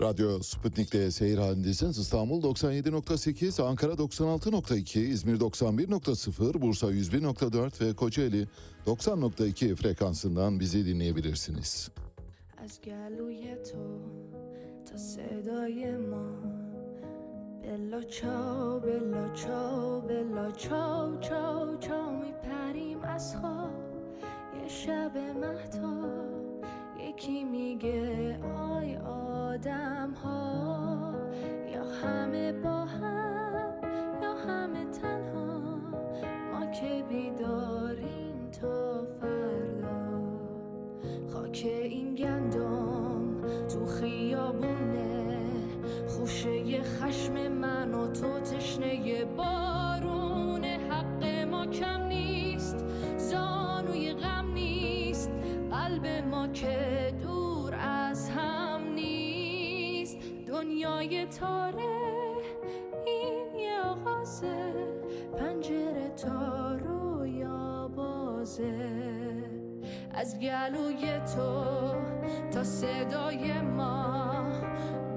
[0.00, 1.98] Radyo Sputnik'te seyir halindesiniz.
[1.98, 8.46] İstanbul 97.8, Ankara 96.2, İzmir 91.0, Bursa 101.4 ve Kocaeli
[8.86, 11.90] 90.2 frekansından bizi dinleyebilirsiniz.
[12.64, 13.84] از گلوی تو
[14.86, 16.28] تا صدای ما
[17.62, 23.74] بلا چاو بلا چاو بلا چاو چاو چاو میپریم از خواب
[24.62, 26.27] یه شب مهتاب
[27.19, 31.13] یکی میگه؟ آی آدم ها
[31.73, 33.73] یا همه با هم
[34.23, 35.59] یا همه تنها.
[36.51, 40.21] ما که بیداریم تا فردا.
[41.33, 45.39] خاک این گندم تو خیابونه.
[46.07, 52.85] خوشه خشم من و تو تشنه بارون حق ما کم نیست
[53.17, 55.31] زانوی غم نیست.
[55.71, 56.98] قلب ما که
[60.58, 61.94] دنیای تاره
[63.06, 64.72] این یه آغازه
[65.38, 69.04] پنجره تا رویا بازه
[70.14, 71.64] از گلوی تو
[72.52, 74.44] تا صدای ما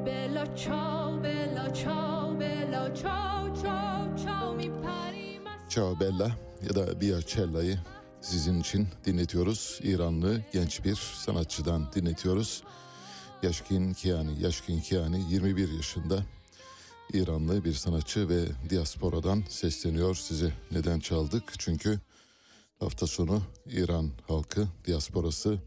[0.06, 6.32] بلا چاو بلا چاو بلا چاو چاو چاو میپریم از Ciao Bella
[6.68, 7.78] ya da Biacella'yı
[8.22, 9.80] sizin için dinletiyoruz.
[9.84, 12.64] İranlı genç bir sanatçıdan dinletiyoruz.
[13.43, 16.23] Yaşkin Kiani, Yaşkin Kiani 21 yaşında
[17.13, 20.53] İranlı bir sanatçı ve diasporadan sesleniyor size.
[20.71, 21.53] Neden çaldık?
[21.59, 22.01] Çünkü
[22.81, 25.59] hafta sonu İran halkı, diasporası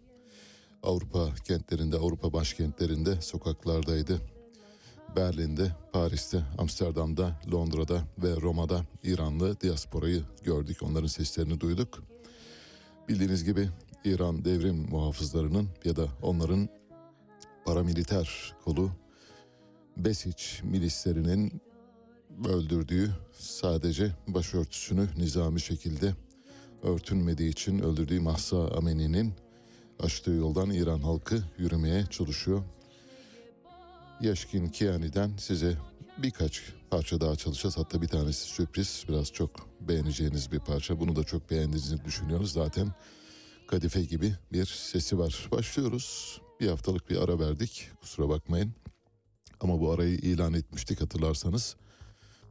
[0.84, 4.22] Avrupa kentlerinde, Avrupa başkentlerinde sokaklardaydı.
[5.16, 10.78] Berlin'de, Paris'te, Amsterdam'da, Londra'da ve Roma'da İranlı diasporayı gördük.
[10.84, 12.04] Onların seslerini duyduk.
[13.10, 13.70] Bildiğiniz gibi
[14.06, 16.70] İran devrim muhafızlarının ya da onların
[17.66, 18.92] paramiliter kolu
[19.98, 21.62] Besiç milislerinin
[22.46, 26.14] öldürdüğü sadece başörtüsünü nizami şekilde
[26.84, 29.34] örtünmediği için öldürdüğü Mahsa Amini'nin
[30.00, 32.64] açtığı yoldan İran halkı yürümeye çalışıyor.
[34.22, 35.78] Yaşkin Kiani'den size
[36.18, 37.78] birkaç parça daha çalışacağız.
[37.78, 39.06] Hatta bir tanesi sürpriz.
[39.10, 39.52] Biraz çok
[39.82, 41.00] beğeneceğiniz bir parça.
[41.00, 42.52] Bunu da çok beğendiğinizi düşünüyoruz.
[42.52, 42.92] Zaten
[43.68, 45.48] kadife gibi bir sesi var.
[45.52, 46.42] Başlıyoruz.
[46.60, 47.90] Bir haftalık bir ara verdik.
[48.02, 48.74] Kusura bakmayın.
[49.60, 51.76] Ama bu arayı ilan etmiştik hatırlarsanız.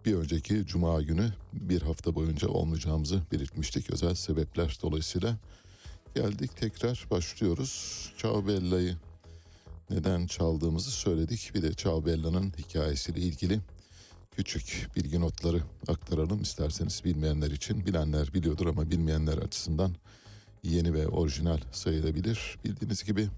[0.05, 3.91] Bir önceki cuma günü bir hafta boyunca olmayacağımızı belirtmiştik.
[3.91, 5.37] Özel sebepler dolayısıyla
[6.15, 8.13] geldik tekrar başlıyoruz.
[8.19, 8.97] Ciao Bella'yı
[9.91, 11.51] neden çaldığımızı söyledik.
[11.55, 13.61] Bir de Ciao Bella'nın hikayesiyle ilgili
[14.37, 17.87] küçük bilgi notları aktaralım isterseniz bilmeyenler için.
[17.87, 19.95] Bilenler biliyordur ama bilmeyenler açısından
[20.63, 22.59] yeni ve orijinal sayılabilir.
[22.65, 23.29] Bildiğiniz gibi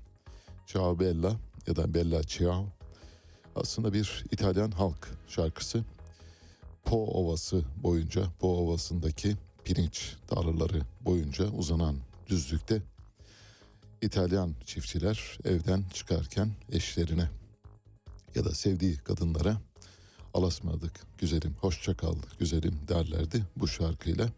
[0.66, 2.66] Ciao Bella ya da Bella Ciao
[3.56, 5.84] aslında bir İtalyan halk şarkısı.
[6.84, 12.82] Po Ovası boyunca, Po Ovası'ndaki pirinç tarlaları boyunca uzanan düzlükte
[14.02, 17.28] İtalyan çiftçiler evden çıkarken eşlerine
[18.34, 19.60] ya da sevdiği kadınlara
[20.34, 24.28] alasmadık güzelim, hoşça kal güzelim derlerdi bu şarkıyla.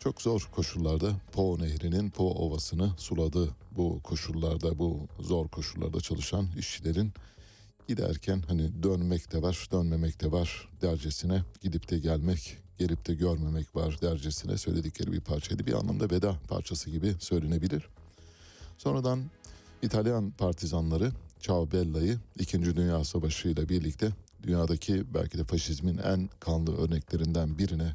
[0.00, 7.12] Çok zor koşullarda Po Nehri'nin Po Ovası'nı suladı bu koşullarda, bu zor koşullarda çalışan işçilerin
[7.88, 13.76] giderken hani dönmek de var, dönmemek de var dercesine gidip de gelmek, gelip de görmemek
[13.76, 15.66] var dercesine söyledikleri bir parçaydı.
[15.66, 17.88] Bir anlamda veda parçası gibi söylenebilir.
[18.78, 19.22] Sonradan
[19.82, 22.76] İtalyan partizanları Ciao Bella'yı 2.
[22.76, 24.10] Dünya Savaşı ile birlikte
[24.42, 27.94] dünyadaki belki de faşizmin en kanlı örneklerinden birine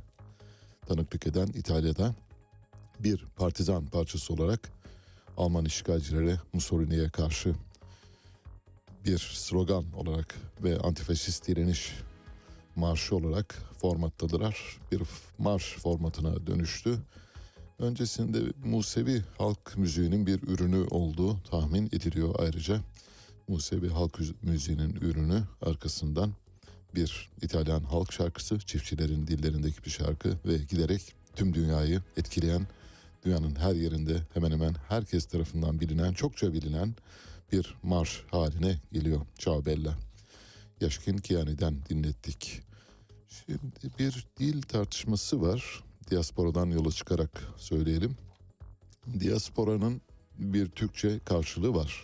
[0.86, 2.16] tanıklık eden İtalya'da
[3.00, 4.72] bir partizan parçası olarak
[5.38, 7.56] Alman işgalcilere Mussolini'ye karşı
[9.06, 11.94] bir slogan olarak ve antifaşist direniş
[12.76, 14.78] marşı olarak formattadılar.
[14.92, 15.02] Bir
[15.38, 17.00] marş formatına dönüştü.
[17.80, 22.82] Öncesinde Musevi halk müziğinin bir ürünü olduğu tahmin ediliyor ayrıca.
[23.48, 26.34] Musevi halk müziğinin ürünü arkasından
[26.96, 32.68] bir İtalyan halk şarkısı, çiftçilerin dillerindeki bir şarkı ve giderek tüm dünyayı etkileyen,
[33.26, 36.96] dünyanın her yerinde hemen hemen herkes tarafından bilinen, çokça bilinen
[37.52, 39.96] bir marş haline geliyor Ciao Bella.
[40.82, 42.62] Yaşkin Kiani'den dinlettik.
[43.28, 43.60] Şimdi
[44.00, 45.84] bir dil tartışması var.
[46.12, 48.18] diasporadan yola çıkarak söyleyelim.
[49.20, 50.02] Diasporanın
[50.38, 52.04] bir Türkçe karşılığı var.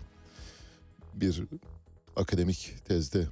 [1.13, 1.43] Bir
[2.15, 3.27] akademik tezde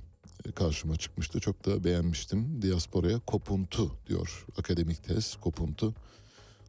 [0.51, 1.39] karşıma çıkmıştı.
[1.39, 2.61] Çok da beğenmiştim.
[2.61, 5.93] Diasporaya kopuntu diyor akademik tez kopuntu.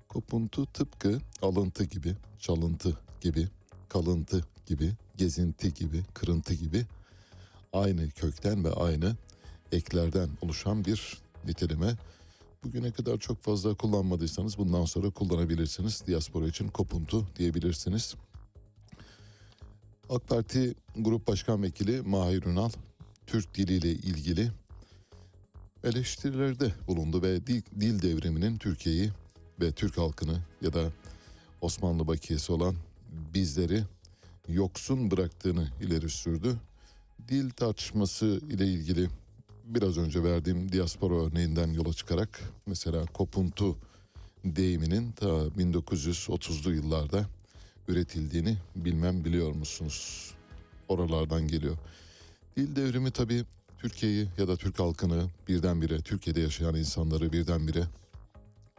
[0.08, 3.48] Kopuntu tıpkı alıntı gibi, çalıntı gibi,
[3.88, 6.86] kalıntı gibi, gezinti gibi, kırıntı gibi
[7.72, 9.16] aynı kökten ve aynı
[9.72, 11.96] eklerden oluşan bir niteleme.
[12.64, 16.02] Bugüne kadar çok fazla kullanmadıysanız bundan sonra kullanabilirsiniz.
[16.06, 18.14] Diaspora için kopuntu diyebilirsiniz.
[20.10, 22.70] AK Parti Grup Başkan Vekili Mahir Ünal,
[23.30, 24.50] Türk diliyle ilgili
[25.84, 29.10] eleştirilerde bulundu ve dil, dil devriminin Türkiye'yi
[29.60, 30.92] ve Türk halkını ya da
[31.60, 32.74] Osmanlı bakiyesi olan
[33.34, 33.82] bizleri
[34.48, 36.56] yoksun bıraktığını ileri sürdü.
[37.28, 39.08] Dil tartışması ile ilgili
[39.64, 43.76] biraz önce verdiğim diaspora örneğinden yola çıkarak mesela kopuntu
[44.44, 47.26] deyiminin ta 1930'lu yıllarda
[47.88, 50.30] üretildiğini bilmem biliyor musunuz?
[50.88, 51.76] Oralardan geliyor.
[52.56, 53.44] Dil devrimi tabii
[53.78, 57.84] Türkiye'yi ya da Türk halkını birdenbire, Türkiye'de yaşayan insanları birdenbire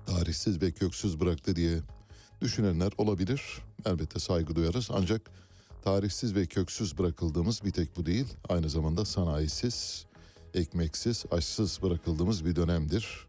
[0.05, 1.79] tarihsiz ve köksüz bıraktı diye
[2.41, 3.41] düşünenler olabilir.
[3.85, 5.21] Elbette saygı duyarız ancak
[5.83, 8.27] tarihsiz ve köksüz bırakıldığımız bir tek bu değil.
[8.49, 10.05] Aynı zamanda sanayisiz,
[10.53, 13.27] ekmeksiz, açsız bırakıldığımız bir dönemdir.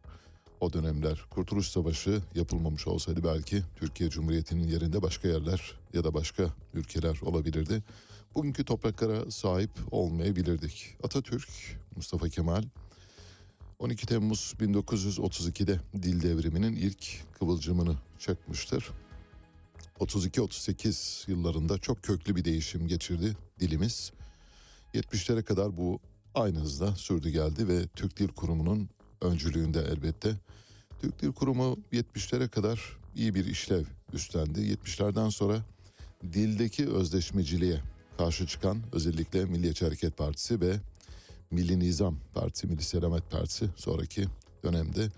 [0.63, 6.55] O dönemler Kurtuluş Savaşı yapılmamış olsaydı belki Türkiye Cumhuriyeti'nin yerinde başka yerler ya da başka
[6.75, 7.83] ülkeler olabilirdi.
[8.35, 10.97] Bugünkü topraklara sahip olmayabilirdik.
[11.03, 11.49] Atatürk,
[11.97, 12.63] Mustafa Kemal
[13.79, 17.07] 12 Temmuz 1932'de dil devriminin ilk
[17.39, 18.91] kıvılcımını çakmıştır.
[20.01, 24.13] 32-38 yıllarında çok köklü bir değişim geçirdi dilimiz.
[24.95, 26.01] 70'lere kadar bu
[26.35, 28.89] aynı hızda sürdü geldi ve Türk Dil Kurumu'nun
[29.23, 30.35] öncülüğünde elbette.
[31.01, 34.61] Türk Dil Kurumu 70'lere kadar iyi bir işlev üstlendi.
[34.61, 35.63] 70'lerden sonra
[36.33, 37.81] dildeki özdeşmeciliğe
[38.19, 40.77] karşı çıkan özellikle Milliyetçi Hareket Partisi ve
[41.51, 44.25] Milli Nizam Partisi, Milli Selamet Partisi sonraki
[44.65, 45.09] dönemde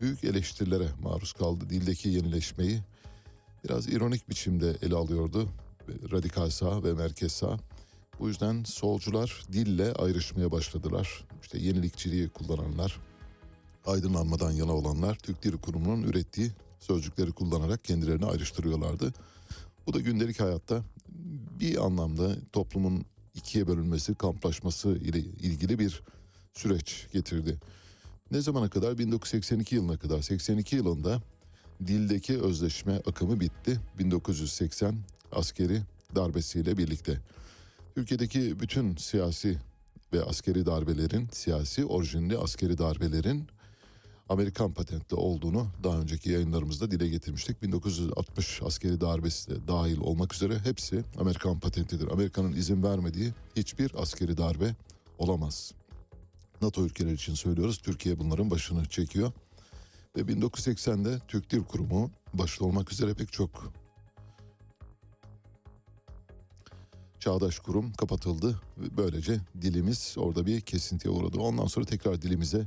[0.00, 1.70] büyük eleştirilere maruz kaldı.
[1.70, 2.80] Dildeki yenileşmeyi
[3.64, 5.48] biraz ironik biçimde ele alıyordu.
[6.12, 7.58] Radikal sağ ve merkez sağ.
[8.20, 11.24] Bu yüzden solcular dille ayrışmaya başladılar.
[11.42, 13.00] İşte yenilikçiliği kullananlar,
[13.86, 16.50] aydınlanmadan yana olanlar Türk Dil Kurumu'nun ürettiği
[16.80, 19.12] sözcükleri kullanarak kendilerini ayrıştırıyorlardı.
[19.86, 20.82] Bu da gündelik hayatta
[21.60, 23.04] bir anlamda toplumun
[23.34, 26.02] ikiye bölünmesi, kamplaşması ile ilgili bir
[26.54, 27.58] süreç getirdi.
[28.30, 28.98] Ne zamana kadar?
[28.98, 30.22] 1982 yılına kadar.
[30.22, 31.22] 82 yılında
[31.86, 33.80] dildeki özleşme akımı bitti.
[33.98, 34.96] 1980
[35.32, 35.82] askeri
[36.14, 37.20] darbesiyle birlikte.
[37.94, 39.58] Türkiye'deki bütün siyasi
[40.12, 43.48] ve askeri darbelerin, siyasi orijinli askeri darbelerin
[44.28, 47.62] Amerikan patentli olduğunu daha önceki yayınlarımızda dile getirmiştik.
[47.62, 52.08] 1960 askeri darbesi de dahil olmak üzere hepsi Amerikan patentidir.
[52.08, 54.74] Amerika'nın izin vermediği hiçbir askeri darbe
[55.18, 55.72] olamaz.
[56.62, 57.78] NATO ülkeleri için söylüyoruz.
[57.78, 59.32] Türkiye bunların başını çekiyor.
[60.16, 63.72] Ve 1980'de Türk Dil Kurumu başta olmak üzere pek çok
[67.20, 68.60] çağdaş kurum kapatıldı.
[68.96, 71.38] Böylece dilimiz orada bir kesintiye uğradı.
[71.38, 72.66] Ondan sonra tekrar dilimize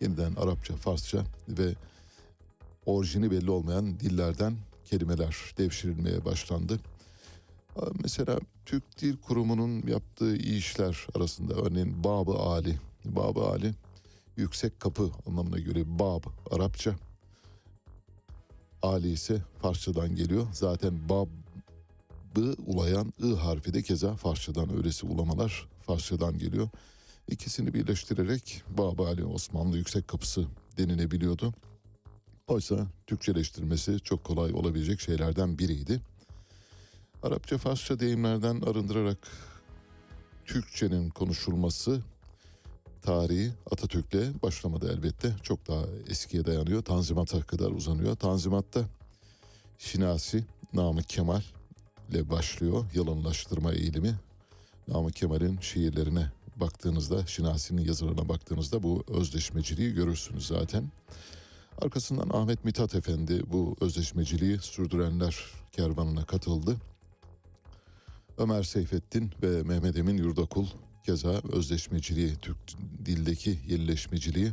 [0.00, 1.74] yeniden Arapça, Farsça ve
[2.86, 6.80] orijini belli olmayan dillerden kelimeler devşirilmeye başlandı.
[8.02, 12.78] Mesela Türk Dil Kurumu'nun yaptığı iyi işler arasında örneğin Bab-ı Ali.
[13.04, 13.74] Bab-ı Ali
[14.36, 16.94] yüksek kapı anlamına göre Bab Arapça.
[18.82, 20.46] Ali ise Farsçadan geliyor.
[20.52, 26.68] Zaten Bab'ı ulayan I harfi de keza Farsçadan öylesi ulamalar Farsçadan geliyor.
[27.28, 30.46] İkisini birleştirerek Babali Osmanlı Yüksek Kapısı
[30.78, 31.54] denilebiliyordu.
[32.46, 36.00] Oysa Türkçeleştirmesi çok kolay olabilecek şeylerden biriydi.
[37.22, 39.18] Arapça, Farsça deyimlerden arındırarak
[40.44, 42.02] Türkçenin konuşulması
[43.02, 45.36] tarihi Atatürk'le başlamadı elbette.
[45.42, 46.82] Çok daha eskiye dayanıyor.
[46.82, 48.16] Tanzimat'a kadar uzanıyor.
[48.16, 48.84] Tanzimat'ta
[49.78, 51.42] Şinasi, Namık Kemal
[52.10, 54.14] ile başlıyor yalınlaştırma eğilimi.
[54.88, 60.90] Namık Kemal'in şiirlerine baktığınızda, Şinasi'nin yazılarına baktığınızda bu özdeşmeciliği görürsünüz zaten.
[61.82, 65.36] Arkasından Ahmet Mithat Efendi bu özdeşmeciliği sürdürenler
[65.72, 66.76] kervanına katıldı.
[68.38, 70.66] Ömer Seyfettin ve Mehmet Emin Yurdakul
[71.06, 72.56] keza özdeşmeciliği, Türk
[73.06, 74.52] dildeki yenileşmeciliği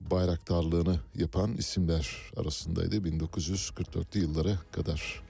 [0.00, 5.22] bayraktarlığını yapan isimler arasındaydı 1944'lü yıllara kadar.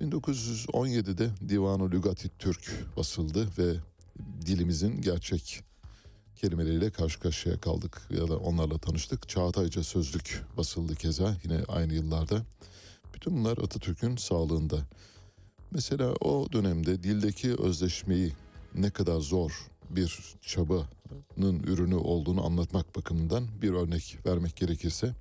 [0.00, 3.76] 1917'de Divan-ı Lügati Türk basıldı ve
[4.46, 5.62] dilimizin gerçek
[6.36, 9.28] kelimeleriyle karşı karşıya kaldık ya da onlarla tanıştık.
[9.28, 12.42] Çağatayca sözlük basıldı keza yine aynı yıllarda.
[13.14, 14.78] Bütün bunlar Atatürk'ün sağlığında.
[15.70, 18.32] Mesela o dönemde dildeki özleşmeyi
[18.74, 25.14] ne kadar zor bir çabanın ürünü olduğunu anlatmak bakımından bir örnek vermek gerekirse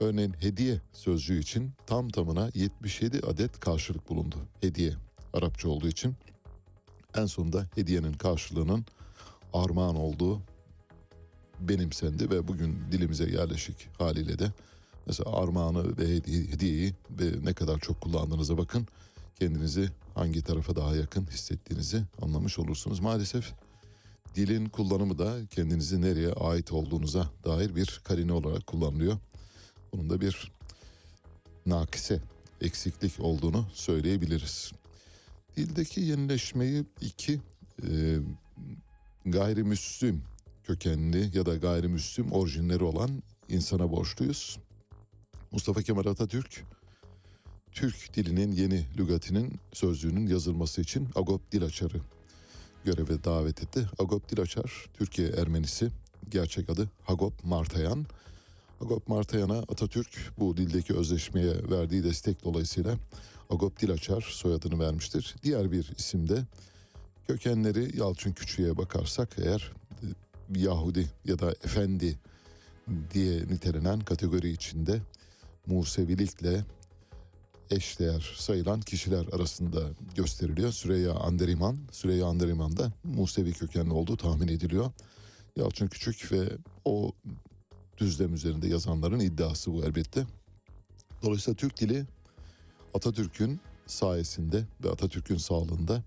[0.00, 4.36] örneğin hediye sözcüğü için tam tamına 77 adet karşılık bulundu.
[4.60, 4.94] Hediye
[5.32, 6.14] Arapça olduğu için
[7.18, 8.84] en sonunda hediyenin karşılığının
[9.52, 10.40] armağan olduğu
[11.60, 14.52] benimsendi ve bugün dilimize yerleşik haliyle de
[15.06, 18.86] mesela armağanı ve hediye- hediyeyi ve ne kadar çok kullandığınıza bakın
[19.40, 23.00] kendinizi hangi tarafa daha yakın hissettiğinizi anlamış olursunuz.
[23.00, 23.52] Maalesef
[24.34, 29.16] dilin kullanımı da kendinizi nereye ait olduğunuza dair bir karine olarak kullanılıyor.
[29.92, 30.52] Bunun da bir
[31.66, 32.20] nakise,
[32.60, 34.72] eksiklik olduğunu söyleyebiliriz.
[35.58, 37.40] Dildeki yenileşmeyi iki
[37.82, 38.18] e,
[39.26, 40.22] gayrimüslim
[40.64, 44.58] kökenli ya da gayrimüslim orijinleri olan insana borçluyuz.
[45.50, 46.64] Mustafa Kemal Atatürk
[47.72, 52.00] Türk dilinin yeni lügatinin sözlüğünün yazılması için Agop Dilaçar'ı
[52.84, 53.88] göreve davet etti.
[53.98, 55.88] Agop Dilaçar Türkiye Ermenisi
[56.28, 58.06] gerçek adı Hagop Martayan.
[58.80, 62.96] Agop Martayan'a Atatürk bu dildeki özleşmeye verdiği destek dolayısıyla
[63.50, 65.36] Agop Dilaçar soyadını vermiştir.
[65.42, 66.44] Diğer bir isim de
[67.28, 72.18] kökenleri Yalçın Küçük'e bakarsak eğer e, Yahudi ya da Efendi
[73.14, 75.00] diye nitelenen kategori içinde
[75.66, 76.64] Musevilikle
[77.70, 79.82] eşdeğer sayılan kişiler arasında
[80.16, 80.72] gösteriliyor.
[80.72, 84.90] Süreyya Anderiman, Süreyya Anderiman da Musevi kökenli olduğu tahmin ediliyor.
[85.56, 86.48] Yalçın Küçük ve
[86.84, 87.12] o
[87.98, 90.26] düzlem üzerinde yazanların iddiası bu elbette.
[91.22, 92.06] Dolayısıyla Türk dili
[92.94, 96.02] Atatürk'ün sayesinde ve Atatürk'ün sağlığında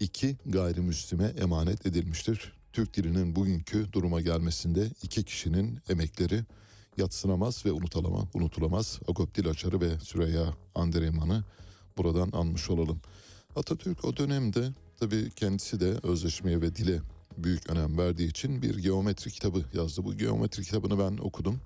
[0.00, 2.52] iki gayrimüslime emanet edilmiştir.
[2.72, 6.44] Türk dilinin bugünkü duruma gelmesinde iki kişinin emekleri
[6.96, 8.24] yatsınamaz ve unutulamaz.
[8.34, 9.00] unutulamaz.
[9.08, 11.44] Agop Dilaçar'ı ve Süreyya Andereman'ı
[11.98, 13.00] buradan anmış olalım.
[13.56, 14.68] Atatürk o dönemde
[15.00, 17.00] tabii kendisi de özleşmeye ve dile
[17.38, 20.04] büyük önem verdiği için bir geometri kitabı yazdı.
[20.04, 21.60] Bu geometri kitabını ben okudum.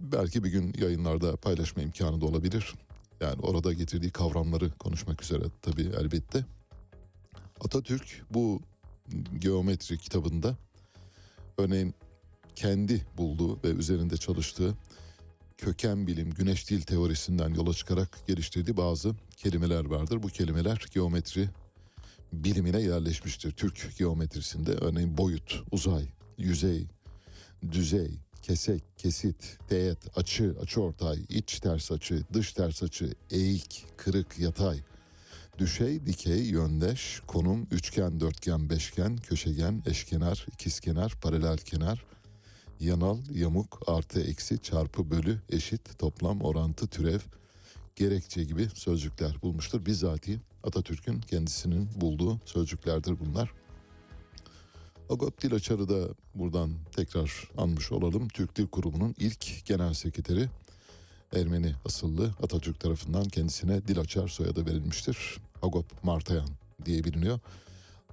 [0.00, 2.74] Belki bir gün yayınlarda paylaşma imkanı da olabilir.
[3.20, 6.44] Yani orada getirdiği kavramları konuşmak üzere tabii elbette.
[7.60, 8.62] Atatürk bu
[9.38, 10.56] geometri kitabında
[11.58, 11.94] örneğin
[12.54, 14.74] kendi bulduğu ve üzerinde çalıştığı
[15.56, 20.22] köken bilim, güneş dil teorisinden yola çıkarak geliştirdiği bazı kelimeler vardır.
[20.22, 21.48] Bu kelimeler geometri
[22.32, 23.50] bilimine yerleşmiştir.
[23.50, 26.08] Türk geometrisinde örneğin boyut, uzay,
[26.38, 26.86] yüzey,
[27.72, 34.80] düzey, kesek, kesit, teğet, açı, açıortay, iç ters açı, dış ters açı, eğik, kırık, yatay,
[35.58, 42.04] düşey, dikey, yöndeş, konum, üçgen, dörtgen, beşgen, köşegen, eşkenar, ikizkenar, paralel kenar,
[42.80, 47.20] yanal, yamuk, artı, eksi, çarpı, bölü, eşit, toplam, orantı, türev,
[47.96, 49.86] gerekçe gibi sözcükler bulmuştur.
[49.86, 53.52] Bizzati Atatürk'ün kendisinin bulduğu sözcüklerdir bunlar.
[55.10, 58.28] Agop Dilaçar'ı da buradan tekrar anmış olalım.
[58.28, 60.48] Türk Dil Kurumu'nun ilk genel sekreteri
[61.36, 65.36] Ermeni asıllı Atatürk tarafından kendisine Dilaçar soyadı verilmiştir.
[65.62, 66.48] Agop Martayan
[66.84, 67.38] diye biliniyor.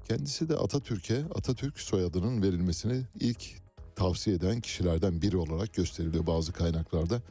[0.07, 3.43] Kendisi de Atatürk'e Atatürk soyadının verilmesini ilk
[3.95, 7.21] tavsiye eden kişilerden biri olarak gösteriliyor bazı kaynaklarda.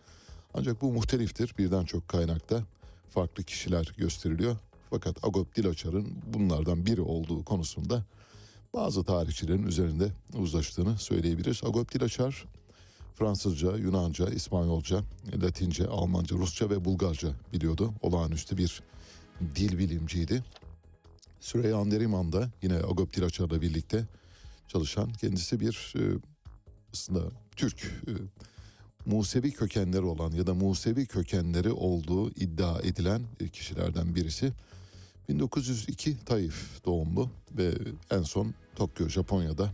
[0.55, 1.55] Ancak bu muhteliftir.
[1.59, 2.63] Birden çok kaynakta
[3.11, 4.57] farklı kişiler gösteriliyor.
[4.91, 8.05] Fakat Agop Dilaçar'ın bunlardan biri olduğu konusunda
[8.75, 11.65] bazı tarihçilerin üzerinde uzlaştığını söyleyebiliriz.
[11.65, 12.45] Agop Dilaçar
[13.15, 15.03] Fransızca, Yunanca, İspanyolca,
[15.43, 17.95] Latince, Almanca, Rusça ve Bulgarca biliyordu.
[18.03, 18.83] Olağanüstü bir
[19.57, 20.45] dil bilimciydi.
[21.41, 24.05] Süreyya Anderiman da yine Agop Dilaçar'la birlikte
[24.69, 26.03] çalışan kendisi bir e,
[26.93, 27.21] aslında
[27.57, 28.13] Türk e,
[29.07, 34.53] Musevi kökenleri olan ya da Musevi kökenleri olduğu iddia edilen kişilerden birisi.
[35.29, 37.75] 1902 Taif doğumlu ve
[38.11, 39.71] en son Tokyo, Japonya'da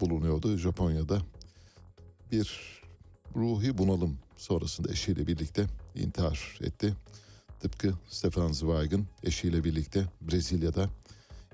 [0.00, 0.56] bulunuyordu.
[0.56, 1.22] Japonya'da
[2.32, 2.80] bir
[3.36, 6.94] ruhi bunalım sonrasında eşiyle birlikte intihar etti.
[7.60, 10.90] Tıpkı Stefan Zweig'in eşiyle birlikte Brezilya'da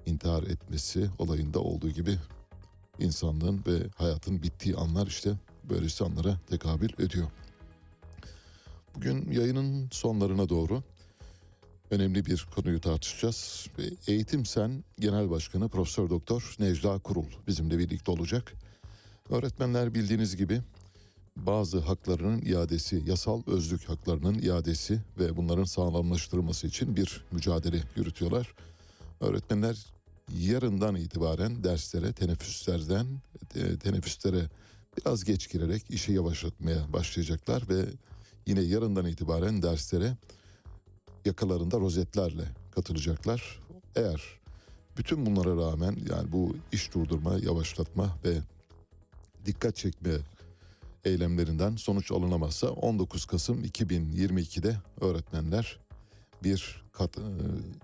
[0.07, 2.19] intihar etmesi olayında olduğu gibi
[2.99, 5.33] insanlığın ve hayatın bittiği anlar işte
[5.65, 7.29] böylesi anlara tekabül ediyor.
[8.95, 10.83] Bugün yayının sonlarına doğru
[11.93, 13.67] önemli bir konuyu tartışacağız.
[14.07, 18.53] Eğitim Sen Genel Başkanı Profesör Doktor Necla Kurul bizimle birlikte olacak.
[19.31, 20.61] Öğretmenler bildiğiniz gibi
[21.37, 28.55] bazı haklarının iadesi, yasal özlük haklarının iadesi ve bunların sağlamlaştırılması için bir mücadele yürütüyorlar.
[29.21, 29.87] Öğretmenler
[30.39, 33.07] yarından itibaren derslere, teneffüslerden
[33.55, 34.51] e, teneffüslere
[34.99, 37.85] biraz geç girerek işi yavaşlatmaya başlayacaklar ve
[38.47, 40.17] yine yarından itibaren derslere
[41.25, 43.61] yakalarında rozetlerle katılacaklar.
[43.97, 44.23] Eğer
[44.97, 48.39] bütün bunlara rağmen yani bu iş durdurma, yavaşlatma ve
[49.47, 50.11] dikkat çekme
[51.05, 55.79] eylemlerinden sonuç alınamazsa 19 Kasım 2022'de öğretmenler
[56.45, 57.19] bir kat,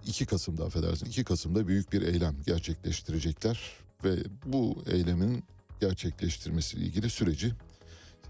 [0.07, 3.61] 2 Kasım'da affedersin 2 Kasım'da büyük bir eylem gerçekleştirecekler
[4.05, 4.17] ve
[4.47, 5.45] bu eylemin
[5.81, 7.53] gerçekleştirmesiyle ilgili süreci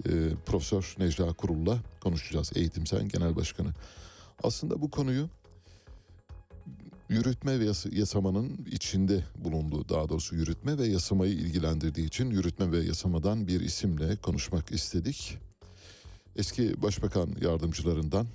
[0.07, 0.11] e,
[0.47, 2.53] Profesör Necla Kurul'la konuşacağız.
[2.55, 3.69] Eğitim Sen Genel Başkanı.
[4.43, 5.29] Aslında bu konuyu
[7.09, 12.79] yürütme ve yas- yasamanın içinde bulunduğu daha doğrusu yürütme ve yasamayı ilgilendirdiği için yürütme ve
[12.79, 15.39] yasamadan bir isimle konuşmak istedik.
[16.37, 18.27] Eski başbakan yardımcılarından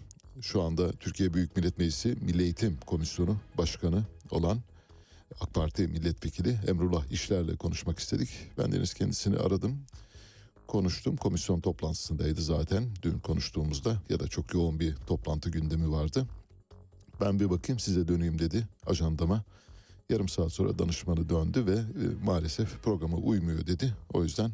[0.41, 4.59] şu anda Türkiye Büyük Millet Meclisi Milli Eğitim Komisyonu Başkanı olan
[5.39, 8.29] AK Parti milletvekili Emrullah İşler'le konuşmak istedik.
[8.57, 9.79] Ben deniz kendisini aradım.
[10.67, 11.17] Konuştum.
[11.17, 12.83] Komisyon toplantısındaydı zaten.
[13.01, 16.27] Dün konuştuğumuzda ya da çok yoğun bir toplantı gündemi vardı.
[17.21, 19.43] Ben bir bakayım size döneyim dedi ajandama.
[20.09, 23.93] Yarım saat sonra danışmanı döndü ve e, maalesef programa uymuyor dedi.
[24.13, 24.51] O yüzden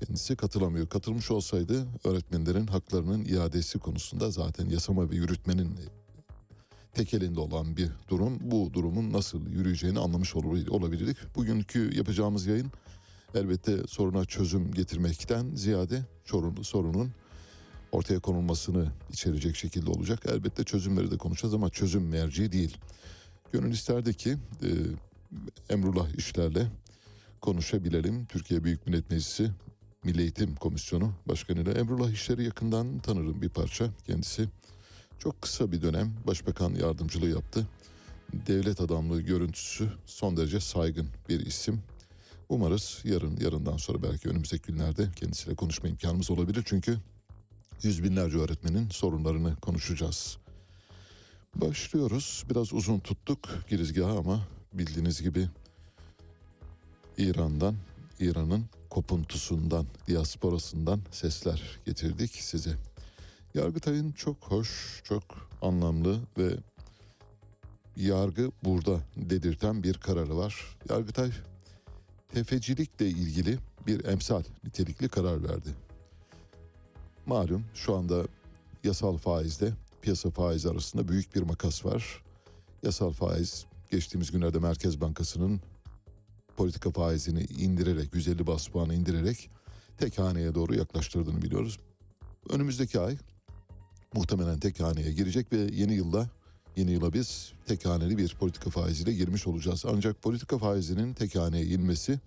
[0.00, 0.88] kendisi katılamıyor.
[0.88, 5.74] Katılmış olsaydı öğretmenlerin haklarının iadesi konusunda zaten yasama ve yürütmenin
[6.94, 8.38] tek elinde olan bir durum.
[8.40, 11.16] Bu durumun nasıl yürüyeceğini anlamış olabilirdik.
[11.36, 12.72] Bugünkü yapacağımız yayın
[13.34, 17.12] elbette soruna çözüm getirmekten ziyade sorun, sorunun
[17.92, 20.22] ortaya konulmasını içerecek şekilde olacak.
[20.26, 22.76] Elbette çözümleri de konuşacağız ama çözüm merci değil.
[23.52, 24.68] Gönül isterdi ki e,
[25.70, 26.66] Emrullah İşler'le
[27.40, 28.26] konuşabilelim.
[28.26, 29.50] Türkiye Büyük Millet Meclisi
[30.04, 33.90] Milli Eğitim Komisyonu Başkanı'yla Emrullah İşler'i yakından tanırım bir parça.
[34.06, 34.48] Kendisi
[35.18, 37.66] çok kısa bir dönem başbakan yardımcılığı yaptı.
[38.32, 41.82] Devlet adamlığı görüntüsü son derece saygın bir isim.
[42.48, 46.62] Umarız yarın yarından sonra belki önümüzdeki günlerde kendisiyle konuşma imkanımız olabilir.
[46.66, 46.98] Çünkü
[47.82, 50.38] yüz binlerce öğretmenin sorunlarını konuşacağız.
[51.54, 52.44] Başlıyoruz.
[52.50, 55.48] Biraz uzun tuttuk girizgahı ama bildiğiniz gibi
[57.18, 57.74] İran'dan,
[58.20, 62.76] İran'ın kopuntusundan, diasporasından sesler getirdik size.
[63.54, 65.22] Yargıtay'ın çok hoş, çok
[65.62, 66.56] anlamlı ve
[67.96, 70.76] yargı burada dedirten bir kararı var.
[70.90, 71.30] Yargıtay
[72.34, 75.68] tefecilikle ilgili bir emsal nitelikli karar verdi.
[77.26, 78.26] Malum şu anda
[78.84, 82.22] yasal faizde piyasa faizi arasında büyük bir makas var.
[82.82, 85.60] Yasal faiz geçtiğimiz günlerde Merkez Bankası'nın
[86.56, 89.50] politika faizini indirerek 150 bas puanı indirerek
[89.98, 91.78] tek haneye doğru yaklaştırdığını biliyoruz.
[92.50, 93.16] Önümüzdeki ay
[94.14, 96.30] muhtemelen tek haneye girecek ve yeni yılda
[96.78, 99.84] yeni yıla biz tek haneli bir politika faiziyle girmiş olacağız.
[99.86, 102.20] Ancak politika faizinin tek haneye inmesi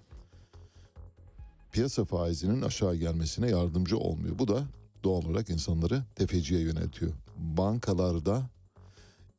[1.71, 4.39] piyasa faizinin aşağı gelmesine yardımcı olmuyor.
[4.39, 4.63] Bu da
[5.03, 7.11] doğal olarak insanları tefeciye yöneltiyor.
[7.37, 8.49] Bankalarda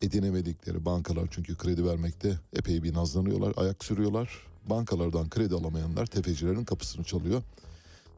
[0.03, 4.31] edinemedikleri bankalar çünkü kredi vermekte epey bir nazlanıyorlar, ayak sürüyorlar.
[4.71, 7.43] Bankalardan kredi alamayanlar tefecilerin kapısını çalıyor.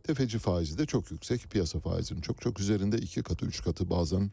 [0.02, 1.50] Tefeci faizi de çok yüksek.
[1.50, 4.30] Piyasa faizinin çok çok üzerinde iki katı, üç katı bazen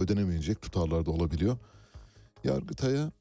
[0.00, 1.56] ödenemeyecek tutarlarda olabiliyor.
[2.44, 3.12] Yargıtay'a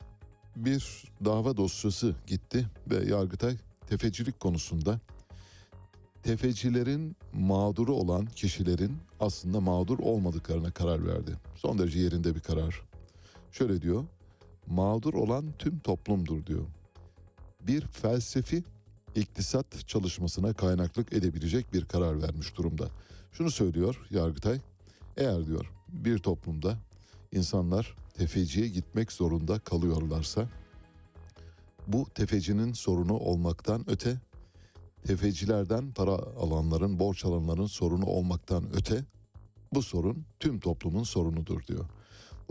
[0.55, 4.99] bir dava dosyası gitti ve Yargıtay tefecilik konusunda
[6.23, 11.31] tefecilerin mağduru olan kişilerin aslında mağdur olmadıklarına karar verdi.
[11.55, 12.81] Son derece yerinde bir karar.
[13.51, 14.03] Şöyle diyor,
[14.67, 16.65] mağdur olan tüm toplumdur diyor.
[17.61, 18.63] Bir felsefi
[19.15, 22.87] iktisat çalışmasına kaynaklık edebilecek bir karar vermiş durumda.
[23.31, 24.59] Şunu söylüyor Yargıtay,
[25.17, 26.77] eğer diyor bir toplumda
[27.31, 30.49] insanlar tefeciye gitmek zorunda kalıyorlarsa
[31.87, 34.17] bu tefecinin sorunu olmaktan öte
[35.07, 39.05] tefecilerden para alanların, borç alanların sorunu olmaktan öte
[39.73, 41.85] bu sorun tüm toplumun sorunudur diyor.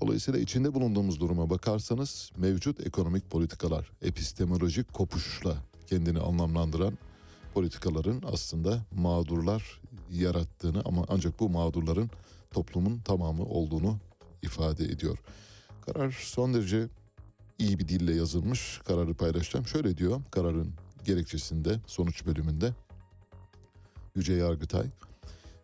[0.01, 6.98] Dolayısıyla içinde bulunduğumuz duruma bakarsanız mevcut ekonomik politikalar, epistemolojik kopuşla kendini anlamlandıran
[7.55, 12.11] politikaların aslında mağdurlar yarattığını ama ancak bu mağdurların
[12.50, 13.98] toplumun tamamı olduğunu
[14.42, 15.18] ifade ediyor.
[15.87, 16.88] Karar son derece
[17.58, 18.80] iyi bir dille yazılmış.
[18.84, 19.66] Kararı paylaşacağım.
[19.66, 22.74] Şöyle diyor kararın gerekçesinde, sonuç bölümünde
[24.16, 24.87] Yüce Yargıtay,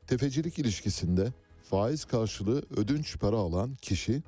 [0.07, 1.33] tefecilik ilişkisinde
[1.71, 4.23] faiz karşılığı ödünç para alan kişi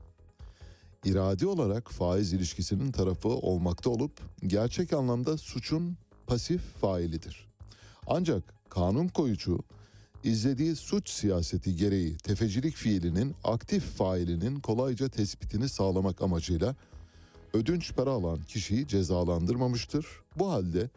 [1.04, 4.12] iradi olarak faiz ilişkisinin tarafı olmakta olup
[4.46, 7.46] gerçek anlamda suçun pasif failidir.
[8.06, 9.58] Ancak kanun koyucu
[10.26, 16.76] izlediği suç siyaseti gereği tefecilik fiilinin aktif failinin kolayca tespitini sağlamak amacıyla
[17.52, 20.06] ödünç para alan kişiyi cezalandırmamıştır.
[20.38, 20.90] Bu halde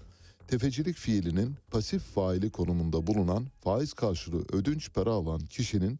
[0.48, 6.00] tefecilik fiilinin pasif faili konumunda bulunan faiz karşılığı ödünç para alan kişinin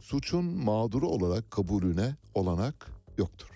[0.00, 3.48] suçun mağduru olarak kabulüne olanak yoktur.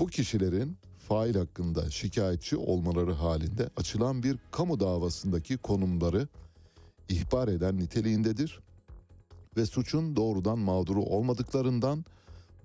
[0.00, 0.76] Bu kişilerin
[1.08, 6.28] fail hakkında şikayetçi olmaları halinde açılan bir kamu davasındaki konumları
[7.08, 8.60] ihbar eden niteliğindedir
[9.56, 12.04] ve suçun doğrudan mağduru olmadıklarından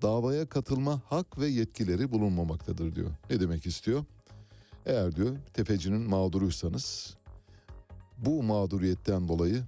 [0.02, 3.10] davaya katılma hak ve yetkileri bulunmamaktadır diyor.
[3.30, 4.04] Ne demek istiyor?
[4.86, 7.16] Eğer diyor tefecinin mağduruysanız
[8.18, 9.62] bu mağduriyetten dolayı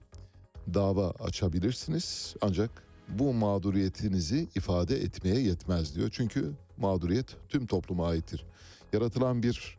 [0.75, 2.71] dava açabilirsiniz ancak
[3.09, 6.09] bu mağduriyetinizi ifade etmeye yetmez diyor.
[6.13, 8.47] Çünkü mağduriyet tüm topluma aittir.
[8.93, 9.79] Yaratılan bir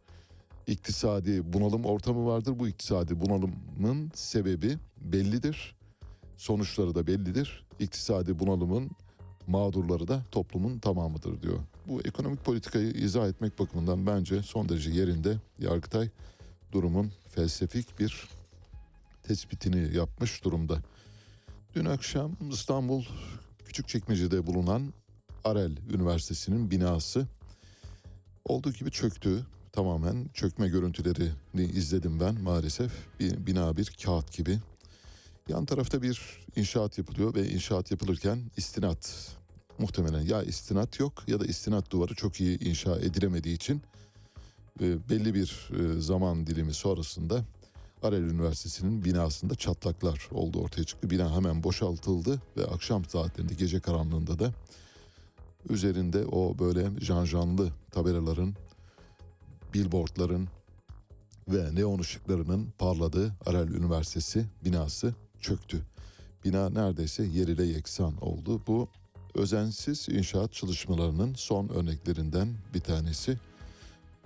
[0.67, 2.59] iktisadi bunalım ortamı vardır.
[2.59, 5.75] Bu iktisadi bunalımın sebebi bellidir.
[6.37, 7.65] Sonuçları da bellidir.
[7.79, 8.91] İktisadi bunalımın
[9.47, 11.59] mağdurları da toplumun tamamıdır diyor.
[11.87, 15.37] Bu ekonomik politikayı izah etmek bakımından bence son derece yerinde.
[15.59, 16.09] Yargıtay
[16.71, 18.27] durumun felsefik bir
[19.23, 20.77] tespitini yapmış durumda.
[21.75, 23.03] Dün akşam İstanbul
[23.65, 24.93] Küçükçekmece'de bulunan
[25.43, 27.27] Arel Üniversitesi'nin binası
[28.45, 29.45] olduğu gibi çöktü.
[29.73, 32.91] Tamamen çökme görüntülerini izledim ben maalesef.
[33.19, 34.59] Bir bina bir kağıt gibi.
[35.49, 39.31] Yan tarafta bir inşaat yapılıyor ve inşaat yapılırken istinat
[39.77, 43.81] muhtemelen ya istinat yok ya da istinat duvarı çok iyi inşa edilemediği için
[44.81, 47.43] e, belli bir e, zaman dilimi sonrasında
[48.03, 51.09] Arel Üniversitesi'nin binasında çatlaklar oldu ortaya çıktı.
[51.09, 54.53] Bina hemen boşaltıldı ve akşam saatlerinde gece karanlığında da
[55.69, 58.55] üzerinde o böyle janjanlı tabelaların,
[59.73, 60.47] billboardların
[61.47, 65.81] ve neon ışıklarının parladığı Arel Üniversitesi binası çöktü.
[66.45, 68.61] Bina neredeyse yer ile yeksan oldu.
[68.67, 68.89] Bu
[69.35, 73.37] özensiz inşaat çalışmalarının son örneklerinden bir tanesi.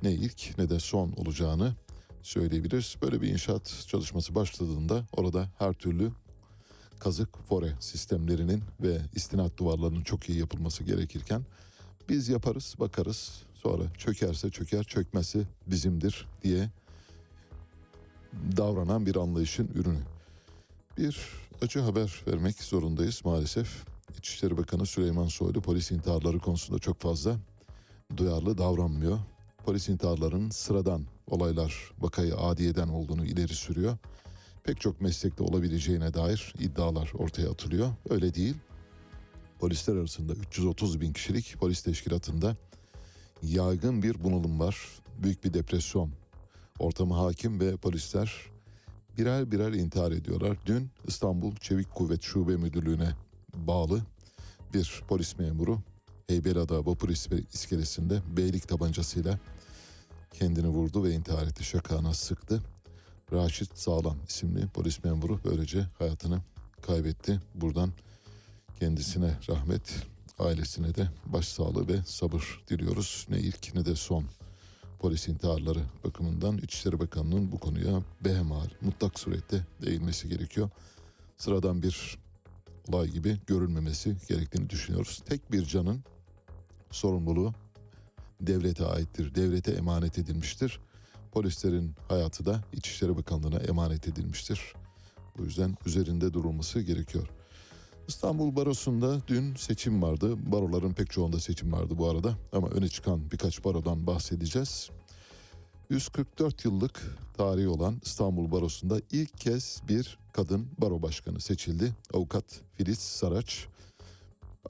[0.03, 1.73] Ne ilk ne de son olacağını
[2.21, 2.95] söyleyebiliriz.
[3.01, 6.11] Böyle bir inşaat çalışması başladığında orada her türlü
[6.99, 11.41] kazık fore sistemlerinin ve istinat duvarlarının çok iyi yapılması gerekirken
[12.09, 16.69] biz yaparız bakarız sonra çökerse çöker çökmesi bizimdir diye
[18.57, 20.01] davranan bir anlayışın ürünü.
[20.97, 21.17] Bir
[21.61, 23.85] acı haber vermek zorundayız maalesef.
[24.17, 27.37] İçişleri Bakanı Süleyman Soylu polis intiharları konusunda çok fazla
[28.17, 29.19] duyarlı davranmıyor.
[29.65, 33.97] Polis intiharlarının sıradan olaylar vakayı adiyeden olduğunu ileri sürüyor.
[34.63, 37.89] Pek çok meslekte olabileceğine dair iddialar ortaya atılıyor.
[38.09, 38.55] Öyle değil.
[39.59, 42.55] Polisler arasında 330 bin kişilik polis teşkilatında
[43.45, 44.77] yaygın bir bunalım var.
[45.23, 46.11] Büyük bir depresyon
[46.79, 48.33] ortamı hakim ve polisler
[49.17, 50.57] birer birer intihar ediyorlar.
[50.65, 53.09] Dün İstanbul Çevik Kuvvet Şube Müdürlüğü'ne
[53.53, 54.01] bağlı
[54.73, 55.79] bir polis memuru
[56.27, 57.09] Heybeliada Vapur
[57.53, 59.39] iskelesinde beylik tabancasıyla
[60.33, 61.63] kendini vurdu ve intihar etti.
[61.63, 62.61] Şakağına sıktı.
[63.33, 66.41] Raşit Sağlam isimli polis memuru böylece hayatını
[66.81, 67.39] kaybetti.
[67.55, 67.91] Buradan
[68.79, 70.07] kendisine rahmet,
[70.39, 73.27] ailesine de başsağlığı ve sabır diliyoruz.
[73.29, 74.25] Ne ilk ne de son
[74.99, 80.69] polis intiharları bakımından İçişleri Bakanlığı'nın bu konuya behemal, mutlak surette değinmesi gerekiyor.
[81.37, 82.17] Sıradan bir
[82.87, 85.23] olay gibi görülmemesi gerektiğini düşünüyoruz.
[85.25, 86.03] Tek bir canın
[86.91, 87.53] sorumluluğu
[88.41, 90.79] devlete aittir, devlete emanet edilmiştir.
[91.31, 94.73] Polislerin hayatı da İçişleri Bakanlığı'na emanet edilmiştir.
[95.37, 97.27] Bu yüzden üzerinde durulması gerekiyor.
[98.07, 100.51] İstanbul Barosu'nda dün seçim vardı.
[100.51, 102.35] Baroların pek çoğunda seçim vardı bu arada.
[102.51, 104.89] Ama öne çıkan birkaç barodan bahsedeceğiz.
[105.89, 111.93] 144 yıllık tarihi olan İstanbul Barosu'nda ilk kez bir kadın baro başkanı seçildi.
[112.13, 112.45] Avukat
[112.77, 113.67] Filiz Saraç.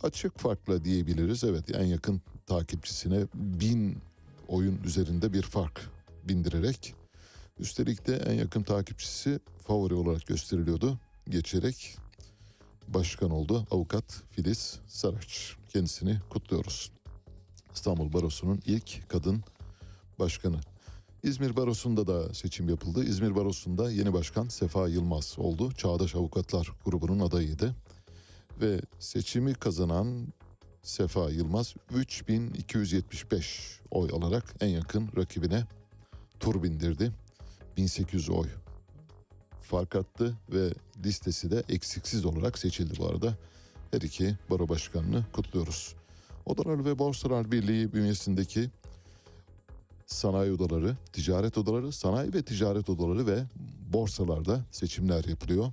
[0.03, 1.43] Açık farkla diyebiliriz.
[1.43, 3.97] Evet en yakın takipçisine bin
[4.47, 5.89] oyun üzerinde bir fark
[6.23, 6.95] bindirerek
[7.59, 10.99] üstelik de en yakın takipçisi favori olarak gösteriliyordu.
[11.29, 11.97] Geçerek
[12.87, 15.55] başkan oldu avukat Filiz Saraç.
[15.69, 16.91] Kendisini kutluyoruz.
[17.73, 19.43] İstanbul Barosu'nun ilk kadın
[20.19, 20.59] başkanı.
[21.23, 23.03] İzmir Barosu'nda da seçim yapıldı.
[23.03, 25.71] İzmir Barosu'nda yeni başkan Sefa Yılmaz oldu.
[25.71, 27.75] Çağdaş Avukatlar grubunun adayıydı.
[28.61, 30.27] Ve seçimi kazanan
[30.83, 35.63] Sefa Yılmaz 3275 oy alarak en yakın rakibine
[36.39, 37.11] tur bindirdi.
[37.77, 38.47] 1800 oy
[39.65, 40.73] fark attı ve
[41.06, 43.38] listesi de eksiksiz olarak seçildi bu arada.
[43.91, 45.95] Her iki baro başkanını kutluyoruz.
[46.45, 48.69] Odalar ve Borsalar Birliği bünyesindeki
[50.06, 53.43] sanayi odaları, ticaret odaları, sanayi ve ticaret odaları ve
[53.93, 55.71] borsalarda seçimler yapılıyor.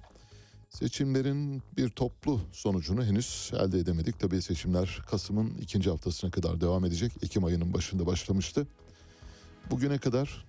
[0.71, 4.21] Seçimlerin bir toplu sonucunu henüz elde edemedik.
[4.21, 7.13] Tabii seçimler Kasım'ın ikinci haftasına kadar devam edecek.
[7.23, 8.67] Ekim ayının başında başlamıştı.
[9.71, 10.45] Bugüne kadar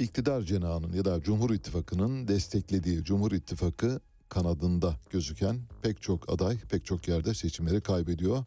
[0.00, 6.84] iktidar cenahının ya da Cumhur İttifakı'nın desteklediği Cumhur İttifakı kanadında gözüken pek çok aday pek
[6.84, 8.44] çok yerde seçimleri kaybediyor.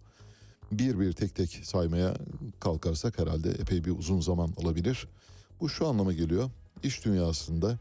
[0.72, 2.14] Bir bir tek tek saymaya
[2.60, 5.08] kalkarsak herhalde epey bir uzun zaman alabilir.
[5.60, 6.50] Bu şu anlama geliyor.
[6.84, 7.78] İş dünyasında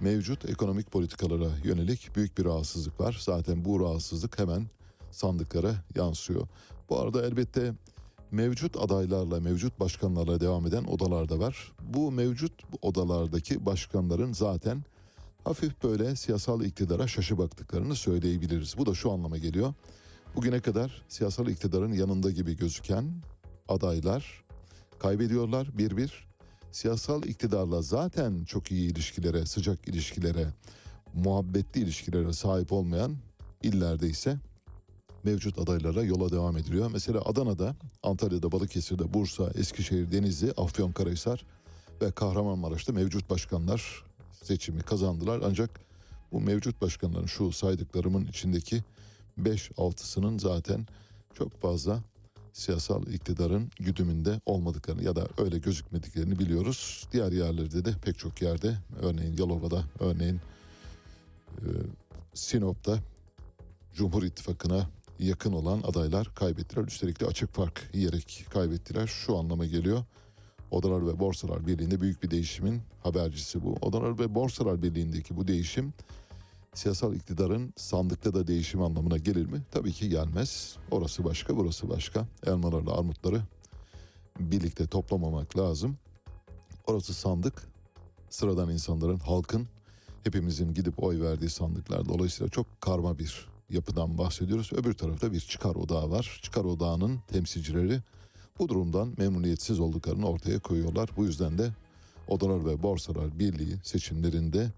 [0.00, 3.20] mevcut ekonomik politikalara yönelik büyük bir rahatsızlık var.
[3.20, 4.66] Zaten bu rahatsızlık hemen
[5.10, 6.48] sandıklara yansıyor.
[6.90, 7.74] Bu arada elbette
[8.32, 11.72] mevcut adaylarla, mevcut başkanlarla devam eden odalar da var.
[11.80, 14.84] Bu mevcut odalardaki başkanların zaten
[15.44, 18.74] hafif böyle siyasal iktidara şaşı baktıklarını söyleyebiliriz.
[18.78, 19.74] Bu da şu anlama geliyor.
[20.36, 23.04] Bugüne kadar siyasal iktidarın yanında gibi gözüken
[23.68, 24.44] adaylar
[24.98, 26.30] kaybediyorlar bir bir.
[26.72, 30.46] Siyasal iktidarla zaten çok iyi ilişkilere, sıcak ilişkilere,
[31.14, 33.16] muhabbetli ilişkilere sahip olmayan
[33.62, 34.38] illerde ise
[35.24, 36.90] mevcut adaylarla yola devam ediliyor.
[36.92, 41.44] Mesela Adana'da, Antalya'da, Balıkesir'de, Bursa, Eskişehir, Denizli, Afyonkarahisar
[42.02, 44.04] ve Kahramanmaraş'ta mevcut başkanlar
[44.42, 45.40] seçimi kazandılar.
[45.44, 45.80] Ancak
[46.32, 48.84] bu mevcut başkanların şu saydıklarımın içindeki
[49.42, 50.86] 5-6'sının zaten
[51.34, 52.02] çok fazla
[52.52, 57.08] siyasal iktidarın güdümünde olmadıklarını ya da öyle gözükmediklerini biliyoruz.
[57.12, 60.40] Diğer yerlerde de pek çok yerde örneğin Yalova'da örneğin
[61.58, 61.66] e,
[62.34, 62.98] Sinop'ta
[63.94, 64.88] Cumhur İttifakı'na
[65.20, 66.84] yakın olan adaylar kaybettiler.
[66.84, 69.06] Üstelik de açık fark yiyerek kaybettiler.
[69.06, 70.04] Şu anlama geliyor.
[70.70, 73.72] Odalar ve Borsalar Birliği'nde büyük bir değişimin habercisi bu.
[73.80, 75.92] Odalar ve Borsalar Birliği'ndeki bu değişim
[76.74, 79.62] siyasal iktidarın sandıkta da değişim anlamına gelir mi?
[79.70, 80.76] Tabii ki gelmez.
[80.90, 82.26] Orası başka, burası başka.
[82.46, 83.42] Elmalarla armutları
[84.40, 85.96] birlikte toplamamak lazım.
[86.86, 87.68] Orası sandık.
[88.30, 89.66] Sıradan insanların, halkın,
[90.24, 92.08] hepimizin gidip oy verdiği sandıklar.
[92.08, 94.70] Dolayısıyla çok karma bir yapıdan bahsediyoruz.
[94.72, 96.40] Öbür tarafta bir çıkar odağı var.
[96.42, 98.00] Çıkar odağının temsilcileri
[98.58, 101.10] bu durumdan memnuniyetsiz olduklarını ortaya koyuyorlar.
[101.16, 101.70] Bu yüzden de
[102.28, 104.72] Odalar ve Borsalar Birliği seçimlerinde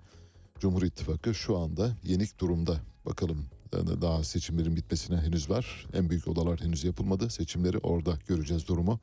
[0.61, 2.81] Cumhur İttifakı şu anda yenik durumda.
[3.07, 5.87] Bakalım daha seçimlerin bitmesine henüz var.
[5.93, 7.31] En büyük odalar henüz yapılmadı.
[7.31, 9.01] Seçimleri orada göreceğiz durumu.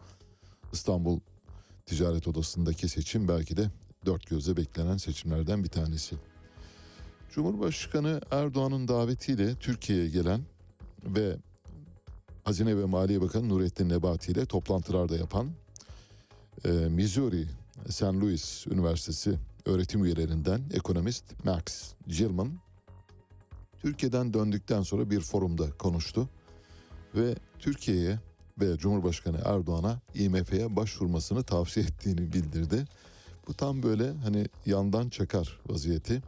[0.74, 1.20] İstanbul
[1.86, 3.72] Ticaret Odası'ndaki seçim belki de
[4.06, 6.16] dört gözle beklenen seçimlerden bir tanesi.
[7.30, 10.42] Cumhurbaşkanı Erdoğan'ın davetiyle Türkiye'ye gelen
[11.04, 11.38] ve
[12.44, 15.50] Hazine ve Maliye Bakanı Nurettin Nebati ile toplantılar da yapan
[16.66, 17.48] e, Missouri
[17.90, 18.04] St.
[18.04, 22.52] Louis Üniversitesi öğretim üyelerinden ekonomist Max Gilman
[23.82, 26.30] Türkiye'den döndükten sonra bir forumda konuştu
[27.16, 28.20] ve Türkiye'ye
[28.62, 32.86] ve Cumhurbaşkanı Erdoğan'a IMF'ye başvurmasını tavsiye ettiğini bildirdi.
[33.48, 36.22] Bu tam böyle hani yandan çakar vaziyeti.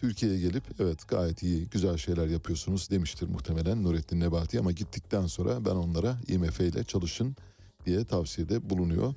[0.00, 5.64] Türkiye'ye gelip evet gayet iyi güzel şeyler yapıyorsunuz demiştir muhtemelen Nurettin Nebati ama gittikten sonra
[5.64, 7.36] ben onlara IMF ile çalışın
[7.86, 9.14] diye tavsiyede bulunuyor.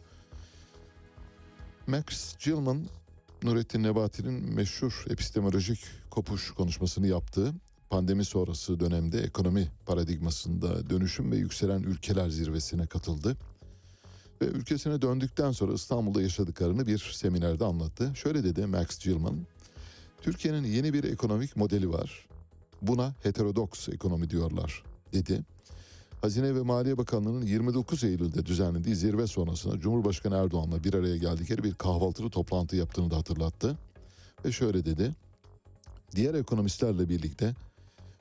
[1.88, 2.86] Max Gilman
[3.44, 7.54] Nurettin Nebati'nin meşhur epistemolojik kopuş konuşmasını yaptığı
[7.90, 13.38] pandemi sonrası dönemde ekonomi paradigmasında dönüşüm ve yükselen ülkeler zirvesine katıldı.
[14.42, 18.12] Ve ülkesine döndükten sonra İstanbul'da yaşadıklarını bir seminerde anlattı.
[18.16, 19.46] Şöyle dedi Max Gilman,
[20.22, 22.28] Türkiye'nin yeni bir ekonomik modeli var.
[22.82, 25.42] Buna heterodoks ekonomi diyorlar dedi.
[26.22, 31.74] Hazine ve Maliye Bakanlığı'nın 29 Eylül'de düzenlediği zirve sonrasında Cumhurbaşkanı Erdoğan'la bir araya geldikleri bir
[31.74, 33.78] kahvaltılı toplantı yaptığını da hatırlattı.
[34.46, 35.16] Ve şöyle dedi.
[36.16, 37.56] Diğer ekonomistlerle birlikte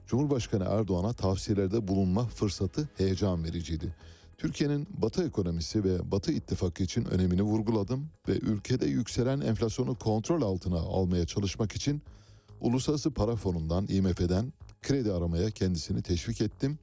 [0.06, 3.94] Cumhurbaşkanı Erdoğan'a tavsiyelerde bulunma fırsatı heyecan vericiydi.
[4.40, 10.76] Türkiye'nin Batı ekonomisi ve Batı ittifakı için önemini vurguladım ve ülkede yükselen enflasyonu kontrol altına
[10.76, 12.03] almaya çalışmak için
[12.61, 16.79] Uluslararası Para Fonu'ndan, IMF'den kredi aramaya kendisini teşvik ettim.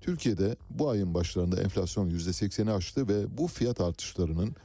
[0.00, 4.56] Türkiye'de bu ayın başlarında enflasyon %80'i aştı ve bu fiyat artışlarının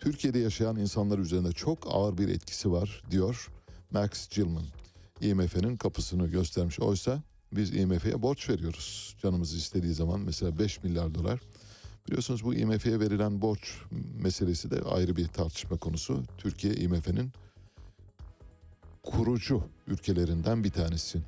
[0.00, 3.48] Türkiye'de yaşayan insanlar üzerinde çok ağır bir etkisi var diyor
[3.90, 4.64] Max Gilman.
[5.20, 6.80] IMF'nin kapısını göstermiş.
[6.80, 9.16] Oysa biz IMF'ye borç veriyoruz.
[9.22, 11.40] Canımız istediği zaman mesela 5 milyar dolar.
[12.06, 13.78] Biliyorsunuz bu IMF'ye verilen borç
[14.22, 16.22] meselesi de ayrı bir tartışma konusu.
[16.38, 17.30] Türkiye IMF'nin
[19.02, 21.18] kurucu ülkelerinden bir tanesi.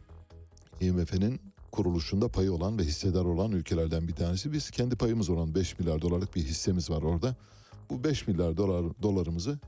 [0.80, 1.40] IMF'nin
[1.72, 4.52] kuruluşunda payı olan ve hissedar olan ülkelerden bir tanesi.
[4.52, 7.36] Biz kendi payımız olan 5 milyar dolarlık bir hissemiz var orada.
[7.90, 9.58] Bu 5 milyar dolar dolarımızı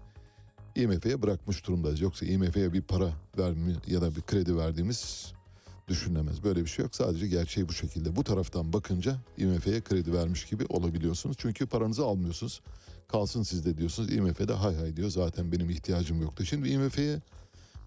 [0.77, 2.01] IMF'ye bırakmış durumdayız.
[2.01, 5.33] Yoksa IMF'ye bir para vermi ya da bir kredi verdiğimiz
[5.89, 6.45] düşünülemez.
[6.45, 6.95] Böyle bir şey yok.
[6.95, 8.17] Sadece gerçeği bu şekilde.
[8.17, 11.37] Bu taraftan bakınca IMF'ye kredi vermiş gibi olabiliyorsunuz.
[11.41, 12.61] Çünkü paranızı almıyorsunuz.
[13.09, 14.13] Kalsın sizde diyorsunuz.
[14.13, 15.11] IMF'de hay hay diyor.
[15.11, 16.45] Zaten benim ihtiyacım yoktu.
[16.45, 17.21] Şimdi IMF'ye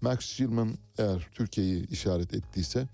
[0.00, 2.88] Max Gilman eğer Türkiye'yi işaret ettiyse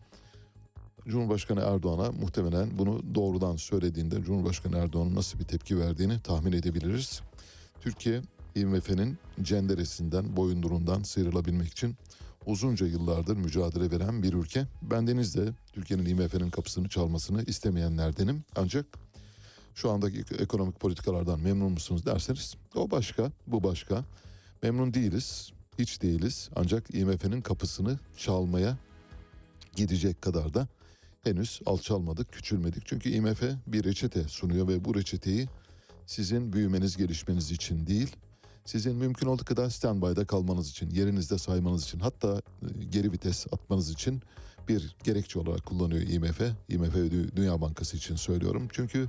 [1.08, 7.20] Cumhurbaşkanı Erdoğan'a muhtemelen bunu doğrudan söylediğinde Cumhurbaşkanı Erdoğan'ın nasıl bir tepki verdiğini tahmin edebiliriz.
[7.80, 8.22] Türkiye
[8.54, 11.96] IMF'nin cenderesinden, boyundurundan sıyrılabilmek için
[12.46, 14.66] uzunca yıllardır mücadele veren bir ülke.
[14.82, 18.44] Bendeniz de Türkiye'nin IMF'nin kapısını çalmasını istemeyenlerdenim.
[18.56, 18.86] Ancak
[19.74, 24.04] şu andaki ekonomik politikalardan memnun musunuz derseniz o başka, bu başka.
[24.62, 26.50] Memnun değiliz, hiç değiliz.
[26.56, 28.76] Ancak IMF'nin kapısını çalmaya
[29.76, 30.68] gidecek kadar da
[31.24, 32.86] henüz alçalmadık, küçülmedik.
[32.86, 35.48] Çünkü IMF bir reçete sunuyor ve bu reçeteyi
[36.06, 38.16] sizin büyümeniz, gelişmeniz için değil,
[38.66, 43.90] sizin mümkün olduğu kadar standby'da kalmanız için, yerinizde saymanız için, hatta e, geri vites atmanız
[43.90, 44.22] için
[44.68, 46.40] bir gerekçe olarak kullanıyor IMF.
[46.68, 46.94] IMF
[47.36, 48.68] Dünya Bankası için söylüyorum.
[48.72, 49.08] Çünkü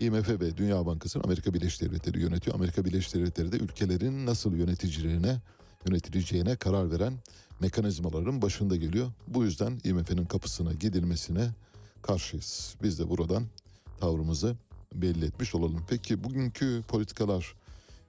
[0.00, 2.56] IMF ve Dünya Bankası'nı Amerika Birleşik Devletleri yönetiyor.
[2.56, 5.40] Amerika Birleşik Devletleri de ülkelerin nasıl yöneticilerine,
[5.86, 7.14] yönetileceğine karar veren
[7.60, 9.12] mekanizmaların başında geliyor.
[9.26, 11.50] Bu yüzden IMF'nin kapısına gidilmesine
[12.02, 12.74] karşıyız.
[12.82, 13.44] Biz de buradan
[14.00, 14.56] tavrımızı
[14.94, 15.84] belli etmiş olalım.
[15.88, 17.54] Peki bugünkü politikalar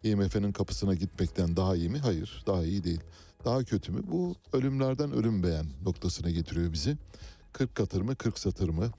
[0.04, 2.00] IMF'nin kapısına gitmekten daha iyi mi?
[2.00, 3.02] Hayır, daha iyi değil.
[3.46, 4.02] Daha kötü mü?
[4.12, 6.98] Bu ölümlerden ölüm beğen noktasına getiriyor bizi.
[7.54, 8.92] 40 katır mı, 40 satır mı?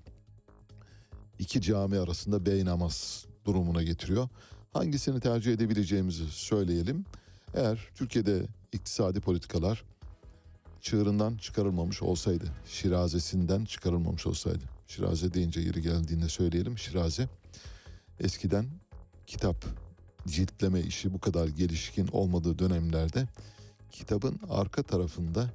[1.38, 4.28] İki cami arasında bey namaz durumuna getiriyor.
[4.72, 7.04] Hangisini tercih edebileceğimizi söyleyelim.
[7.54, 9.84] Eğer Türkiye'de iktisadi politikalar
[10.80, 14.64] çığırından çıkarılmamış olsaydı, şirazesinden çıkarılmamış olsaydı.
[14.86, 16.78] Şiraze deyince yeri geldiğinde söyleyelim.
[16.78, 17.28] Şiraze
[18.20, 18.66] eskiden
[19.26, 19.64] kitap
[20.30, 23.26] ciltleme işi bu kadar gelişkin olmadığı dönemlerde
[23.90, 25.50] kitabın arka tarafında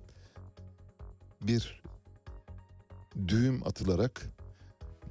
[1.41, 1.81] bir
[3.27, 4.29] düğüm atılarak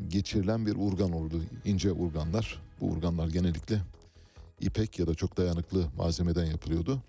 [0.09, 1.43] geçirilen bir urgan oldu.
[1.65, 2.63] ince urganlar.
[2.81, 3.81] Bu urganlar genellikle
[4.61, 7.03] ipek ya da çok dayanıklı malzemeden yapılıyordu.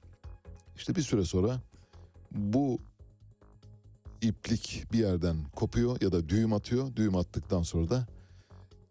[0.75, 1.61] İşte bir süre sonra
[2.31, 2.79] bu
[4.21, 6.95] iplik bir yerden kopuyor ya da düğüm atıyor.
[6.95, 8.07] Düğüm attıktan sonra da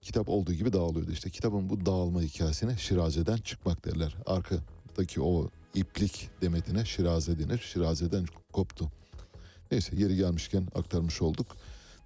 [0.05, 1.12] kitap olduğu gibi dağılıyordu.
[1.12, 4.17] İşte kitabın bu dağılma hikayesine şirazeden çıkmak derler.
[4.27, 7.59] Arkadaki o iplik demetine şiraze denir.
[7.59, 8.90] Şirazeden koptu.
[9.71, 11.57] Neyse yeri gelmişken aktarmış olduk.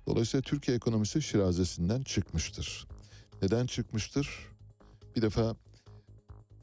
[0.06, 2.86] Dolayısıyla Türkiye ekonomisi şirazesinden çıkmıştır.
[3.42, 4.46] Neden çıkmıştır?
[5.16, 5.56] Bir defa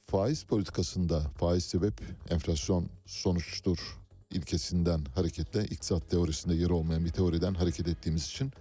[0.05, 3.97] faiz politikasında faiz sebep enflasyon sonuçtur
[4.31, 8.51] ilkesinden hareketle iktisat teorisinde yeri olmayan bir teoriden hareket ettiğimiz için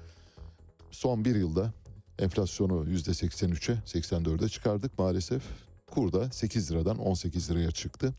[0.90, 1.72] son bir yılda
[2.18, 5.42] enflasyonu %83'e 84'e çıkardık maalesef.
[5.87, 8.14] Kur da 8 liradan 18 liraya çıktı.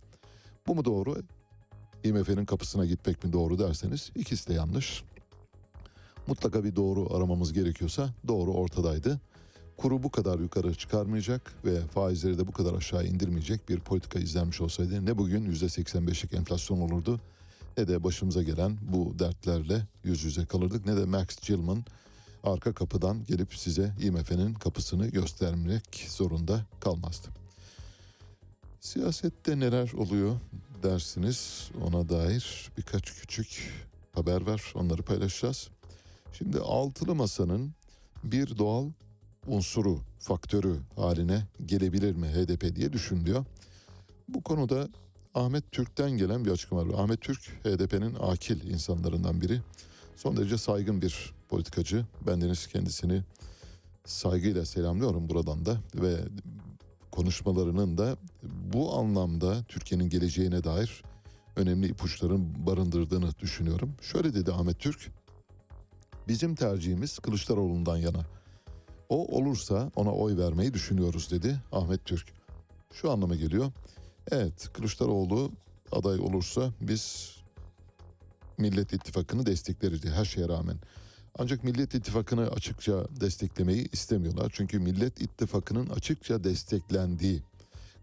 [0.68, 1.16] Bu mu doğru?
[2.04, 5.04] IMF'nin kapısına gitmek mi doğru derseniz ikisi de yanlış.
[6.28, 9.20] Mutlaka bir doğru aramamız gerekiyorsa doğru ortadaydı.
[9.78, 14.62] Kuru bu kadar yukarı çıkarmayacak ve faizleri de bu kadar aşağı indirmeyecek bir politika izlenmiş
[14.62, 17.20] olsaydı ne bugün %85'lik enflasyon olurdu
[17.78, 21.86] ne de başımıza gelen bu dertlerle yüz yüze kalırdık ne de Max Gilman
[22.46, 27.28] arka kapıdan gelip size IMF'nin kapısını göstermek zorunda kalmazdı.
[28.80, 30.36] Siyasette neler oluyor
[30.84, 33.74] dersiniz ona dair birkaç küçük
[34.14, 35.70] haber var onları paylaşacağız.
[36.34, 37.74] Şimdi altılı masanın
[38.24, 38.90] bir doğal
[39.48, 43.46] unsuru, faktörü haline gelebilir mi HDP diye düşünülüyor.
[44.28, 44.88] Bu konuda
[45.34, 47.04] Ahmet Türk'ten gelen bir açıklama var.
[47.04, 49.62] Ahmet Türk HDP'nin akil insanlarından biri.
[50.15, 52.06] Son derece saygın bir politikacı.
[52.28, 53.23] Bendeniz kendisini
[54.06, 56.17] saygıyla selamlıyorum buradan da ve
[57.12, 58.17] konuşmalarının da
[58.73, 61.04] bu anlamda Türkiye'nin geleceğine dair
[61.56, 63.93] önemli ipuçların barındırdığını düşünüyorum.
[64.01, 65.12] Şöyle dedi Ahmet Türk.
[66.28, 68.25] Bizim tercihimiz Kılıçdaroğlu'ndan yana.
[69.10, 72.34] O olursa ona oy vermeyi düşünüyoruz dedi Ahmet Türk.
[72.93, 73.71] Şu anlama geliyor.
[74.32, 75.51] Evet Kılıçdaroğlu
[75.91, 77.35] aday olursa biz
[78.58, 80.78] Millet İttifakı'nı destekleriz her şeye rağmen.
[81.39, 84.52] Ancak Millet İttifakı'nı açıkça desteklemeyi istemiyorlar.
[84.56, 87.41] Çünkü Millet İttifakı'nın açıkça desteklendiği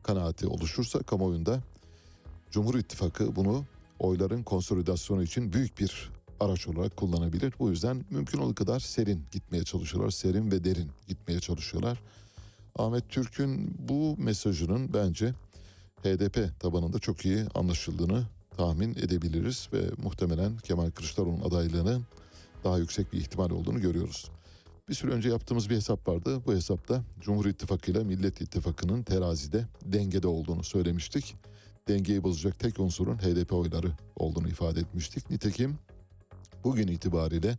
[0.02, 1.62] kanaati oluşursa kamuoyunda
[2.50, 3.64] Cumhur İttifakı bunu
[3.98, 6.10] oyların konsolidasyonu için büyük bir
[6.40, 7.54] araç olarak kullanabilir.
[7.58, 10.10] Bu yüzden mümkün olduğu kadar serin gitmeye çalışıyorlar.
[10.10, 12.02] Serin ve derin gitmeye çalışıyorlar.
[12.76, 15.34] Ahmet Türk'ün bu mesajının bence
[16.02, 18.26] HDP tabanında çok iyi anlaşıldığını
[18.56, 22.06] tahmin edebiliriz ve muhtemelen Kemal Kılıçdaroğlu'nun adaylığının
[22.64, 24.30] daha yüksek bir ihtimal olduğunu görüyoruz.
[24.88, 26.42] Bir süre önce yaptığımız bir hesap vardı.
[26.46, 31.36] Bu hesapta Cumhur İttifakı ile Millet İttifakı'nın terazide dengede olduğunu söylemiştik.
[31.88, 35.30] Dengeyi bozacak tek unsurun HDP oyları olduğunu ifade etmiştik.
[35.30, 35.78] Nitekim
[36.64, 37.58] bugün itibariyle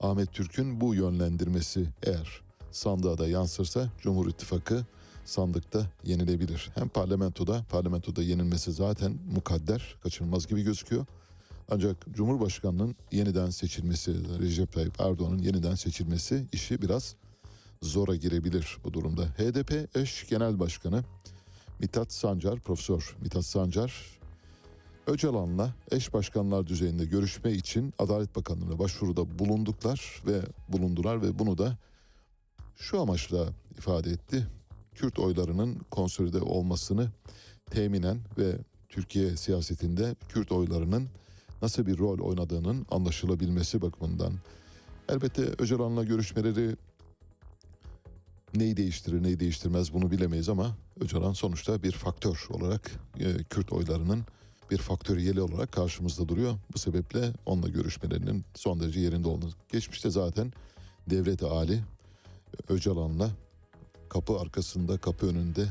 [0.00, 4.86] Ahmet Türk'ün bu yönlendirmesi eğer sandığa da yansırsa Cumhur İttifakı
[5.28, 6.70] sandıkta yenilebilir.
[6.74, 11.06] Hem parlamentoda, parlamentoda yenilmesi zaten mukadder, kaçınılmaz gibi gözüküyor.
[11.70, 17.16] Ancak Cumhurbaşkanı'nın yeniden seçilmesi, Recep Tayyip Erdoğan'ın yeniden seçilmesi işi biraz
[17.82, 19.24] zora girebilir bu durumda.
[19.24, 21.04] HDP eş genel başkanı
[21.78, 24.18] Mithat Sancar, Profesör Mithat Sancar,
[25.06, 31.78] Öcalan'la eş başkanlar düzeyinde görüşme için Adalet Bakanlığı'na başvuruda bulunduklar ve bulundular ve bunu da
[32.76, 33.48] şu amaçla
[33.78, 34.46] ifade etti.
[34.96, 37.10] Kürt oylarının konsolide olmasını
[37.70, 41.08] teminen ve Türkiye siyasetinde Kürt oylarının
[41.62, 44.32] nasıl bir rol oynadığının anlaşılabilmesi bakımından.
[45.08, 46.76] Elbette Öcalan'la görüşmeleri
[48.54, 52.90] neyi değiştirir neyi değiştirmez bunu bilemeyiz ama Öcalan sonuçta bir faktör olarak
[53.20, 54.24] e, Kürt oylarının
[54.70, 56.54] bir faktöriyeli olarak karşımızda duruyor.
[56.74, 59.52] Bu sebeple onunla görüşmelerinin son derece yerinde olduğunu.
[59.72, 60.52] Geçmişte zaten
[61.10, 61.82] devlet Ali
[62.68, 63.30] Öcalan'la
[64.08, 65.66] kapı arkasında kapı önünde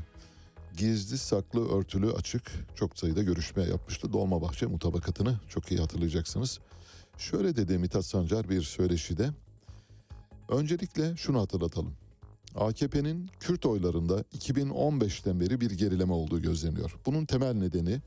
[0.78, 4.14] gizli saklı örtülü açık çok sayıda görüşme yapmıştı.
[4.14, 6.60] Dolmabahçe mutabakatını çok iyi hatırlayacaksınız.
[7.18, 9.30] Şöyle dedi Mithat Sancar bir söyleşide.
[10.50, 11.94] Öncelikle şunu hatırlatalım.
[12.56, 16.96] AKP'nin Kürt oylarında 2015'ten beri bir gerileme olduğu gözleniyor.
[17.06, 18.02] Bunun temel nedeni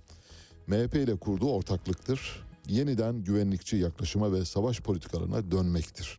[0.67, 2.45] MHP ile kurduğu ortaklıktır.
[2.69, 6.19] Yeniden güvenlikçi yaklaşıma ve savaş politikalarına dönmektir.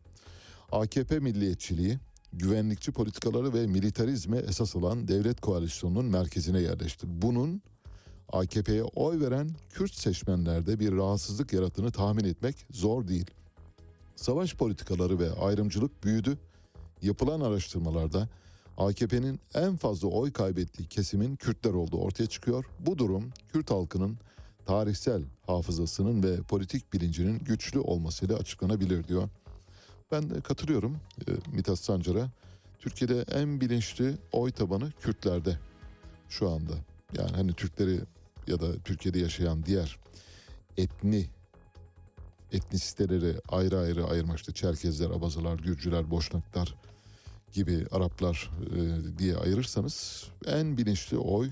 [0.72, 1.98] AKP milliyetçiliği
[2.32, 7.06] güvenlikçi politikaları ve militarizme esas alan devlet koalisyonunun merkezine yerleşti.
[7.22, 7.62] Bunun
[8.32, 13.30] AKP'ye oy veren Kürt seçmenlerde bir rahatsızlık yarattığını tahmin etmek zor değil.
[14.16, 16.38] Savaş politikaları ve ayrımcılık büyüdü.
[17.02, 18.28] Yapılan araştırmalarda
[18.76, 22.64] AKP'nin en fazla oy kaybettiği kesimin Kürtler olduğu ortaya çıkıyor.
[22.78, 24.18] Bu durum Kürt halkının
[24.66, 29.28] tarihsel hafızasının ve politik bilincinin güçlü olmasıyla açıklanabilir diyor.
[30.12, 30.96] Ben de katılıyorum
[31.28, 32.30] e, Mithat Sancar'a.
[32.78, 35.58] Türkiye'de en bilinçli oy tabanı Kürtlerde
[36.28, 36.72] şu anda.
[37.18, 38.00] Yani hani Türkleri
[38.46, 39.98] ya da Türkiye'de yaşayan diğer
[40.76, 41.26] etni
[42.52, 46.74] etnisiteleri ayrı ayrı ayırmak işte Çerkezler, Abazalar, Gürcüler, Boşnaklar
[47.52, 51.50] gibi Araplar e, diye ayırırsanız en bilinçli oy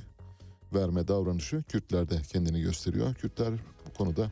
[0.75, 3.15] verme davranışı Kürtlerde kendini gösteriyor.
[3.15, 3.53] Kürtler
[3.87, 4.31] bu konuda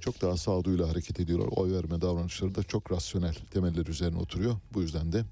[0.00, 1.48] çok daha sağduyuyla hareket ediyorlar.
[1.56, 4.56] Oy verme davranışları da çok rasyonel temeller üzerine oturuyor.
[4.74, 5.24] Bu yüzden de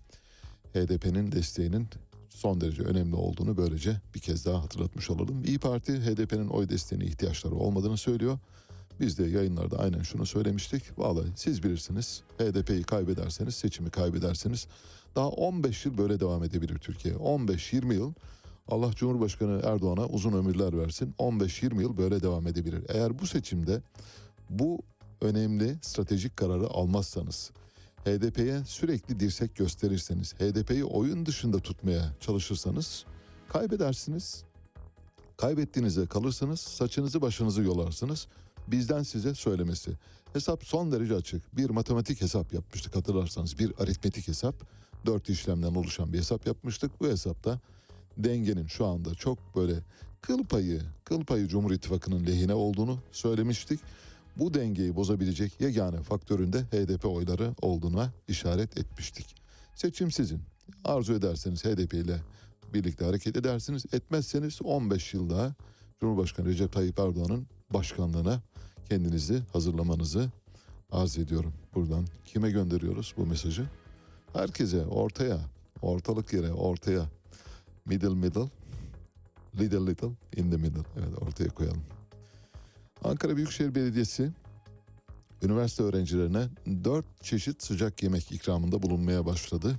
[0.74, 1.88] HDP'nin desteğinin
[2.28, 5.44] son derece önemli olduğunu böylece bir kez daha hatırlatmış olalım.
[5.44, 8.38] İyi Parti HDP'nin oy desteğine ihtiyaçları olmadığını söylüyor.
[9.00, 10.98] Biz de yayınlarda aynen şunu söylemiştik.
[10.98, 14.66] Vallahi siz bilirsiniz HDP'yi kaybederseniz, seçimi kaybederseniz
[15.16, 17.14] daha 15 yıl böyle devam edebilir Türkiye.
[17.14, 18.12] 15-20 yıl
[18.68, 21.14] Allah Cumhurbaşkanı Erdoğan'a uzun ömürler versin.
[21.18, 22.84] 15-20 yıl böyle devam edebilir.
[22.88, 23.82] Eğer bu seçimde
[24.50, 24.78] bu
[25.20, 27.50] önemli stratejik kararı almazsanız,
[28.04, 33.04] HDP'ye sürekli dirsek gösterirseniz, HDP'yi oyun dışında tutmaya çalışırsanız
[33.48, 34.44] kaybedersiniz.
[35.36, 38.26] Kaybettiğinizde kalırsanız saçınızı başınızı yolarsınız.
[38.68, 39.90] Bizden size söylemesi.
[40.32, 41.56] Hesap son derece açık.
[41.56, 43.58] Bir matematik hesap yapmıştık hatırlarsanız.
[43.58, 44.54] Bir aritmetik hesap.
[45.06, 47.00] Dört işlemden oluşan bir hesap yapmıştık.
[47.00, 47.60] Bu hesapta
[48.18, 49.74] dengenin şu anda çok böyle
[50.20, 53.80] kıl payı, kıl payı Cumhur İttifakı'nın lehine olduğunu söylemiştik.
[54.36, 59.36] Bu dengeyi bozabilecek yegane faktörün de HDP oyları olduğuna işaret etmiştik.
[59.74, 60.40] Seçim sizin.
[60.84, 62.20] Arzu ederseniz HDP ile
[62.74, 63.86] birlikte hareket edersiniz.
[63.92, 65.54] Etmezseniz 15 yıl daha
[66.00, 68.42] Cumhurbaşkanı Recep Tayyip Erdoğan'ın başkanlığına
[68.88, 70.30] kendinizi hazırlamanızı
[70.90, 71.52] arz ediyorum.
[71.74, 73.66] Buradan kime gönderiyoruz bu mesajı?
[74.32, 75.40] Herkese ortaya,
[75.82, 77.10] ortalık yere, ortaya.
[77.86, 78.50] Middle middle,
[79.58, 80.82] little little in the middle.
[80.98, 81.95] Evet ortaya koyalım.
[83.04, 84.32] Ankara Büyükşehir Belediyesi
[85.42, 86.48] üniversite öğrencilerine
[86.84, 89.78] dört çeşit sıcak yemek ikramında bulunmaya başladı.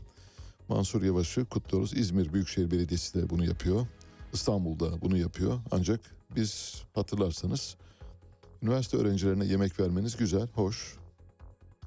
[0.70, 1.94] Mansur Yavaş'ı kutluyoruz.
[1.94, 3.88] İzmir Büyükşehir Belediyesi de bunu yapıyor.
[4.34, 5.60] İstanbul'da bunu yapıyor.
[5.72, 6.00] Ancak
[6.36, 7.78] biz hatırlarsanız
[8.64, 10.98] üniversite öğrencilerine yemek vermeniz güzel, hoş.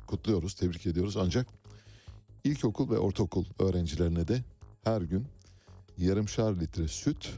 [0.06, 1.16] Kutluyoruz, tebrik ediyoruz.
[1.16, 1.46] Ancak
[2.44, 4.44] ilkokul ve ortaokul öğrencilerine de
[4.84, 5.26] her gün
[5.98, 7.32] yarımşar litre süt,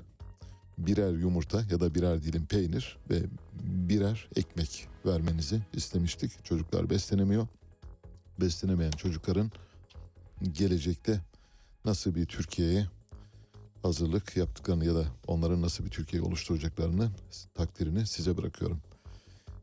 [0.86, 3.22] birer yumurta ya da birer dilim peynir ve
[3.62, 6.44] birer ekmek vermenizi istemiştik.
[6.44, 7.46] Çocuklar beslenemiyor.
[8.40, 9.50] Beslenemeyen çocukların
[10.52, 11.20] gelecekte
[11.84, 12.86] nasıl bir Türkiye'ye
[13.82, 17.10] hazırlık yaptıklarını ya da onların nasıl bir Türkiye oluşturacaklarını
[17.54, 18.80] takdirini size bırakıyorum.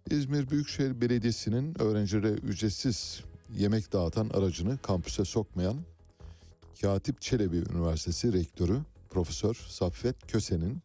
[0.10, 3.24] İzmir Büyükşehir Belediyesi'nin öğrencilere ücretsiz
[3.58, 5.78] yemek dağıtan aracını kampüse sokmayan
[6.82, 10.82] Katip Çelebi Üniversitesi Rektörü Profesör Saffet Köse'nin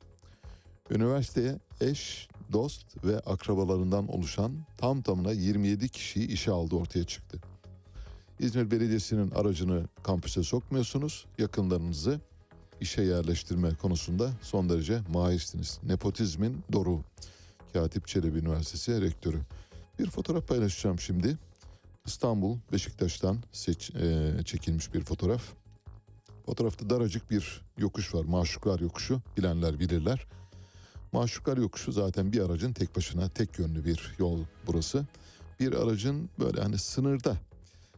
[0.91, 7.39] üniversiteye eş, dost ve akrabalarından oluşan tam tamına 27 kişiyi işe aldığı ortaya çıktı.
[8.39, 12.21] İzmir Belediyesi'nin aracını kampüse sokmuyorsunuz, yakınlarınızı
[12.81, 15.81] işe yerleştirme konusunda son derece mahirsiniz.
[15.83, 17.01] Nepotizmin doru.
[17.73, 19.41] Katip Çelebi Üniversitesi Rektörü.
[19.99, 21.39] Bir fotoğraf paylaşacağım şimdi.
[22.07, 25.43] İstanbul Beşiktaş'tan seç, e, çekilmiş bir fotoğraf.
[26.47, 28.25] Fotoğrafta daracık bir yokuş var.
[28.25, 29.23] Maşuklar yokuşu.
[29.37, 30.27] Bilenler bilirler.
[31.15, 35.05] Maşuklar yokuşu zaten bir aracın tek başına tek yönlü bir yol burası.
[35.61, 37.37] Bir aracın böyle hani sınırda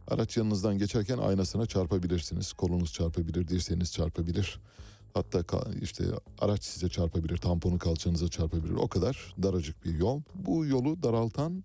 [0.09, 2.53] araç yanınızdan geçerken aynasına çarpabilirsiniz.
[2.53, 4.61] Kolunuz çarpabilir, dirseğiniz çarpabilir.
[5.15, 6.05] Hatta işte
[6.39, 8.75] araç size çarpabilir, tamponu kalçanıza çarpabilir.
[8.75, 10.21] O kadar daracık bir yol.
[10.35, 11.65] Bu yolu daraltan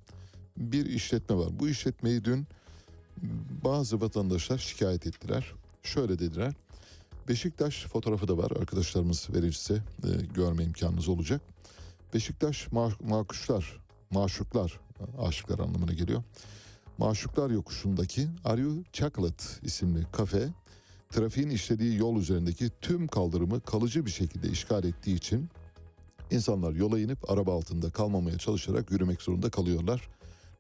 [0.58, 1.60] bir işletme var.
[1.60, 2.48] Bu işletmeyi dün
[3.64, 5.54] bazı vatandaşlar şikayet ettiler.
[5.84, 6.54] Şöyle dediler.
[7.28, 8.52] Beşiktaş fotoğrafı da var.
[8.52, 11.42] Arkadaşlarımız verirse e, görme imkanınız olacak.
[12.14, 13.80] Beşiktaş ma- makuşlar,
[14.12, 14.80] maşuklar,
[15.20, 16.24] aşıklar anlamına geliyor.
[16.98, 20.50] Maşuklar yokuşundaki Are You Chocolate isimli kafe
[21.10, 25.50] trafiğin işlediği yol üzerindeki tüm kaldırımı kalıcı bir şekilde işgal ettiği için
[26.32, 30.10] insanlar yola inip araba altında kalmamaya çalışarak yürümek zorunda kalıyorlar.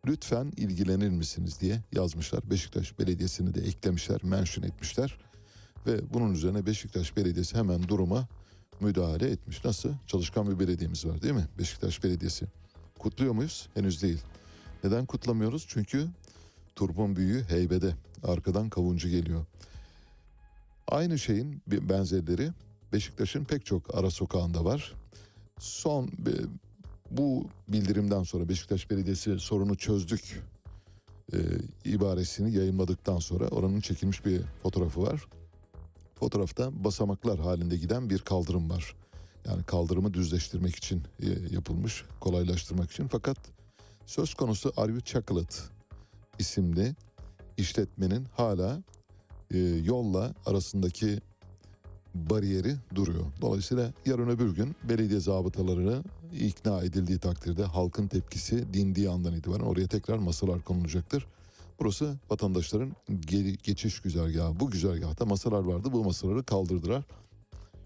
[0.07, 2.49] Lütfen ilgilenir misiniz diye yazmışlar.
[2.49, 5.17] Beşiktaş Belediyesi'ni de eklemişler, mention etmişler.
[5.87, 8.27] Ve bunun üzerine Beşiktaş Belediyesi hemen duruma
[8.79, 9.65] müdahale etmiş.
[9.65, 9.89] Nasıl?
[10.07, 11.47] Çalışkan bir belediyemiz var değil mi?
[11.59, 12.45] Beşiktaş Belediyesi.
[12.99, 13.69] Kutluyor muyuz?
[13.73, 14.19] Henüz değil.
[14.83, 15.65] Neden kutlamıyoruz?
[15.67, 16.07] Çünkü
[16.75, 17.95] turbun büyüğü heybede.
[18.23, 19.45] Arkadan kavuncu geliyor.
[20.87, 22.49] Aynı şeyin bir benzerleri
[22.93, 24.93] Beşiktaş'ın pek çok ara sokağında var.
[25.59, 26.11] Son
[27.11, 30.43] bu bildirimden sonra Beşiktaş Belediyesi sorunu çözdük
[31.33, 31.37] e,
[31.85, 35.27] ibaresini yayınladıktan sonra oranın çekilmiş bir fotoğrafı var.
[36.21, 38.95] Fotoğrafta basamaklar halinde giden bir kaldırım var.
[39.45, 43.07] Yani kaldırımı düzleştirmek için e, yapılmış, kolaylaştırmak için.
[43.07, 43.37] Fakat
[44.05, 45.55] söz konusu You Chocolate
[46.39, 46.95] isimli
[47.57, 48.83] işletmenin hala
[49.51, 51.19] e, yolla arasındaki
[52.15, 53.25] bariyeri duruyor.
[53.41, 56.03] Dolayısıyla yarın öbür gün belediye zabıtaları
[56.39, 61.27] ikna edildiği takdirde halkın tepkisi dindiği andan itibaren oraya tekrar masalar konulacaktır.
[61.81, 64.59] Burası vatandaşların geri, geçiş güzergahı.
[64.59, 65.89] Bu güzergahta masalar vardı.
[65.91, 67.03] Bu masaları kaldırdılar.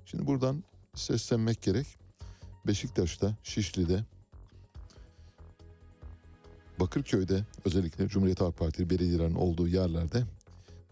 [0.05, 0.63] Şimdi buradan
[0.95, 1.87] seslenmek gerek.
[2.67, 4.03] Beşiktaş'ta, Şişli'de,
[6.79, 10.23] Bakırköy'de özellikle Cumhuriyet Halk Partili belediyelerin olduğu yerlerde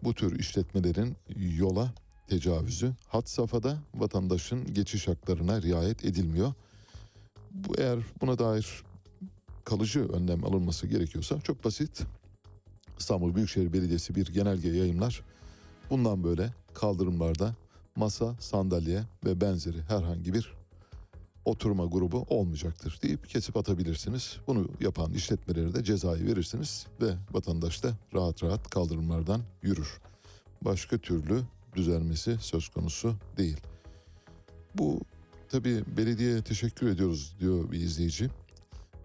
[0.04, 1.92] bu tür işletmelerin yola
[2.28, 6.52] tecavüzü hat safhada vatandaşın geçiş haklarına riayet edilmiyor.
[7.50, 8.82] Bu eğer buna dair
[9.64, 12.06] kalıcı önlem alınması gerekiyorsa çok basit.
[12.98, 15.22] İstanbul Büyükşehir Belediyesi bir genelge yayımlar.
[15.90, 17.54] Bundan böyle kaldırımlarda
[17.96, 20.54] masa, sandalye ve benzeri herhangi bir
[21.44, 24.36] oturma grubu olmayacaktır deyip kesip atabilirsiniz.
[24.46, 30.00] Bunu yapan işletmelere de cezayı verirsiniz ve vatandaş da rahat rahat kaldırımlardan yürür.
[30.62, 31.42] Başka türlü
[31.76, 33.56] düzelmesi söz konusu değil.
[34.74, 35.00] Bu
[35.48, 38.30] tabii belediyeye teşekkür ediyoruz diyor bir izleyici.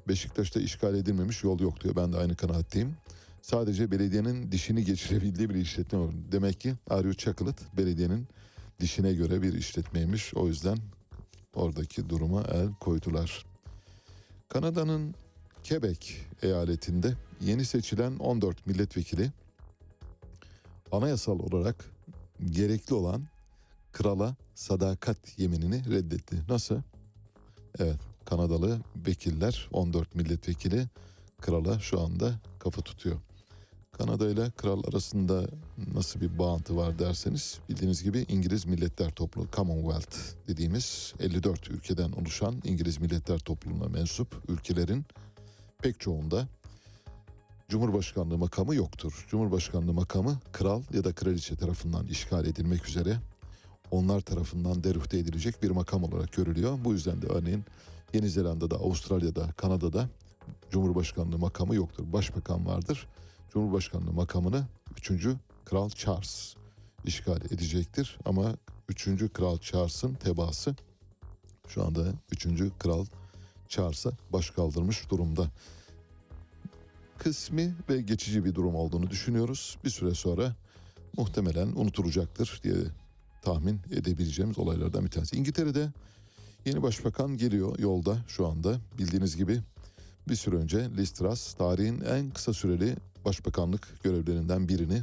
[0.08, 1.96] Beşiktaş'ta işgal edilmemiş yol yok diyor.
[1.96, 2.96] Ben de aynı kanaatteyim.
[3.50, 6.12] Sadece belediyenin dişini geçirebildiği bir işletme var.
[6.32, 8.28] Demek ki Aryu Chocolate belediyenin
[8.80, 10.34] dişine göre bir işletmeymiş.
[10.34, 10.78] O yüzden
[11.54, 13.46] oradaki duruma el koydular.
[14.50, 15.16] Kanada'nın
[15.70, 19.32] Quebec eyaletinde yeni seçilen 14 milletvekili
[20.92, 21.86] anayasal olarak
[22.52, 23.24] gerekli olan
[23.94, 26.38] krala sadakat yeminini reddetti.
[26.50, 26.82] Nasıl?
[27.80, 30.88] Evet, Kanadalı vekiller 14 milletvekili
[31.42, 33.20] krala şu anda kafa tutuyor.
[34.00, 35.48] Kanada ile kral arasında
[35.94, 42.62] nasıl bir bağıntı var derseniz bildiğiniz gibi İngiliz Milletler Topluluğu Commonwealth dediğimiz 54 ülkeden oluşan
[42.64, 45.06] İngiliz Milletler Topluluğu'na mensup ülkelerin
[45.82, 46.48] pek çoğunda
[47.70, 49.26] Cumhurbaşkanlığı makamı yoktur.
[49.30, 53.18] Cumhurbaşkanlığı makamı kral ya da kraliçe tarafından işgal edilmek üzere
[53.92, 56.80] onlar tarafından derüfte edilecek bir makam olarak görülüyor.
[56.84, 57.66] Bu yüzden de örneğin
[58.14, 60.10] Yeni Zelanda'da, Avustralya'da, Kanada'da
[60.72, 62.14] Cumhurbaşkanlığı makamı yoktur.
[62.14, 63.08] Başbakan vardır.
[63.54, 64.66] Cumhurbaşkanlığı makamını
[64.98, 65.28] 3.
[65.66, 66.56] Kral Charles
[67.06, 68.18] işgal edecektir.
[68.26, 68.56] Ama
[68.90, 69.08] 3.
[69.34, 70.76] Kral Charles'ın tebaası
[71.68, 72.48] şu anda 3.
[72.80, 73.06] Kral
[73.68, 75.48] Charles'a baş kaldırmış durumda.
[77.18, 79.78] Kısmi ve geçici bir durum olduğunu düşünüyoruz.
[79.84, 80.56] Bir süre sonra
[81.18, 82.76] muhtemelen unutulacaktır diye
[83.42, 85.36] tahmin edebileceğimiz olaylardan bir tanesi.
[85.36, 85.90] İngiltere'de
[86.66, 88.80] yeni başbakan geliyor yolda şu anda.
[88.98, 89.62] Bildiğiniz gibi
[90.30, 92.96] bir süre önce Liz Truss tarihin en kısa süreli
[93.26, 95.02] başbakanlık görevlerinden birini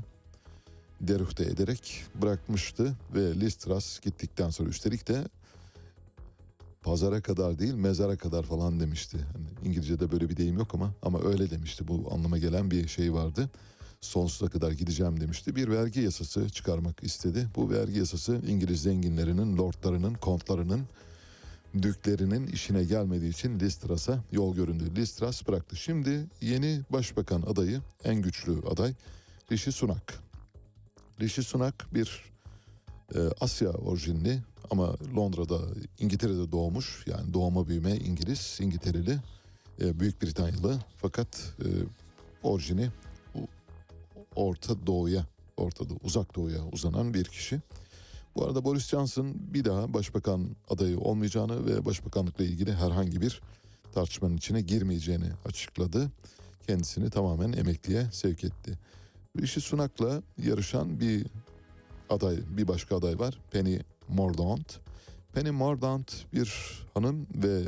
[1.00, 5.24] derüfte ederek bırakmıştı ve Liz Truss gittikten sonra üstelik de
[6.82, 9.18] pazara kadar değil mezara kadar falan demişti.
[9.32, 11.88] Hani İngilizce'de böyle bir deyim yok ama ama öyle demişti.
[11.88, 13.50] Bu anlama gelen bir şey vardı.
[14.00, 15.56] Sonsuza kadar gideceğim demişti.
[15.56, 17.48] Bir vergi yasası çıkarmak istedi.
[17.56, 20.80] Bu vergi yasası İngiliz zenginlerinin, lordlarının, kontlarının
[21.82, 24.84] düklerinin işine gelmediği için Listras'a yol göründü.
[24.96, 25.76] Listras bıraktı.
[25.76, 28.94] Şimdi yeni başbakan adayı en güçlü aday
[29.52, 30.14] Rishi Sunak.
[31.20, 32.24] Rishi Sunak bir
[33.14, 35.58] e, Asya orijinli ama Londra'da
[35.98, 39.18] İngiltere'de doğmuş yani doğma büyüme İngiliz İngiltereli
[39.80, 41.68] e, Büyük Britanyalı fakat e,
[42.42, 42.90] orijini
[44.36, 47.60] Orta Doğu'ya Orta Doğu, Uzak Doğu'ya uzanan bir kişi.
[48.36, 53.40] Bu arada Boris Johnson bir daha başbakan adayı olmayacağını ve başbakanlıkla ilgili herhangi bir
[53.94, 56.10] tartışmanın içine girmeyeceğini açıkladı.
[56.66, 58.78] Kendisini tamamen emekliye sevk etti.
[59.40, 61.26] Rishi Sunak'la yarışan bir
[62.10, 63.38] aday, bir başka aday var.
[63.50, 63.78] Penny
[64.08, 64.78] Mordaunt.
[65.34, 67.62] Penny Mordaunt bir hanım ve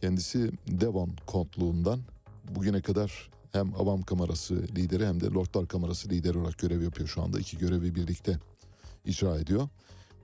[0.00, 2.00] kendisi Devon kontluğundan
[2.48, 7.22] bugüne kadar hem Avam Kamerası lideri hem de Lordlar Kamerası lideri olarak görev yapıyor şu
[7.22, 7.40] anda.
[7.40, 8.38] İki görevi birlikte
[9.04, 9.68] icra ediyor.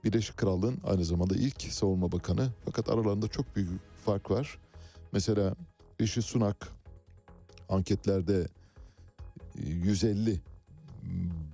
[0.05, 2.49] Birleşik Krallığın aynı zamanda ilk savunma bakanı.
[2.65, 3.71] Fakat aralarında çok büyük
[4.05, 4.59] fark var.
[5.13, 5.55] Mesela
[6.01, 6.69] Rishi Sunak
[7.69, 8.49] anketlerde
[9.55, 10.41] 150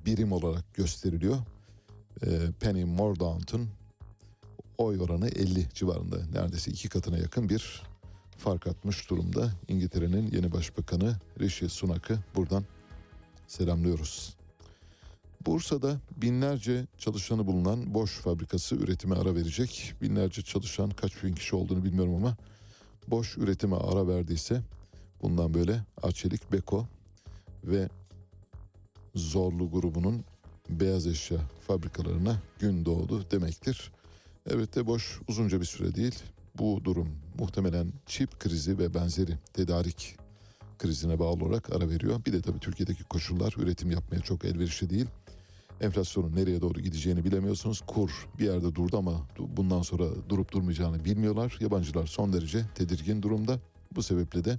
[0.07, 1.37] birim olarak gösteriliyor.
[2.27, 3.69] Ee, Penny Mordaunt'un
[4.79, 6.17] oy oranı 50 civarında.
[6.33, 7.83] Neredeyse iki katına yakın bir
[8.39, 9.53] fark atmış durumda.
[9.69, 12.65] İngiltere'nin yeni başbakanı Rishi Sunak'ı buradan
[13.47, 14.37] selamlıyoruz.
[15.47, 19.95] Bursa'da binlerce çalışanı bulunan Boş fabrikası üretime ara verecek.
[20.03, 22.37] Binlerce çalışan kaç bin kişi olduğunu bilmiyorum ama
[23.09, 24.63] Boş üretime ara verdiyse
[25.23, 26.87] bundan böyle Arçelik, Beko
[27.65, 27.89] ve
[29.15, 30.25] Zorlu grubunun
[30.69, 33.93] beyaz eşya fabrikalarına gün doğdu demektir.
[34.47, 36.15] Evet de boş uzunca bir süre değil.
[36.59, 40.17] Bu durum muhtemelen çip krizi ve benzeri tedarik
[40.79, 42.25] krizine bağlı olarak ara veriyor.
[42.27, 45.07] Bir de tabii Türkiye'deki koşullar üretim yapmaya çok elverişli değil.
[45.81, 47.81] Enflasyonun nereye doğru gideceğini bilemiyorsunuz.
[47.87, 51.57] Kur bir yerde durdu ama bundan sonra durup durmayacağını bilmiyorlar.
[51.61, 53.61] Yabancılar son derece tedirgin durumda.
[53.93, 54.59] Bu sebeple de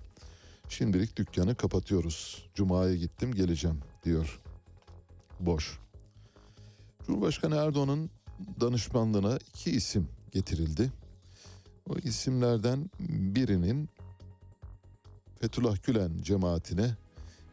[0.69, 2.45] şimdilik dükkanı kapatıyoruz.
[2.55, 4.41] Cuma'ya gittim geleceğim diyor.
[5.39, 5.79] Boş.
[7.05, 8.09] Cumhurbaşkanı Erdoğan'ın
[8.61, 10.91] danışmanlığına iki isim getirildi.
[11.89, 13.89] O isimlerden birinin
[15.39, 16.95] Fethullah Gülen cemaatine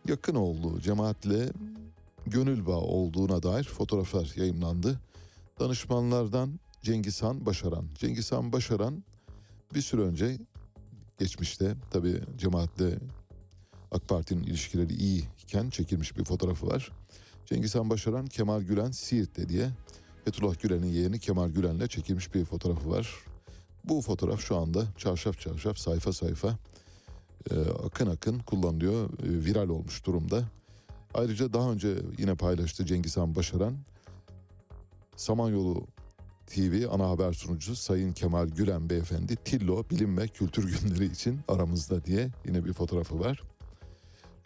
[0.09, 1.49] yakın olduğu, cemaatle
[2.27, 5.01] gönül bağı olduğuna dair fotoğraflar yayınlandı.
[5.61, 7.87] Danışmanlardan Cengizhan Başaran.
[7.95, 9.05] Cengizhan Başaran
[9.75, 10.39] bir süre önce
[11.19, 12.99] geçmişte tabii cemaatle
[13.91, 16.93] AK Parti'nin ilişkileri iyi iken çekilmiş bir fotoğrafı var.
[17.47, 19.71] Cengizhan Başaran Kemal Gülen Siirt'te diye
[20.25, 23.15] Fethullah Gülen'in yeğeni Kemal Gülen'le çekilmiş bir fotoğrafı var.
[23.85, 26.59] Bu fotoğraf şu anda çarşaf çarşaf sayfa sayfa
[27.51, 29.11] e, akın akın kullanılıyor.
[29.11, 30.45] E, viral olmuş durumda.
[31.15, 33.75] Ayrıca daha önce yine paylaştı Cengizhan Başaran.
[35.17, 35.87] Samanyolu
[36.47, 42.05] TV ana haber sunucusu Sayın Kemal Gülen beyefendi Tillo Bilim ve Kültür Günleri için aramızda
[42.05, 43.43] diye yine bir fotoğrafı var.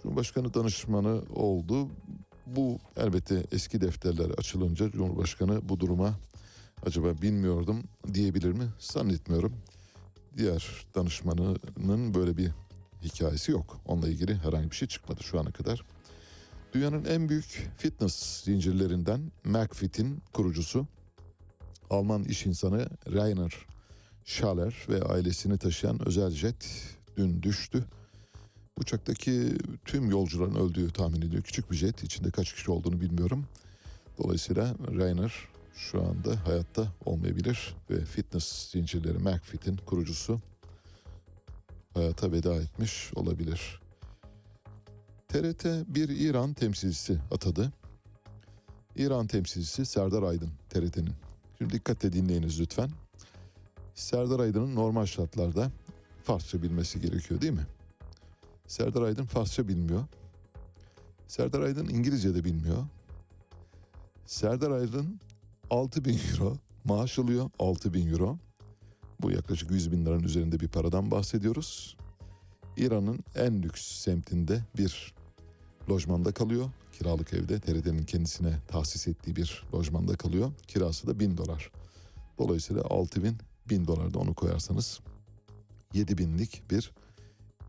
[0.02, 1.88] Cumhurbaşkanı danışmanı oldu.
[2.46, 6.14] Bu elbette eski defterler açılınca Cumhurbaşkanı bu duruma
[6.86, 7.82] acaba bilmiyordum
[8.14, 8.64] diyebilir mi?
[8.78, 9.52] Zannetmiyorum.
[10.36, 12.50] Diğer danışmanının böyle bir
[13.02, 13.80] hikayesi yok.
[13.86, 15.84] Onunla ilgili herhangi bir şey çıkmadı şu ana kadar.
[16.72, 20.86] Dünyanın en büyük fitness zincirlerinden McFit'in kurucusu
[21.90, 23.54] Alman iş insanı Rainer
[24.24, 26.84] Schaller ve ailesini taşıyan özel jet
[27.16, 27.84] dün düştü.
[28.76, 31.42] Uçaktaki tüm yolcuların öldüğü tahmin ediliyor.
[31.42, 33.44] Küçük bir jet içinde kaç kişi olduğunu bilmiyorum.
[34.18, 35.32] Dolayısıyla Rainer
[35.74, 40.40] şu anda hayatta olmayabilir ve fitness zincirleri McFit'in kurucusu
[41.94, 43.80] hayata veda etmiş olabilir.
[45.28, 47.72] TRT bir İran temsilcisi atadı.
[48.96, 51.12] İran temsilcisi Serdar Aydın TRT'nin.
[51.58, 52.90] Şimdi dikkatle dinleyiniz lütfen.
[53.94, 55.70] Serdar Aydın'ın normal şartlarda
[56.24, 57.66] Farsça bilmesi gerekiyor değil mi?
[58.66, 60.04] Serdar Aydın Farsça bilmiyor.
[61.26, 62.84] Serdar Aydın İngilizce de bilmiyor.
[64.26, 65.20] Serdar Aydın
[65.70, 67.50] 6 bin euro maaş alıyor.
[67.58, 68.38] 6 bin euro.
[69.20, 71.96] Bu yaklaşık 100 bin liranın üzerinde bir paradan bahsediyoruz.
[72.76, 75.17] İran'ın en lüks semtinde bir
[75.90, 76.70] lojmanda kalıyor.
[76.92, 80.52] Kiralık evde TRT'nin kendisine tahsis ettiği bir lojmanda kalıyor.
[80.66, 81.70] Kirası da 1000 dolar.
[82.38, 83.36] Dolayısıyla 6 bin,
[83.68, 85.00] 1000 dolar da onu koyarsanız
[85.94, 86.92] 7 binlik bir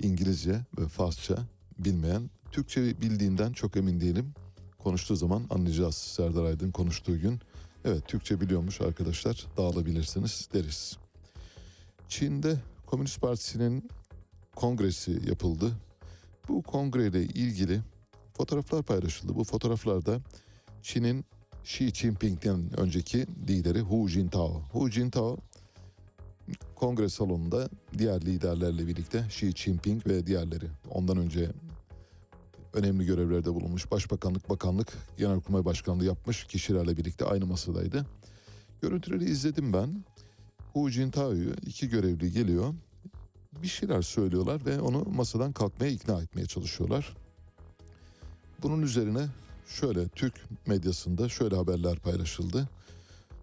[0.01, 1.37] İngilizce ve Farsça
[1.79, 4.33] bilmeyen, Türkçe bildiğinden çok emin değilim.
[4.77, 7.39] Konuştuğu zaman anlayacağız Serdar Aydın konuştuğu gün.
[7.85, 10.97] Evet Türkçe biliyormuş arkadaşlar dağılabilirsiniz deriz.
[12.07, 13.89] Çin'de Komünist Partisi'nin
[14.55, 15.71] kongresi yapıldı.
[16.47, 17.81] Bu kongreyle ilgili
[18.39, 19.35] fotoğraflar paylaşıldı.
[19.35, 20.19] Bu fotoğraflarda
[20.81, 21.25] Çin'in
[21.63, 24.61] Xi Jinping'den önceki lideri Hu Jintao.
[24.71, 25.37] Hu Jintao
[26.75, 31.51] kongre salonunda diğer liderlerle birlikte Xi Jinping ve diğerleri ondan önce
[32.73, 38.05] önemli görevlerde bulunmuş başbakanlık, bakanlık, genelkurmay başkanlığı yapmış kişilerle birlikte aynı masadaydı.
[38.81, 40.03] Görüntüleri izledim ben.
[40.73, 42.73] Hu Jintao'yu iki görevli geliyor.
[43.61, 47.15] Bir şeyler söylüyorlar ve onu masadan kalkmaya ikna etmeye çalışıyorlar.
[48.63, 49.27] Bunun üzerine
[49.67, 50.33] şöyle Türk
[50.67, 52.69] medyasında şöyle haberler paylaşıldı.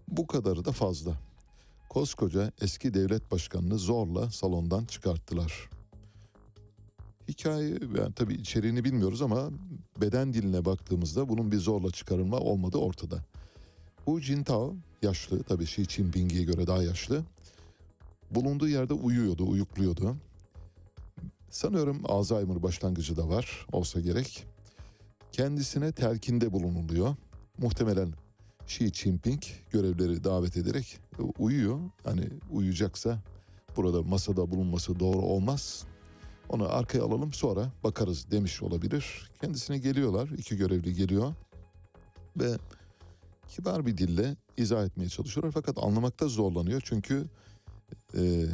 [0.07, 1.11] Bu kadarı da fazla.
[1.89, 5.69] Koskoca eski devlet başkanını zorla salondan çıkarttılar.
[7.27, 9.49] Hikaye yani tabii içeriğini bilmiyoruz ama
[10.01, 13.25] beden diline baktığımızda bunun bir zorla çıkarılma olmadığı ortada.
[14.05, 17.23] Hu Jintao yaşlı tabii Xi Jinping'e göre daha yaşlı.
[18.31, 20.15] Bulunduğu yerde uyuyordu, uyukluyordu.
[21.49, 24.47] Sanıyorum Alzheimer başlangıcı da var olsa gerek.
[25.37, 27.15] Kendisine telkinde bulunuluyor.
[27.57, 28.13] Muhtemelen
[28.65, 30.99] Xi Jinping görevleri davet ederek
[31.39, 31.79] uyuyor.
[32.03, 33.19] Hani uyuyacaksa
[33.75, 35.83] burada masada bulunması doğru olmaz.
[36.49, 39.31] Onu arkaya alalım sonra bakarız demiş olabilir.
[39.41, 40.29] Kendisine geliyorlar.
[40.37, 41.33] iki görevli geliyor.
[42.37, 42.57] Ve
[43.47, 45.51] kibar bir dille izah etmeye çalışıyorlar.
[45.51, 46.81] Fakat anlamakta zorlanıyor.
[46.85, 47.25] Çünkü
[48.17, 48.45] e,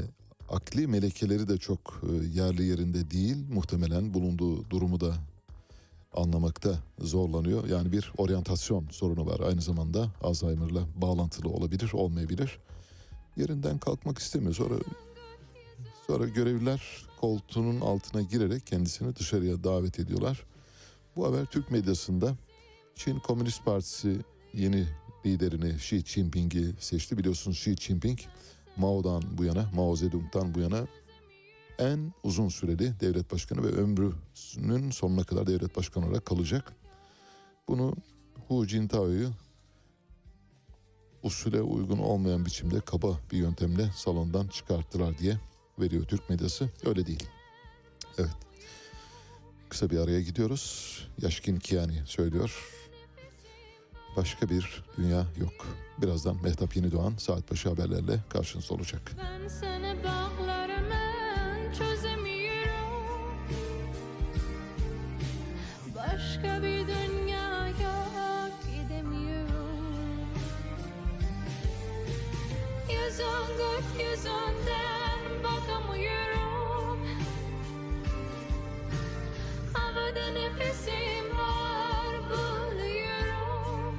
[0.50, 3.38] akli melekeleri de çok e, yerli yerinde değil.
[3.50, 5.16] Muhtemelen bulunduğu durumu da
[6.16, 7.68] anlamakta zorlanıyor.
[7.68, 9.40] Yani bir oryantasyon sorunu var.
[9.40, 12.60] Aynı zamanda Alzheimer'la bağlantılı olabilir, olmayabilir.
[13.38, 14.54] Yerinden kalkmak istemiyor.
[14.54, 14.76] Sonra
[16.08, 16.82] sonra görevliler
[17.22, 20.44] koltuğunun altına girerek kendisini dışarıya davet ediyorlar.
[21.16, 22.36] Bu haber Türk medyasında
[22.96, 24.18] Çin Komünist Partisi
[24.54, 24.88] yeni
[25.26, 27.18] liderini Xi Jinping'i seçti.
[27.18, 28.20] Biliyorsunuz Xi Jinping
[28.78, 30.88] Mao'dan bu yana, Mao Zedong'dan bu yana
[31.80, 36.74] en uzun süreli devlet başkanı ve ömrünün sonuna kadar devlet başkanı olarak kalacak.
[37.68, 37.96] Bunu
[38.48, 39.30] Hu Jintao'yu
[41.24, 45.38] usule uygun olmayan biçimde kaba bir yöntemle salondan çıkarttılar diye
[45.80, 46.70] veriyor Türk medyası.
[46.86, 47.24] Öyle değil.
[48.18, 48.32] Evet.
[49.70, 51.08] Kısa bir araya gidiyoruz.
[51.22, 52.70] Yaşkin Kiani söylüyor.
[54.18, 55.68] Başka bir dünya yok.
[56.02, 59.12] Birazdan Mehtap Yeni Doğan saat başı haberlerle karşınızda olacak.
[59.18, 60.73] Ben bağlarımın
[61.84, 62.94] çözemiyorum.
[65.96, 70.28] Başka bir dünyaya gidemiyorum.
[72.90, 77.00] Yüzün gökyüzünden bakamıyorum.
[79.74, 83.96] Havada nefesim var buluyorum.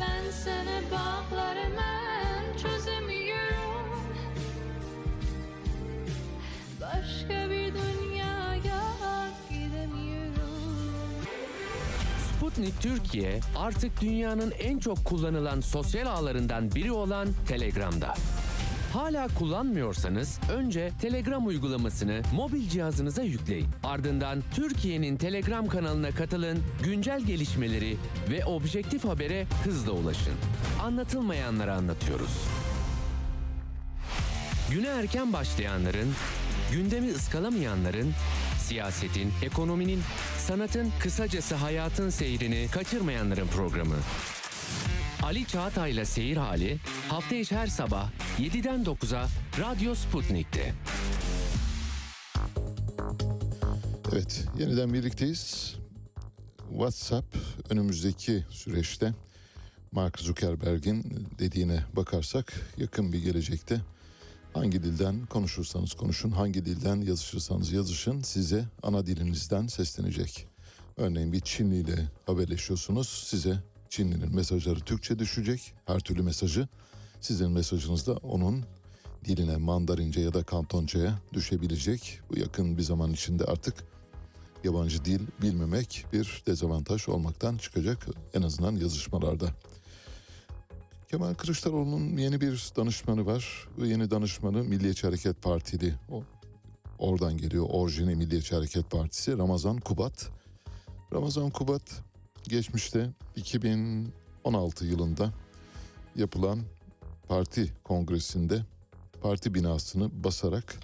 [0.00, 1.67] Ben seni bağlarımın
[12.48, 18.14] Sputnik Türkiye artık dünyanın en çok kullanılan sosyal ağlarından biri olan Telegram'da.
[18.92, 23.66] Hala kullanmıyorsanız önce Telegram uygulamasını mobil cihazınıza yükleyin.
[23.84, 27.96] Ardından Türkiye'nin Telegram kanalına katılın, güncel gelişmeleri
[28.30, 30.34] ve objektif habere hızla ulaşın.
[30.82, 32.44] Anlatılmayanları anlatıyoruz.
[34.70, 36.14] Güne erken başlayanların,
[36.72, 38.14] gündemi ıskalamayanların,
[38.58, 40.00] siyasetin, ekonominin,
[40.48, 43.94] sanatın, kısacası hayatın seyrini kaçırmayanların programı.
[45.22, 46.78] Ali Çağatay'la Seyir Hali
[47.08, 49.28] hafta içi her sabah 7'den 9'a
[49.60, 50.74] Radyo Sputnik'te.
[54.12, 55.74] Evet, yeniden birlikteyiz.
[56.70, 57.36] WhatsApp
[57.70, 59.12] önümüzdeki süreçte
[59.92, 63.80] Mark Zuckerberg'in dediğine bakarsak yakın bir gelecekte
[64.54, 70.46] hangi dilden konuşursanız konuşun, hangi dilden yazışırsanız yazışın size ana dilinizden seslenecek.
[70.96, 76.68] Örneğin bir Çinli ile haberleşiyorsunuz, size Çinlinin mesajları Türkçe düşecek, her türlü mesajı.
[77.20, 78.64] Sizin mesajınız da onun
[79.24, 82.20] diline, Mandarince ya da Kantonca'ya düşebilecek.
[82.30, 83.74] Bu yakın bir zaman içinde artık
[84.64, 89.46] yabancı dil bilmemek bir dezavantaj olmaktan çıkacak en azından yazışmalarda.
[91.10, 93.68] Kemal Kılıçdaroğlu'nun yeni bir danışmanı var.
[93.78, 95.94] Bu yeni danışmanı Milliyetçi Hareket Partili.
[96.10, 96.22] O,
[96.98, 100.30] oradan geliyor orijini Milliyetçi Hareket Partisi Ramazan Kubat.
[101.12, 102.02] Ramazan Kubat
[102.48, 105.32] geçmişte 2016 yılında
[106.16, 106.60] yapılan
[107.28, 108.62] parti kongresinde
[109.22, 110.76] parti binasını basarak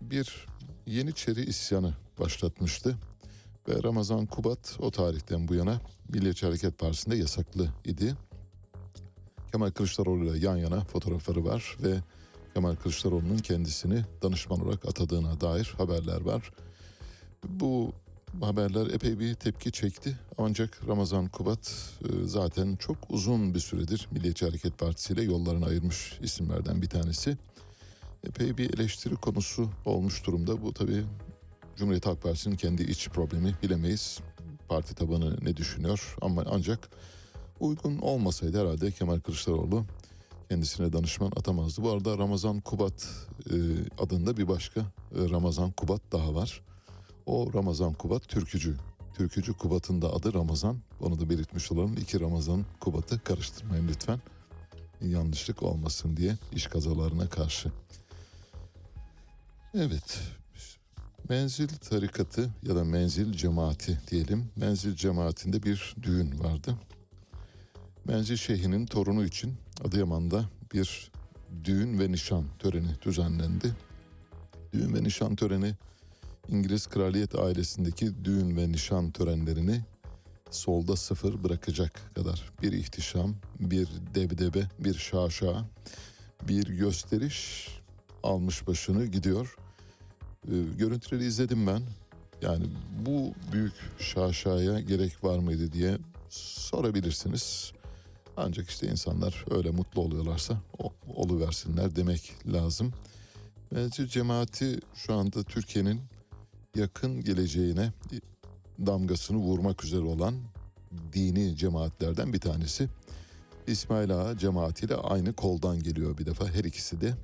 [0.00, 0.46] bir
[0.86, 2.96] Yeniçeri isyanı başlatmıştı.
[3.68, 8.16] Ve Ramazan Kubat o tarihten bu yana Milliyetçi Hareket Partisi'nde yasaklı idi.
[9.52, 11.94] Kemal Kılıçdaroğlu ile yan yana fotoğrafları var ve
[12.54, 16.50] Kemal Kılıçdaroğlu'nun kendisini danışman olarak atadığına dair haberler var.
[17.48, 17.92] Bu
[18.40, 20.18] haberler epey bir tepki çekti.
[20.38, 26.18] Ancak Ramazan Kubat e, zaten çok uzun bir süredir Milliyetçi Hareket Partisi ile yollarını ayırmış
[26.22, 27.36] isimlerden bir tanesi.
[28.24, 30.62] Epey bir eleştiri konusu olmuş durumda.
[30.62, 31.04] Bu tabii
[31.76, 34.18] Cumhuriyet Halk Partisi'nin kendi iç problemi bilemeyiz.
[34.68, 36.88] Parti tabanı ne düşünüyor ama ancak
[37.60, 39.84] uygun olmasaydı herhalde Kemal Kılıçdaroğlu
[40.48, 41.82] kendisine danışman atamazdı.
[41.82, 43.08] Bu arada Ramazan Kubat
[43.50, 43.54] e,
[43.98, 44.84] adında bir başka e,
[45.30, 46.62] Ramazan Kubat daha var.
[47.26, 48.76] O Ramazan Kubat türkücü.
[49.14, 50.78] Türkücü Kubat'ın da adı Ramazan.
[51.00, 51.96] Onu da belirtmiş olalım.
[51.96, 54.20] İki Ramazan Kubat'ı karıştırmayın lütfen.
[55.00, 57.72] Yanlışlık olmasın diye iş kazalarına karşı.
[59.74, 60.20] Evet.
[61.28, 64.50] Menzil tarikatı ya da menzil cemaati diyelim.
[64.56, 66.74] Menzil cemaatinde bir düğün vardı.
[68.08, 69.54] Menzil Şeyhi'nin torunu için
[69.84, 70.44] Adıyaman'da
[70.74, 71.10] bir
[71.64, 73.74] düğün ve nişan töreni düzenlendi.
[74.72, 75.74] Düğün ve nişan töreni
[76.48, 79.80] İngiliz kraliyet ailesindeki düğün ve nişan törenlerini
[80.50, 85.64] solda sıfır bırakacak kadar bir ihtişam, bir debdebe, bir şaşa,
[86.48, 87.68] bir gösteriş
[88.22, 89.56] almış başını gidiyor.
[90.46, 91.82] Ee, görüntüleri izledim ben.
[92.42, 92.66] Yani
[93.06, 95.98] bu büyük şaşaya gerek var mıydı diye
[96.30, 97.72] sorabilirsiniz.
[98.40, 100.58] Ancak işte insanlar öyle mutlu oluyorlarsa
[101.14, 102.92] oluversinler demek lazım.
[103.74, 106.00] Bence cemaati şu anda Türkiye'nin
[106.76, 107.92] yakın geleceğine
[108.86, 110.34] damgasını vurmak üzere olan
[111.12, 112.88] dini cemaatlerden bir tanesi.
[113.66, 116.48] İsmail Ağa cemaatiyle aynı koldan geliyor bir defa.
[116.48, 117.14] Her ikisi de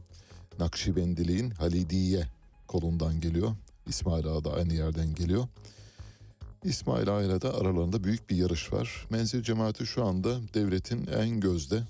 [0.59, 2.29] Nakşibendiliğin Halidiye
[2.67, 3.53] kolundan geliyor.
[3.87, 5.49] İsmail Ağa da aynı yerden geliyor.
[6.65, 9.07] İsmail ile de aralarında büyük bir yarış var.
[9.11, 11.83] Menzil cemaati şu anda devletin en gözde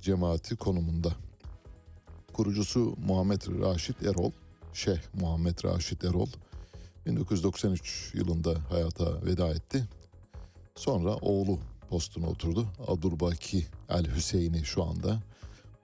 [0.00, 1.12] cemaati konumunda.
[2.32, 4.30] Kurucusu Muhammed Raşit Erol,
[4.72, 6.26] Şeyh Muhammed Raşit Erol
[7.06, 9.84] 1993 yılında hayata veda etti.
[10.76, 12.66] Sonra oğlu postuna oturdu.
[12.86, 15.22] Adurbaki El Hüseyin'i şu anda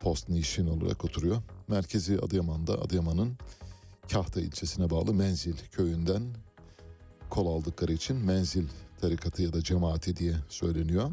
[0.00, 1.42] post nişin olarak oturuyor.
[1.68, 3.38] Merkezi Adıyaman'da Adıyaman'ın
[4.12, 6.22] Kahta ilçesine bağlı Menzil köyünden
[7.30, 8.64] kol aldıkları için Menzil
[9.00, 11.10] tarikatı ya da cemaati diye söyleniyor.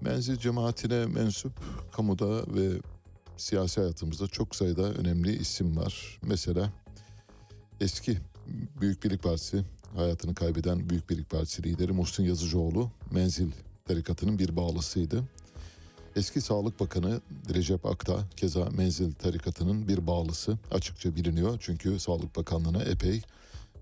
[0.00, 1.52] Menzil cemaatine mensup
[1.92, 2.80] kamuda ve
[3.36, 6.18] siyasi hayatımızda çok sayıda önemli isim var.
[6.22, 6.72] Mesela
[7.80, 8.18] eski
[8.80, 9.64] Büyük Birlik Partisi
[9.96, 13.50] hayatını kaybeden Büyük Birlik Partisi lideri Muhsin Yazıcıoğlu Menzil
[13.84, 15.24] tarikatının bir bağlısıydı.
[16.16, 17.20] Eski Sağlık Bakanı
[17.54, 21.58] Recep Akta keza Menzil tarikatının bir bağlısı açıkça biliniyor.
[21.60, 23.22] Çünkü Sağlık Bakanlığı'na epey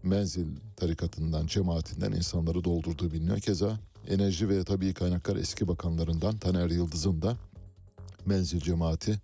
[0.02, 0.46] Menzil
[0.76, 3.40] tarikatından, cemaatinden insanları doldurduğu biliniyor.
[3.40, 3.78] Keza
[4.08, 7.36] Enerji ve Tabii Kaynaklar eski bakanlarından Taner Yıldız'ın da
[8.26, 9.20] Menzil cemaati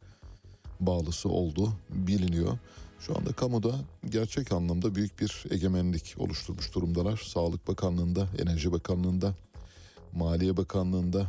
[0.81, 2.59] bağlısı olduğu biliniyor.
[3.01, 3.75] Şu anda kamuda
[4.09, 7.17] gerçek anlamda büyük bir egemenlik oluşturmuş durumdalar.
[7.17, 9.35] Sağlık Bakanlığı'nda, Enerji Bakanlığı'nda,
[10.13, 11.27] Maliye Bakanlığı'nda,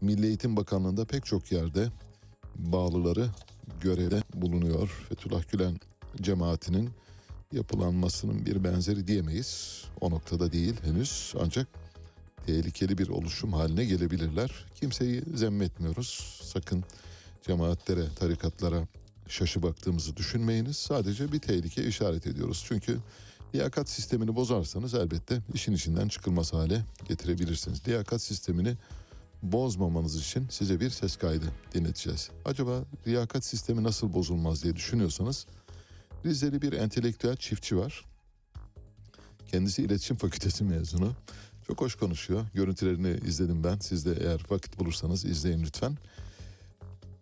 [0.00, 1.88] Milli Eğitim Bakanlığı'nda pek çok yerde
[2.56, 3.30] bağlıları
[3.80, 5.06] görevde bulunuyor.
[5.08, 5.80] Fethullah Gülen
[6.20, 6.90] cemaatinin
[7.54, 9.82] yapılanmasının bir benzeri diyemeyiz.
[10.00, 11.68] O noktada değil henüz ancak
[12.46, 14.50] tehlikeli bir oluşum haline gelebilirler.
[14.74, 16.40] Kimseyi zemmetmiyoruz.
[16.42, 16.84] Sakın
[17.46, 18.86] cemaatlere, tarikatlara
[19.28, 20.76] şaşı baktığımızı düşünmeyiniz.
[20.76, 22.64] Sadece bir tehlike işaret ediyoruz.
[22.68, 22.98] Çünkü
[23.54, 27.88] liyakat sistemini bozarsanız elbette işin içinden çıkılmaz hale getirebilirsiniz.
[27.88, 28.76] Liyakat sistemini
[29.42, 31.44] bozmamanız için size bir ses kaydı
[31.74, 32.30] dinleteceğiz.
[32.44, 35.46] Acaba liyakat sistemi nasıl bozulmaz diye düşünüyorsanız
[36.24, 38.04] Rizeli bir entelektüel çiftçi var.
[39.50, 41.12] Kendisi iletişim fakültesi mezunu.
[41.66, 42.46] Çok hoş konuşuyor.
[42.54, 43.78] Görüntülerini izledim ben.
[43.78, 45.96] Siz de eğer vakit bulursanız izleyin lütfen.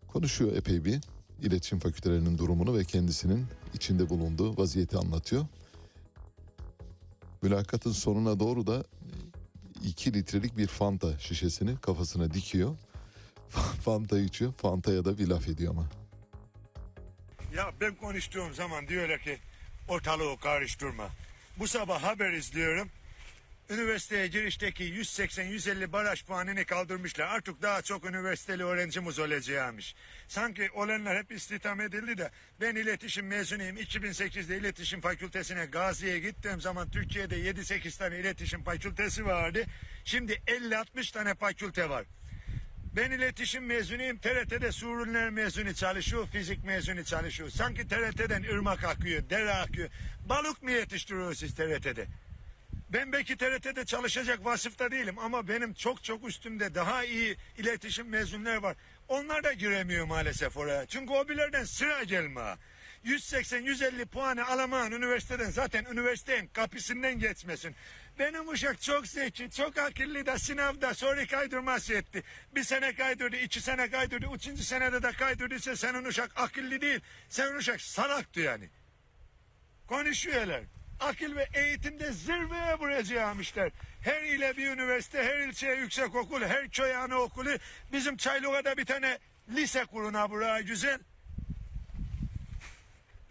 [0.08, 1.00] Konuşuyor epey bir.
[1.42, 5.46] İletişim fakültelerinin durumunu ve kendisinin içinde bulunduğu vaziyeti anlatıyor.
[7.42, 8.84] Mülakatın sonuna doğru da
[9.84, 12.76] 2 litrelik bir Fanta şişesini kafasına dikiyor.
[13.84, 14.52] Fanta içiyor.
[14.52, 16.01] Fanta'ya da bir laf ediyor ama.
[17.56, 19.38] Ya ben konuştuğum zaman diyorlar ki
[19.88, 21.10] ortalığı karıştırma.
[21.58, 22.90] Bu sabah haber izliyorum.
[23.70, 27.26] Üniversiteye girişteki 180-150 baraj puanını kaldırmışlar.
[27.26, 29.94] Artık daha çok üniversiteli öğrencimiz olacakmış.
[30.28, 32.30] Sanki olanlar hep istihdam edildi de
[32.60, 33.76] ben iletişim mezunuyum.
[33.76, 39.64] 2008'de iletişim fakültesine Gazi'ye gittiğim zaman Türkiye'de 7-8 tane iletişim fakültesi vardı.
[40.04, 42.04] Şimdi 50-60 tane fakülte var.
[42.96, 44.18] Ben iletişim mezunuyum.
[44.18, 46.26] TRT'de su ürünleri mezunu çalışıyor.
[46.26, 47.50] Fizik mezunu çalışıyor.
[47.50, 49.88] Sanki TRT'den ırmak akıyor, dere akıyor.
[50.28, 52.06] Balık mı yetiştiriyoruz siz TRT'de?
[52.92, 58.62] Ben belki TRT'de çalışacak vasıfta değilim ama benim çok çok üstümde daha iyi iletişim mezunları
[58.62, 58.76] var.
[59.08, 60.86] Onlar da giremiyor maalesef oraya.
[60.86, 62.56] Çünkü hobilerden sıra gelme.
[63.04, 67.74] 180-150 puanı alamayın üniversiteden zaten üniversitenin kapısından geçmesin.
[68.18, 72.22] Benim uşak çok zeki, çok akıllı da sınavda soru kaydırması etti.
[72.54, 77.00] Bir sene kaydırdı, iki sene kaydırdı, üçüncü senede de kaydırdıysa senin uşak akıllı değil.
[77.28, 78.70] Senin uşak salaktı yani.
[79.86, 80.62] Konuşuyorlar.
[81.00, 83.70] Akıl ve eğitimde zirveye vuracakmışlar.
[84.00, 87.50] Her ile bir üniversite, her ilçeye yüksek okul, her köy anaokulu.
[87.92, 90.98] Bizim Çaylıka'da bir tane lise kuruna buraya güzel.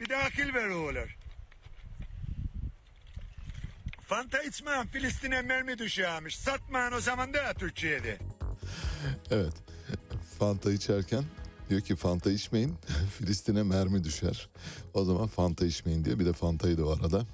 [0.02, 1.16] Bir de akıl veriyorlar.
[4.08, 6.36] Fanta içmeyen Filistin'e mermi düşüyormuş.
[6.36, 8.18] Satmayan o zaman da Türkiye'de.
[9.32, 9.54] Evet.
[10.39, 11.24] Fanta içerken
[11.70, 12.76] diyor ki Fanta içmeyin
[13.18, 14.49] Filistin'e mermi düşer.
[14.93, 17.26] O zaman Fanta içmeyin diye bir de Fanta'yı da o arada e,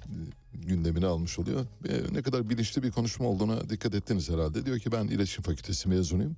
[0.52, 1.66] gündemine almış oluyor.
[1.88, 4.66] E, ne kadar bilinçli bir konuşma olduğuna dikkat ettiniz herhalde.
[4.66, 6.36] Diyor ki ben iletişim fakültesi mezunuyum.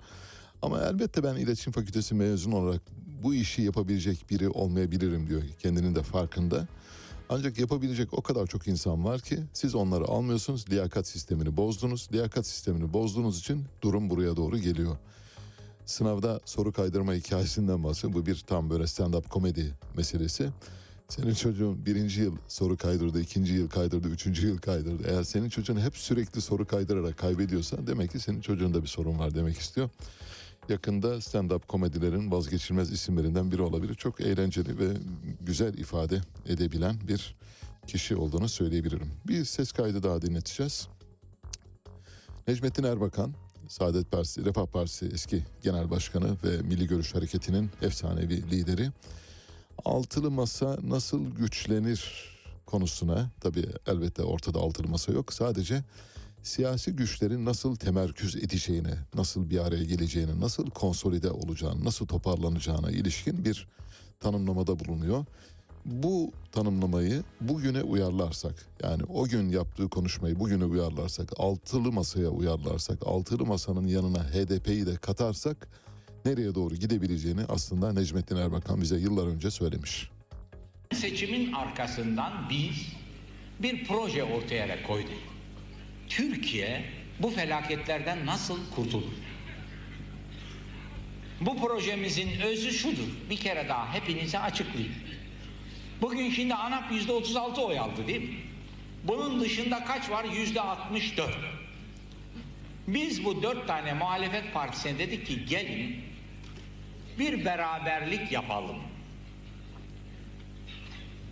[0.63, 2.83] Ama elbette ben iletişim fakültesi mezun olarak
[3.23, 5.43] bu işi yapabilecek biri olmayabilirim diyor.
[5.59, 6.69] Kendinin de farkında.
[7.29, 10.71] Ancak yapabilecek o kadar çok insan var ki siz onları almıyorsunuz.
[10.71, 12.09] Liyakat sistemini bozdunuz.
[12.13, 14.97] Liyakat sistemini bozduğunuz için durum buraya doğru geliyor.
[15.87, 18.13] Sınavda soru kaydırma hikayesinden bahsediyor.
[18.13, 20.51] Bu bir tam böyle stand-up komedi meselesi.
[21.09, 25.03] Senin çocuğun birinci yıl soru kaydırdı, ikinci yıl kaydırdı, üçüncü yıl kaydırdı.
[25.09, 29.35] Eğer senin çocuğun hep sürekli soru kaydırarak kaybediyorsa demek ki senin çocuğunda bir sorun var
[29.35, 29.91] demek istiyor.
[30.69, 33.95] Yakında stand-up komedilerin vazgeçilmez isimlerinden biri olabilir.
[33.95, 34.97] Çok eğlenceli ve
[35.41, 37.37] güzel ifade edebilen bir
[37.87, 39.11] kişi olduğunu söyleyebilirim.
[39.27, 40.89] Bir ses kaydı daha dinleteceğiz.
[42.49, 43.35] Necmettin Erbakan,
[43.69, 48.91] Saadet Partisi, Refah Partisi eski genel başkanı ve Milli Görüş Hareketi'nin efsanevi lideri.
[49.85, 52.31] Altılı masa nasıl güçlenir
[52.67, 55.33] konusuna, tabii elbette ortada altılı masa yok.
[55.33, 55.85] Sadece
[56.43, 63.45] siyasi güçlerin nasıl temerküz edeceğine, nasıl bir araya geleceğine, nasıl konsolide olacağını, nasıl toparlanacağına ilişkin
[63.45, 63.68] bir
[64.20, 65.24] tanımlamada bulunuyor.
[65.84, 73.47] Bu tanımlamayı bugüne uyarlarsak, yani o gün yaptığı konuşmayı bugüne uyarlarsak, altılı masaya uyarlarsak, altılı
[73.47, 75.68] masanın yanına HDP'yi de katarsak
[76.24, 80.11] nereye doğru gidebileceğini aslında Necmettin Erbakan bize yıllar önce söylemiş.
[80.95, 82.93] Seçimin arkasından biz
[83.62, 85.30] bir proje ortaya koyduk.
[86.11, 86.85] Türkiye
[87.19, 89.13] bu felaketlerden nasıl kurtulur?
[91.41, 93.09] Bu projemizin özü şudur.
[93.31, 94.95] Bir kere daha hepinize açıklayayım.
[96.03, 98.37] Bugün şimdi ANAP yüzde 36 oy aldı değil mi?
[99.05, 100.25] Bunun dışında kaç var?
[100.25, 101.37] Yüzde 64.
[102.89, 105.97] Biz bu dört tane muhalefet partisine dedik ki gelin
[107.19, 108.77] bir beraberlik yapalım.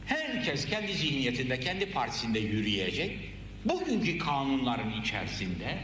[0.06, 3.27] Herkes kendi zihniyetinde, kendi partisinde yürüyecek.
[3.64, 5.78] Bugünkü kanunların içerisinde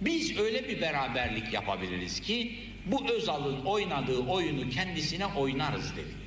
[0.00, 6.20] biz öyle bir beraberlik yapabiliriz ki bu Özal'ın oynadığı oyunu kendisine oynarız dedik.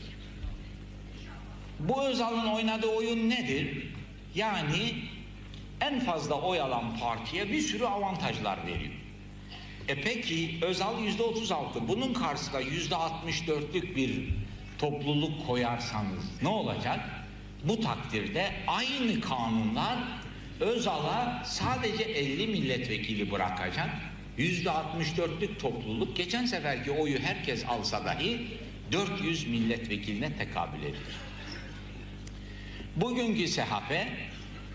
[1.80, 3.88] Bu Özal'ın oynadığı oyun nedir?
[4.36, 4.94] Yani
[5.82, 8.94] en fazla oy alan partiye bir sürü avantajlar veriyor.
[9.88, 14.30] E peki Özal yüzde 36 bunun karşısında yüzde 64'lük bir
[14.80, 17.00] topluluk koyarsanız ne olacak?
[17.64, 19.98] Bu takdirde aynı kanunlar
[20.60, 23.90] Özal'a sadece 50 milletvekili bırakacak.
[24.38, 28.48] Yüzde 64'lük topluluk geçen seferki oyu herkes alsa dahi
[28.92, 31.14] 400 milletvekiline tekabül ediyor.
[32.96, 34.08] Bugünkü SHP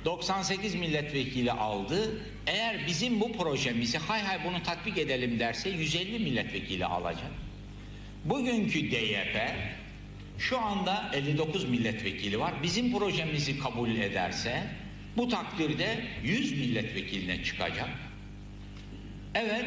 [0.04, 2.22] 98 milletvekili aldı.
[2.46, 7.30] Eğer bizim bu projemizi hay hay bunu tatbik edelim derse 150 milletvekili alacak.
[8.24, 9.36] Bugünkü DYP
[10.38, 12.54] şu anda 59 milletvekili var.
[12.62, 14.62] Bizim projemizi kabul ederse
[15.16, 17.88] bu takdirde 100 milletvekiline çıkacak.
[19.34, 19.64] Evet,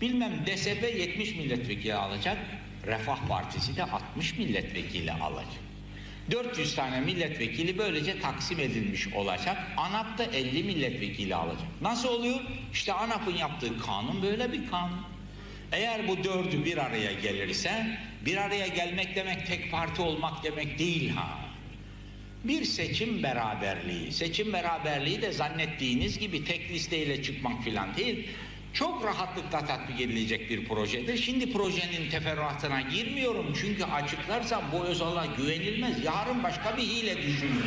[0.00, 2.38] bilmem DSP 70 milletvekili alacak.
[2.86, 5.62] Refah Partisi de 60 milletvekili alacak.
[6.30, 9.56] 400 tane milletvekili böylece taksim edilmiş olacak.
[9.76, 11.68] ANAP da 50 milletvekili alacak.
[11.80, 12.40] Nasıl oluyor?
[12.72, 15.00] İşte ANAP'ın yaptığı kanun böyle bir kanun.
[15.72, 21.10] Eğer bu dördü bir araya gelirse, bir araya gelmek demek tek parti olmak demek değil
[21.10, 21.41] ha.
[22.44, 24.12] Bir seçim beraberliği.
[24.12, 28.28] Seçim beraberliği de zannettiğiniz gibi tek listeyle çıkmak filan değil.
[28.72, 31.16] Çok rahatlıkla tatbik edilecek bir projedir.
[31.16, 36.04] Şimdi projenin teferruatına girmiyorum çünkü açıklarsam bu Özal'a güvenilmez.
[36.04, 37.62] Yarın başka bir hile düşünün.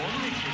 [0.00, 0.50] Onun için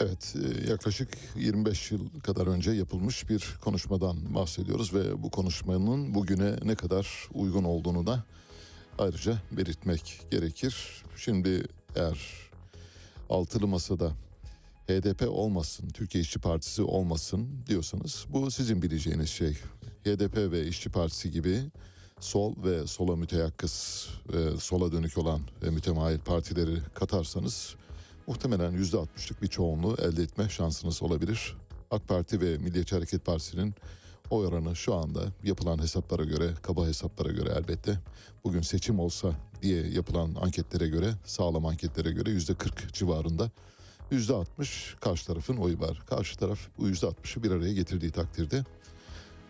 [0.00, 6.52] Evet e, yaklaşık 25 yıl kadar önce yapılmış bir konuşmadan bahsediyoruz ve bu konuşmanın bugüne
[6.64, 8.24] ne kadar uygun olduğunu da
[8.98, 11.02] ayrıca belirtmek gerekir.
[11.16, 11.62] Şimdi
[11.96, 12.18] eğer
[13.30, 14.12] altılı masada
[14.88, 19.52] HDP olmasın, Türkiye İşçi Partisi olmasın diyorsanız bu sizin bileceğiniz şey.
[20.04, 21.60] HDP ve İşçi Partisi gibi
[22.20, 27.74] sol ve sola müteyakkız, e, sola dönük olan ve mütemayil partileri katarsanız
[28.26, 31.56] muhtemelen %60'lık bir çoğunluğu elde etme şansınız olabilir.
[31.90, 33.74] AK Parti ve Milliyetçi Hareket Partisi'nin
[34.30, 37.98] oy oranı şu anda yapılan hesaplara göre, kaba hesaplara göre elbette
[38.44, 39.32] bugün seçim olsa
[39.62, 43.50] diye yapılan anketlere göre, sağlam anketlere göre yüzde 40 civarında.
[44.10, 46.02] Yüzde 60 karşı tarafın oyu var.
[46.06, 48.64] Karşı taraf bu yüzde 60'ı bir araya getirdiği takdirde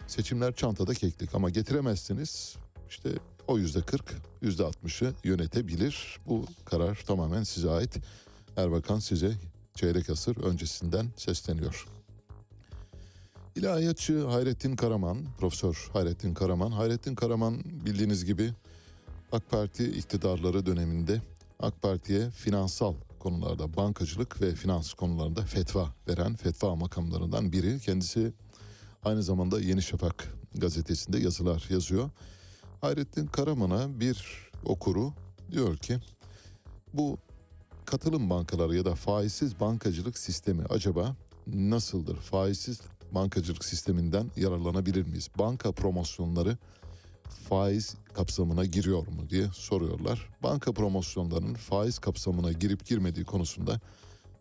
[0.07, 2.57] seçimler çantada keklik ama getiremezsiniz.
[2.91, 3.11] İşte
[3.47, 6.19] o yüzde 40, yüzde 60'ı yönetebilir.
[6.27, 7.99] Bu karar tamamen size ait.
[8.57, 9.33] Erbakan size
[9.75, 11.87] çeyrek asır öncesinden sesleniyor.
[13.57, 16.71] İlahiyatçı Hayrettin Karaman, Profesör Hayrettin Karaman.
[16.71, 18.53] Hayrettin Karaman bildiğiniz gibi
[19.33, 21.23] AK Parti iktidarları döneminde
[21.61, 27.81] AK Parti'ye finansal konularda bankacılık ve finans konularında fetva veren fetva makamlarından biri.
[27.81, 28.33] Kendisi
[29.05, 32.11] aynı zamanda Yeni Şafak gazetesinde yazılar yazıyor.
[32.81, 35.13] Hayrettin Karaman'a bir okuru
[35.51, 35.99] diyor ki
[36.95, 37.19] bu
[37.85, 41.17] katılım bankaları ya da faizsiz bankacılık sistemi acaba
[41.47, 42.17] nasıldır?
[42.17, 42.81] Faizsiz
[43.13, 45.29] bankacılık sisteminden yararlanabilir miyiz?
[45.39, 46.59] Banka promosyonları
[47.49, 50.29] faiz kapsamına giriyor mu diye soruyorlar.
[50.43, 53.81] Banka promosyonlarının faiz kapsamına girip girmediği konusunda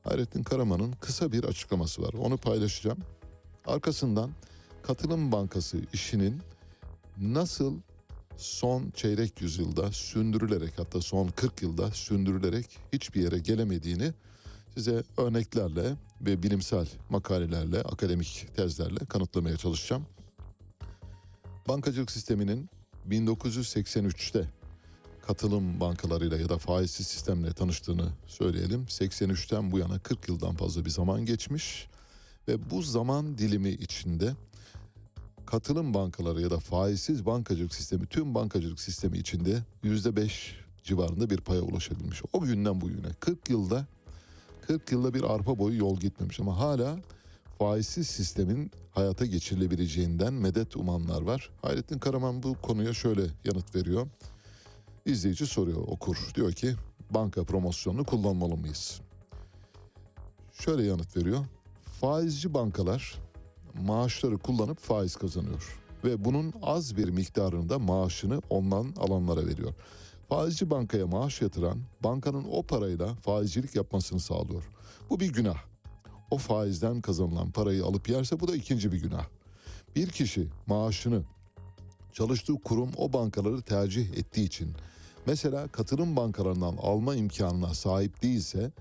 [0.04, 2.14] Hayrettin Karaman'ın kısa bir açıklaması var.
[2.14, 2.98] Onu paylaşacağım.
[3.66, 4.32] Arkasından
[4.84, 6.42] katılım bankası işinin
[7.18, 7.78] nasıl
[8.38, 14.14] son çeyrek yüzyılda sündürülerek hatta son 40 yılda sündürülerek hiçbir yere gelemediğini
[14.74, 20.06] size örneklerle ve bilimsel makalelerle, akademik tezlerle kanıtlamaya çalışacağım.
[21.68, 22.70] Bankacılık sisteminin
[23.10, 24.50] 1983'te
[25.28, 28.84] katılım bankalarıyla ya da faizsiz sistemle tanıştığını söyleyelim.
[28.84, 31.88] 83'ten bu yana 40 yıldan fazla bir zaman geçmiş
[32.48, 34.34] ve bu zaman dilimi içinde
[35.46, 40.32] katılım bankaları ya da faizsiz bankacılık sistemi tüm bankacılık sistemi içinde %5
[40.84, 42.22] civarında bir paya ulaşabilmiş.
[42.34, 43.86] O günden bugüne 40 yılda
[44.68, 46.98] 40 yılda bir arpa boyu yol gitmemiş ama hala
[47.62, 51.50] faizsiz sistemin hayata geçirilebileceğinden medet umanlar var.
[51.62, 54.08] Hayrettin Karaman bu konuya şöyle yanıt veriyor.
[55.06, 56.32] İzleyici soruyor okur.
[56.36, 56.76] Diyor ki
[57.10, 59.02] banka promosyonunu kullanmalı mıyız?
[60.54, 61.46] Şöyle yanıt veriyor.
[62.02, 63.16] Faizci bankalar
[63.82, 65.80] maaşları kullanıp faiz kazanıyor.
[66.04, 69.74] Ve bunun az bir miktarını da maaşını ondan alanlara veriyor.
[70.30, 74.70] Faizci bankaya maaş yatıran bankanın o parayla faizcilik yapmasını sağlıyor.
[75.10, 75.71] Bu bir günah.
[76.32, 79.26] O faizden kazanılan parayı alıp yerse bu da ikinci bir günah.
[79.96, 81.24] Bir kişi maaşını
[82.14, 84.74] çalıştığı kurum o bankaları tercih ettiği için
[85.26, 88.72] mesela katılım bankalarından alma imkanına sahip değilse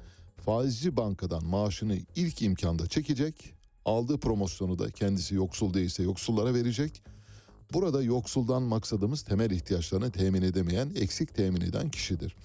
[0.45, 7.03] faizci bankadan maaşını ilk imkanda çekecek, aldığı promosyonu da kendisi yoksul değilse yoksullara verecek.
[7.73, 12.37] Burada yoksuldan maksadımız temel ihtiyaçlarını temin edemeyen, eksik temin eden kişidir.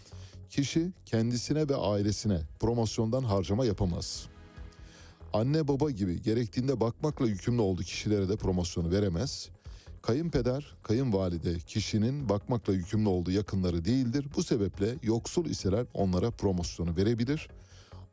[0.49, 4.27] Kişi kendisine ve ailesine promosyondan harcama yapamaz.
[5.35, 9.49] Anne baba gibi gerektiğinde bakmakla yükümlü olduğu kişilere de promosyonu veremez.
[10.01, 14.25] Kayınpeder, kayınvalide kişinin bakmakla yükümlü olduğu yakınları değildir.
[14.35, 17.49] Bu sebeple yoksul iseler onlara promosyonu verebilir.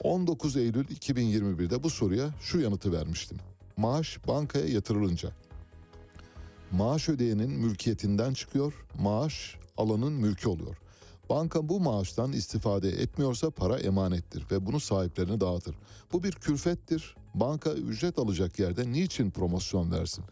[0.02, 3.38] 19 Eylül 2021'de bu soruya şu yanıtı vermiştim.
[3.76, 5.32] Maaş bankaya yatırılınca
[6.70, 10.81] maaş ödeyenin mülkiyetinden çıkıyor, maaş alanın mülkü oluyor.
[11.30, 15.76] Banka bu maaştan istifade etmiyorsa para emanettir ve bunu sahiplerine dağıtır.
[16.12, 17.16] Bu bir külfettir.
[17.34, 20.24] Banka ücret alacak yerde niçin promosyon versin?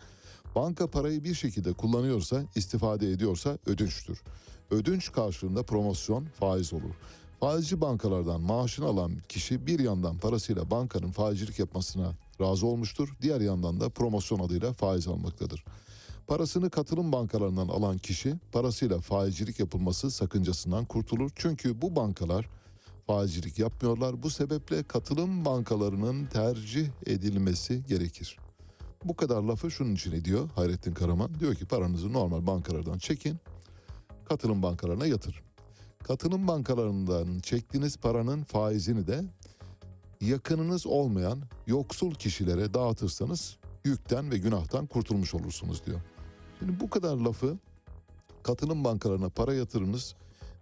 [0.54, 4.22] Banka parayı bir şekilde kullanıyorsa, istifade ediyorsa ödünçtür.
[4.70, 6.94] Ödünç karşılığında promosyon faiz olur.
[7.40, 13.16] Faizci bankalardan maaşını alan kişi bir yandan parasıyla bankanın faizcilik yapmasına razı olmuştur.
[13.22, 15.64] Diğer yandan da promosyon adıyla faiz almaktadır.
[16.30, 21.30] Parasını katılım bankalarından alan kişi parasıyla faizcilik yapılması sakıncasından kurtulur.
[21.34, 22.48] Çünkü bu bankalar
[23.06, 24.22] faizcilik yapmıyorlar.
[24.22, 28.38] Bu sebeple katılım bankalarının tercih edilmesi gerekir.
[29.04, 31.40] Bu kadar lafı şunun için ediyor Hayrettin Karaman.
[31.40, 33.36] Diyor ki paranızı normal bankalardan çekin,
[34.24, 35.42] katılım bankalarına yatır.
[36.02, 39.24] Katılım bankalarından çektiğiniz paranın faizini de
[40.20, 46.00] yakınınız olmayan yoksul kişilere dağıtırsanız yükten ve günahtan kurtulmuş olursunuz diyor.
[46.60, 47.58] Şimdi bu kadar lafı
[48.42, 50.14] katılım bankalarına para yatırınız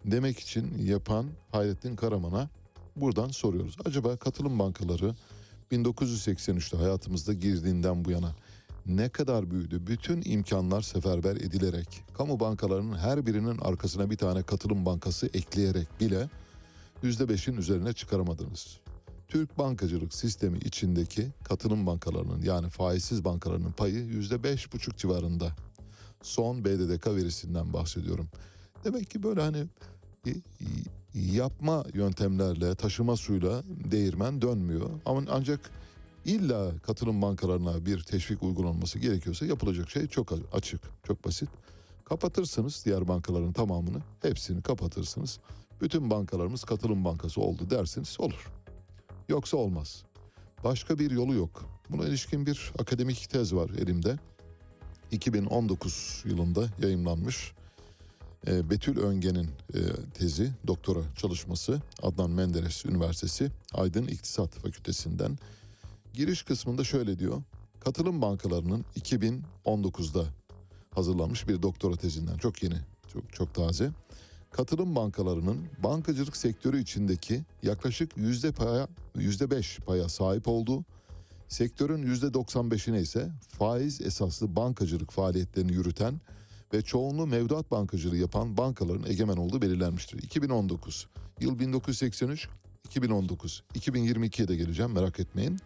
[0.04, 2.48] demek için yapan Hayrettin Karaman'a
[2.96, 3.76] buradan soruyoruz.
[3.84, 5.14] Acaba katılım bankaları
[5.72, 8.34] 1983'te hayatımızda girdiğinden bu yana
[8.86, 9.86] ne kadar büyüdü?
[9.86, 16.28] Bütün imkanlar seferber edilerek, kamu bankalarının her birinin arkasına bir tane katılım bankası ekleyerek bile
[17.02, 18.78] %5'in üzerine çıkaramadınız.
[19.28, 25.52] Türk bankacılık sistemi içindeki katılım bankalarının yani faizsiz bankalarının payı %5,5 civarında.
[26.22, 28.28] Son BDDK verisinden bahsediyorum.
[28.84, 29.64] Demek ki böyle hani
[30.26, 30.30] e,
[31.14, 34.90] yapma yöntemlerle, taşıma suyla değirmen dönmüyor.
[35.06, 35.70] Ama ancak
[36.24, 41.48] illa katılım bankalarına bir teşvik uygulanması gerekiyorsa yapılacak şey çok açık, çok basit.
[42.04, 45.38] Kapatırsınız diğer bankaların tamamını, hepsini kapatırsınız.
[45.80, 48.52] Bütün bankalarımız katılım bankası oldu dersiniz olur.
[49.28, 50.04] Yoksa olmaz.
[50.64, 51.64] Başka bir yolu yok.
[51.90, 54.18] Buna ilişkin bir akademik tez var elimde.
[55.12, 57.52] 2019 yılında yayımlanmış.
[58.46, 59.78] Ee, Betül Öngen'in e,
[60.14, 65.38] tezi, doktora çalışması Adnan Menderes Üniversitesi Aydın İktisat Fakültesinden.
[66.14, 67.42] Giriş kısmında şöyle diyor.
[67.80, 70.24] Katılım bankalarının 2019'da
[70.90, 72.76] hazırlanmış bir doktora tezinden çok yeni,
[73.12, 73.90] çok çok taze.
[74.50, 80.84] Katılım bankalarının bankacılık sektörü içindeki yaklaşık yüzde paya, yüzde beş paya sahip olduğu,
[81.48, 86.20] sektörün yüzde 95'ine ise faiz esaslı bankacılık faaliyetlerini yürüten
[86.74, 90.22] ve çoğunluğu mevduat bankacılığı yapan bankaların egemen olduğu belirlenmiştir.
[90.22, 91.08] 2019,
[91.40, 92.48] yıl 1983,
[92.84, 95.58] 2019, 2022'ye de geleceğim merak etmeyin.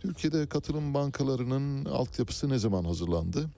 [0.00, 3.50] Türkiye'de katılım bankalarının altyapısı ne zaman hazırlandı?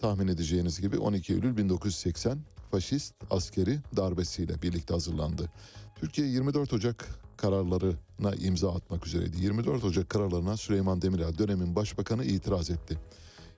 [0.00, 2.38] Tahmin edeceğiniz gibi 12 Eylül 1980
[2.70, 5.50] faşist askeri darbesiyle birlikte hazırlandı.
[5.94, 9.36] Türkiye 24 Ocak kararlarına imza atmak üzereydi.
[9.40, 12.98] 24 Ocak kararlarına Süleyman Demirel dönemin başbakanı itiraz etti.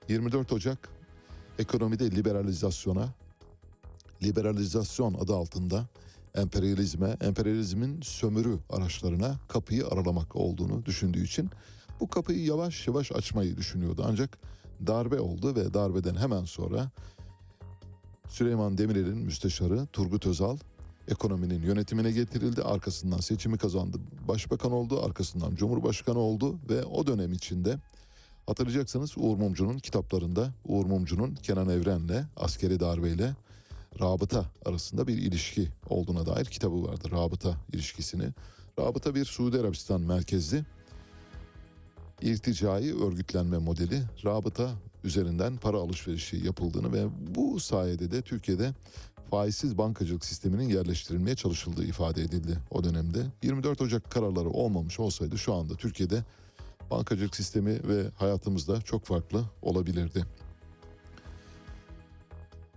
[0.09, 0.89] 24 Ocak
[1.59, 3.09] ekonomide liberalizasyona,
[4.23, 5.85] liberalizasyon adı altında
[6.35, 11.49] emperyalizme, emperyalizmin sömürü araçlarına kapıyı aralamak olduğunu düşündüğü için
[11.99, 14.05] bu kapıyı yavaş yavaş açmayı düşünüyordu.
[14.07, 14.37] Ancak
[14.87, 16.91] darbe oldu ve darbeden hemen sonra
[18.27, 20.57] Süleyman Demirel'in müsteşarı Turgut Özal
[21.07, 22.63] ekonominin yönetimine getirildi.
[22.63, 23.97] Arkasından seçimi kazandı.
[24.27, 25.05] Başbakan oldu.
[25.05, 27.77] Arkasından Cumhurbaşkanı oldu ve o dönem içinde
[28.47, 33.35] hatırlayacaksınız Uğur Mumcu'nun kitaplarında Uğur Mumcu'nun Kenan Evren'le askeri darbeyle
[33.99, 37.07] rabıta arasında bir ilişki olduğuna dair kitabı vardı.
[37.11, 38.29] Rabıta ilişkisini.
[38.79, 40.65] Rabıta bir Suudi Arabistan merkezli
[42.21, 44.03] irticai örgütlenme modeli.
[44.25, 44.71] Rabıta
[45.03, 48.73] üzerinden para alışverişi yapıldığını ve bu sayede de Türkiye'de
[49.31, 53.25] faizsiz bankacılık sisteminin yerleştirilmeye çalışıldığı ifade edildi o dönemde.
[53.43, 56.23] 24 Ocak kararları olmamış olsaydı şu anda Türkiye'de
[56.91, 60.25] bankacılık sistemi ve hayatımızda çok farklı olabilirdi.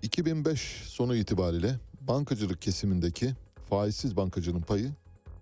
[0.03, 3.35] 2005 sonu itibariyle bankacılık kesimindeki
[3.71, 4.93] faizsiz bankacılığın payı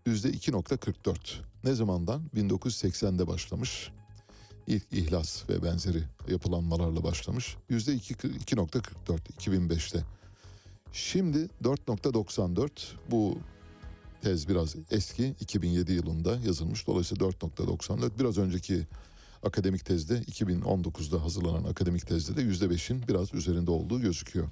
[0.06, 1.16] %2.44.
[1.64, 2.22] Ne zamandan?
[2.36, 3.90] 1980'de başlamış.
[4.66, 7.56] İlk ihlas ve benzeri yapılanmalarla başlamış.
[7.70, 10.04] %2.44 2005'te.
[10.92, 12.70] Şimdi 4.94
[13.10, 13.38] bu
[14.22, 16.86] tez biraz eski 2007 yılında yazılmış.
[16.86, 18.86] Dolayısıyla 4.94 biraz önceki
[19.42, 24.48] akademik tezde 2019'da hazırlanan akademik tezde de %5'in biraz üzerinde olduğu gözüküyor.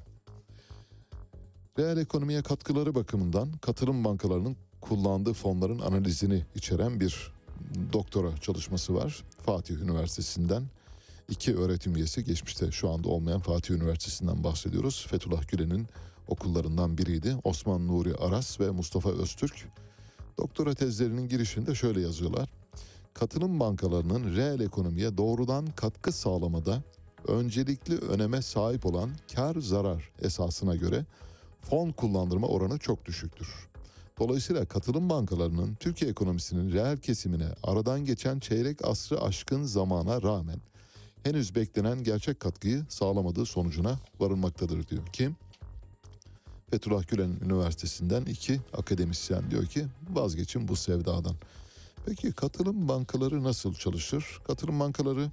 [1.79, 7.33] Reel ekonomiye katkıları bakımından katılım bankalarının kullandığı fonların analizini içeren bir
[7.93, 9.25] doktora çalışması var.
[9.47, 10.63] Fatih Üniversitesi'nden
[11.29, 15.07] iki öğretim üyesi geçmişte şu anda olmayan Fatih Üniversitesi'nden bahsediyoruz.
[15.11, 15.87] Fethullah Gülen'in
[16.31, 17.37] okullarından biriydi.
[17.45, 19.69] Osman Nuri Aras ve Mustafa Öztürk.
[20.39, 22.49] Doktora tezlerinin girişinde şöyle yazıyorlar.
[23.15, 26.83] Katılım bankalarının reel ekonomiye doğrudan katkı sağlamada
[27.29, 31.05] öncelikli öneme sahip olan kar zarar esasına göre
[31.61, 33.71] fon kullandırma oranı çok düşüktür.
[34.19, 40.61] Dolayısıyla katılım bankalarının Türkiye ekonomisinin reel kesimine aradan geçen çeyrek asrı aşkın zamana rağmen
[41.23, 45.07] henüz beklenen gerçek katkıyı sağlamadığı sonucuna varılmaktadır diyor.
[45.13, 45.37] Kim?
[46.71, 51.35] Fethullah Gülen Üniversitesi'nden iki akademisyen diyor ki vazgeçin bu sevdadan.
[52.07, 54.41] Peki katılım bankaları nasıl çalışır?
[54.47, 55.31] Katılım bankaları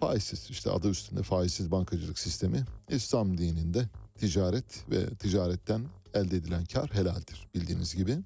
[0.00, 3.88] faizsiz işte adı üstünde faizsiz bankacılık sistemi İslam dininde
[4.18, 5.82] ticaret ve ticaretten
[6.14, 8.18] elde edilen kar helaldir bildiğiniz gibi.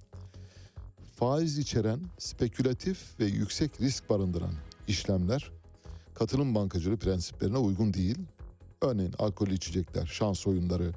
[1.17, 4.53] Faiz içeren spekülatif ve yüksek risk barındıran
[4.89, 5.51] işlemler
[6.15, 8.19] katılım bankacılığı prensiplerine uygun değil.
[8.83, 10.93] Örneğin alkollü içecekler, şans oyunları,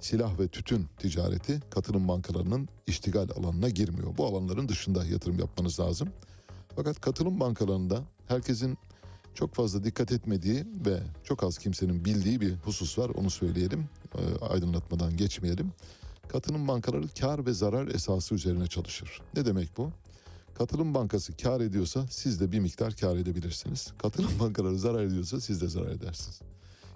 [0.00, 4.16] silah ve tütün ticareti katılım bankalarının iştigal alanına girmiyor.
[4.16, 6.08] Bu alanların dışında yatırım yapmanız lazım.
[6.76, 8.78] Fakat katılım bankalarında herkesin
[9.34, 13.08] çok fazla dikkat etmediği ve çok az kimsenin bildiği bir husus var.
[13.08, 13.88] Onu söyleyelim.
[14.14, 15.72] E, aydınlatmadan geçmeyelim.
[16.28, 19.22] Katılım bankaları kar ve zarar esası üzerine çalışır.
[19.34, 19.90] Ne demek bu?
[20.54, 23.92] Katılım bankası kar ediyorsa siz de bir miktar kar edebilirsiniz.
[23.98, 26.40] Katılım bankaları zarar ediyorsa siz de zarar edersiniz.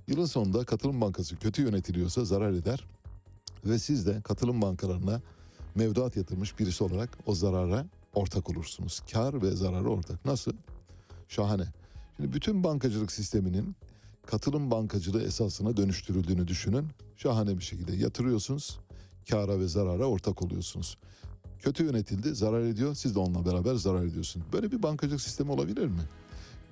[0.09, 2.85] Yılın sonunda katılım bankası kötü yönetiliyorsa zarar eder
[3.65, 5.21] ve siz de katılım bankalarına
[5.75, 9.03] mevduat yatırmış birisi olarak o zarara ortak olursunuz.
[9.13, 10.25] Kar ve zararı ortak.
[10.25, 10.53] Nasıl?
[11.29, 11.65] Şahane.
[12.17, 13.77] Şimdi bütün bankacılık sisteminin
[14.27, 16.87] katılım bankacılığı esasına dönüştürüldüğünü düşünün.
[17.17, 18.79] Şahane bir şekilde yatırıyorsunuz.
[19.31, 20.99] Kara ve zarara ortak oluyorsunuz.
[21.59, 22.95] Kötü yönetildi, zarar ediyor.
[22.95, 24.43] Siz de onunla beraber zarar ediyorsun.
[24.53, 26.01] Böyle bir bankacılık sistemi olabilir mi?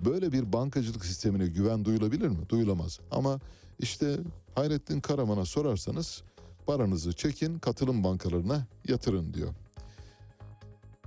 [0.05, 2.49] Böyle bir bankacılık sistemine güven duyulabilir mi?
[2.49, 3.01] Duyulamaz.
[3.11, 3.41] Ama
[3.79, 4.19] işte
[4.55, 6.23] Hayrettin Karaman'a sorarsanız
[6.67, 9.55] paranızı çekin, katılım bankalarına yatırın diyor.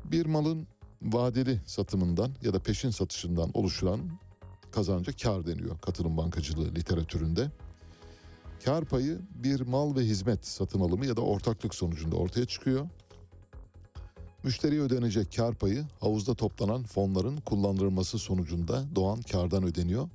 [0.03, 0.67] Bir malın
[1.01, 3.99] vadeli satımından ya da peşin satışından oluşulan
[4.71, 7.51] kazanca kar deniyor katılım bankacılığı literatüründe.
[8.65, 12.87] Kar payı bir mal ve hizmet satın alımı ya da ortaklık sonucunda ortaya çıkıyor.
[14.45, 20.09] Müşteriye ödenecek kar payı havuzda toplanan fonların kullanılması sonucunda doğan kardan ödeniyor.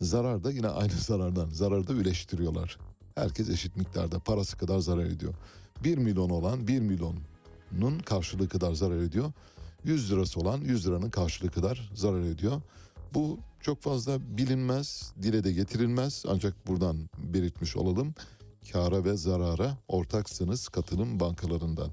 [0.00, 1.48] Zarar da yine aynı zarardan.
[1.48, 2.78] Zararı da üleştiriyorlar.
[3.14, 5.34] Herkes eşit miktarda parası kadar zarar ediyor.
[5.84, 9.32] 1 milyon olan 1 milyonun karşılığı kadar zarar ediyor.
[9.84, 12.62] 100 lirası olan 100 liranın karşılığı kadar zarar ediyor.
[13.14, 18.14] Bu çok fazla bilinmez, dile de getirilmez ancak buradan belirtmiş olalım.
[18.72, 21.90] Kara ve zarara ortaksınız katılım bankalarından.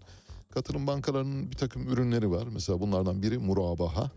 [0.51, 2.47] Katılım bankalarının bir takım ürünleri var.
[2.51, 4.11] Mesela bunlardan biri murabaha.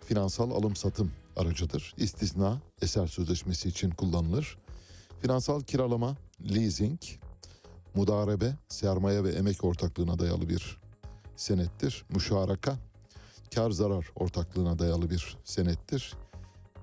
[0.00, 1.94] Finansal alım satım aracıdır.
[1.96, 4.58] İstisna eser sözleşmesi için kullanılır.
[5.20, 6.16] Finansal kiralama,
[6.50, 7.00] leasing,
[7.94, 10.78] mudarebe, sermaye ve emek ortaklığına dayalı bir
[11.36, 12.04] senettir.
[12.08, 12.76] Müşaraka,
[13.54, 16.14] kar zarar ortaklığına dayalı bir senettir.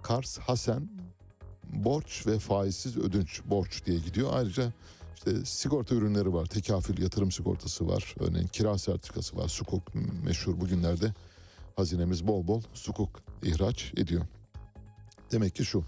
[0.03, 0.89] Kars Hasen,
[1.73, 4.29] borç ve faizsiz ödünç borç diye gidiyor.
[4.33, 4.73] Ayrıca
[5.27, 6.45] işte sigorta ürünleri var.
[6.45, 8.15] Tekafül yatırım sigortası var.
[8.19, 9.47] Örneğin kira sertifikası var.
[9.47, 11.13] Sukuk meşhur bugünlerde
[11.75, 14.25] hazinemiz bol bol sukuk ihraç ediyor.
[15.31, 15.83] Demek ki şu.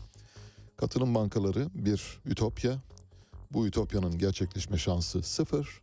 [0.77, 2.77] Katılım bankaları bir ütopya.
[3.51, 5.81] Bu ütopyanın gerçekleşme şansı sıfır.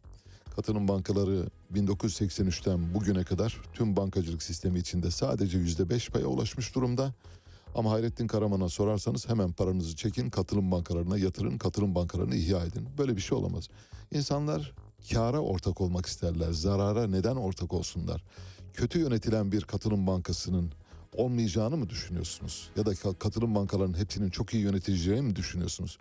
[0.57, 7.13] Katılım bankaları 1983'ten bugüne kadar tüm bankacılık sistemi içinde sadece %5 paya ulaşmış durumda.
[7.75, 12.89] Ama Hayrettin Karaman'a sorarsanız hemen paranızı çekin, katılım bankalarına yatırın, katılım bankalarını ihya edin.
[12.99, 13.69] Böyle bir şey olamaz.
[14.13, 14.73] İnsanlar
[15.13, 18.25] kâra ortak olmak isterler, zarara neden ortak olsunlar?
[18.73, 20.73] Kötü yönetilen bir katılım bankasının
[21.17, 22.71] olmayacağını mı düşünüyorsunuz?
[22.77, 25.99] Ya da ka- katılım bankalarının hepsinin çok iyi yönetileceğini mi düşünüyorsunuz?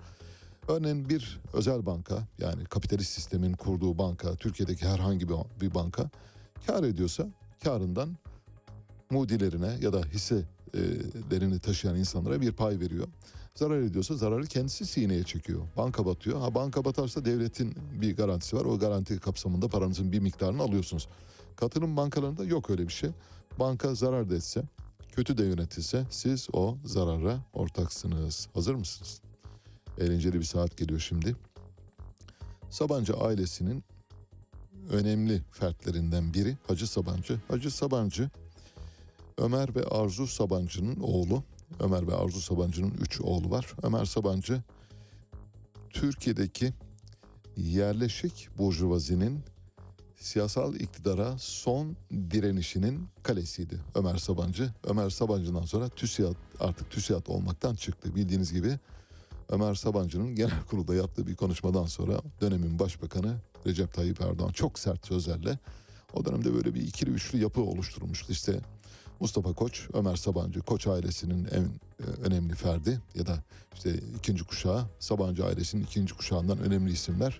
[0.67, 5.27] Örneğin bir özel banka yani kapitalist sistemin kurduğu banka, Türkiye'deki herhangi
[5.61, 6.09] bir banka
[6.67, 7.27] kar ediyorsa
[7.63, 8.17] karından
[9.13, 13.07] mudilerine ya da hisselerini taşıyan insanlara bir pay veriyor.
[13.55, 15.61] Zarar ediyorsa zararı kendisi sineye çekiyor.
[15.77, 16.39] Banka batıyor.
[16.39, 18.65] Ha banka batarsa devletin bir garantisi var.
[18.65, 21.07] O garanti kapsamında paranızın bir miktarını alıyorsunuz.
[21.55, 23.09] Katılım bankalarında yok öyle bir şey.
[23.59, 24.63] Banka zarar da etse,
[25.11, 28.47] kötü de yönetilse siz o zarara ortaksınız.
[28.53, 29.21] Hazır mısınız?
[29.97, 31.35] Eğlenceli bir saat geliyor şimdi.
[32.69, 33.83] Sabancı ailesinin
[34.89, 37.41] önemli fertlerinden biri Hacı Sabancı.
[37.47, 38.29] Hacı Sabancı
[39.37, 41.43] Ömer ve Arzu Sabancı'nın oğlu.
[41.79, 43.73] Ömer ve Arzu Sabancı'nın üç oğlu var.
[43.83, 44.63] Ömer Sabancı
[45.89, 46.73] Türkiye'deki
[47.57, 49.43] yerleşik burjuvazinin
[50.15, 51.95] siyasal iktidara son
[52.31, 54.73] direnişinin kalesiydi Ömer Sabancı.
[54.83, 58.15] Ömer Sabancı'dan sonra TÜSİAD artık TÜSİAD olmaktan çıktı.
[58.15, 58.79] Bildiğiniz gibi
[59.49, 63.37] Ömer Sabancı'nın genel kurulda yaptığı bir konuşmadan sonra dönemin başbakanı
[63.67, 65.59] Recep Tayyip Erdoğan çok sert sözlerle
[66.13, 68.31] o dönemde böyle bir ikili üçlü yapı oluşturmuştu.
[68.31, 68.59] İşte
[69.23, 73.43] Mustafa Koç, Ömer Sabancı, Koç ailesinin en e, önemli ferdi ya da
[73.73, 77.39] işte ikinci kuşağı, Sabancı ailesinin ikinci kuşağından önemli isimler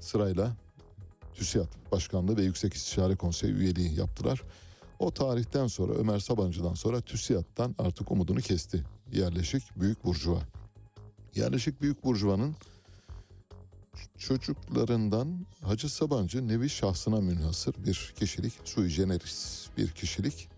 [0.00, 0.56] sırayla
[1.34, 4.42] TÜSİAD Başkanlığı ve Yüksek İstişare Konseyi üyeliği yaptılar.
[4.98, 8.84] O tarihten sonra Ömer Sabancı'dan sonra TÜSİAD'dan artık umudunu kesti.
[9.12, 10.42] Yerleşik Büyük Burjuva.
[11.34, 12.56] Yerleşik Büyük Burjuva'nın
[14.18, 20.51] çocuklarından Hacı Sabancı nevi şahsına münhasır bir kişilik, sui generis bir kişilik.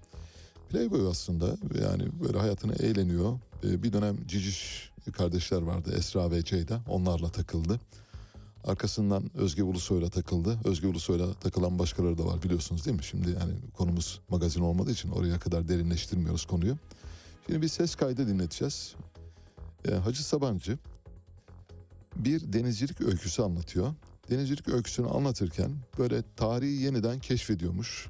[0.75, 1.47] Playboy aslında
[1.83, 3.39] yani böyle hayatını eğleniyor.
[3.65, 7.81] Ee, Bir dönem Ciciş kardeşler vardı Esra ve Ceyda onlarla takıldı.
[8.65, 10.59] Arkasından Özge Ulusoy'la takıldı.
[10.65, 13.05] Özge Ulusoy'la takılan başkaları da var biliyorsunuz değil mi?
[13.05, 16.77] Şimdi yani konumuz magazin olmadığı için oraya kadar derinleştirmiyoruz konuyu.
[17.47, 18.95] Şimdi bir ses kaydı dinleteceğiz.
[19.89, 20.79] Ee, Hacı Sabancı
[22.17, 23.95] bir denizcilik öyküsü anlatıyor.
[24.31, 28.09] Denizcilik öyküsünü anlatırken böyle tarihi yeniden keşfediyormuş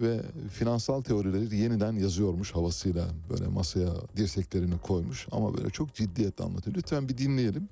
[0.00, 0.20] ve
[0.52, 6.76] finansal teorileri yeniden yazıyormuş havasıyla böyle masaya dirseklerini koymuş ama böyle çok ciddiyetle anlatıyor.
[6.76, 7.68] Lütfen bir dinleyelim.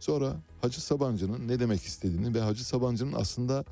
[0.00, 3.64] Sonra Hacı Sabancı'nın ne demek istediğini ve Hacı Sabancı'nın aslında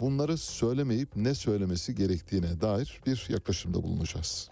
[0.00, 4.48] bunları söylemeyip ne söylemesi gerektiğine dair bir yaklaşımda bulunacağız.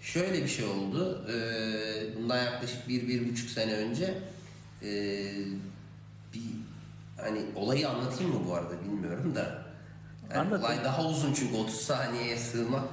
[0.00, 1.26] Şöyle bir şey oldu.
[1.28, 4.22] Ee, bundan yaklaşık bir, bir buçuk sene önce
[4.82, 5.34] ee,
[6.34, 6.42] bir
[7.16, 9.61] hani olayı anlatayım mı bu arada bilmiyorum da.
[10.34, 10.64] Yani Anlatın.
[10.64, 12.86] olay daha uzun çünkü 30 saniyeye sığma.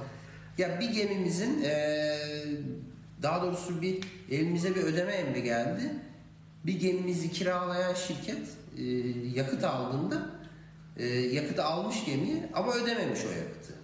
[0.58, 2.18] Ya bir gemimizin ee,
[3.22, 3.98] daha doğrusu bir
[4.30, 5.94] evimize bir ödeme emri geldi.
[6.66, 8.48] Bir gemimizi kiralayan şirket
[8.78, 8.82] ee,
[9.34, 10.30] yakıt aldığında
[10.96, 13.74] e, yakıtı almış gemiye ama ödememiş o yakıtı.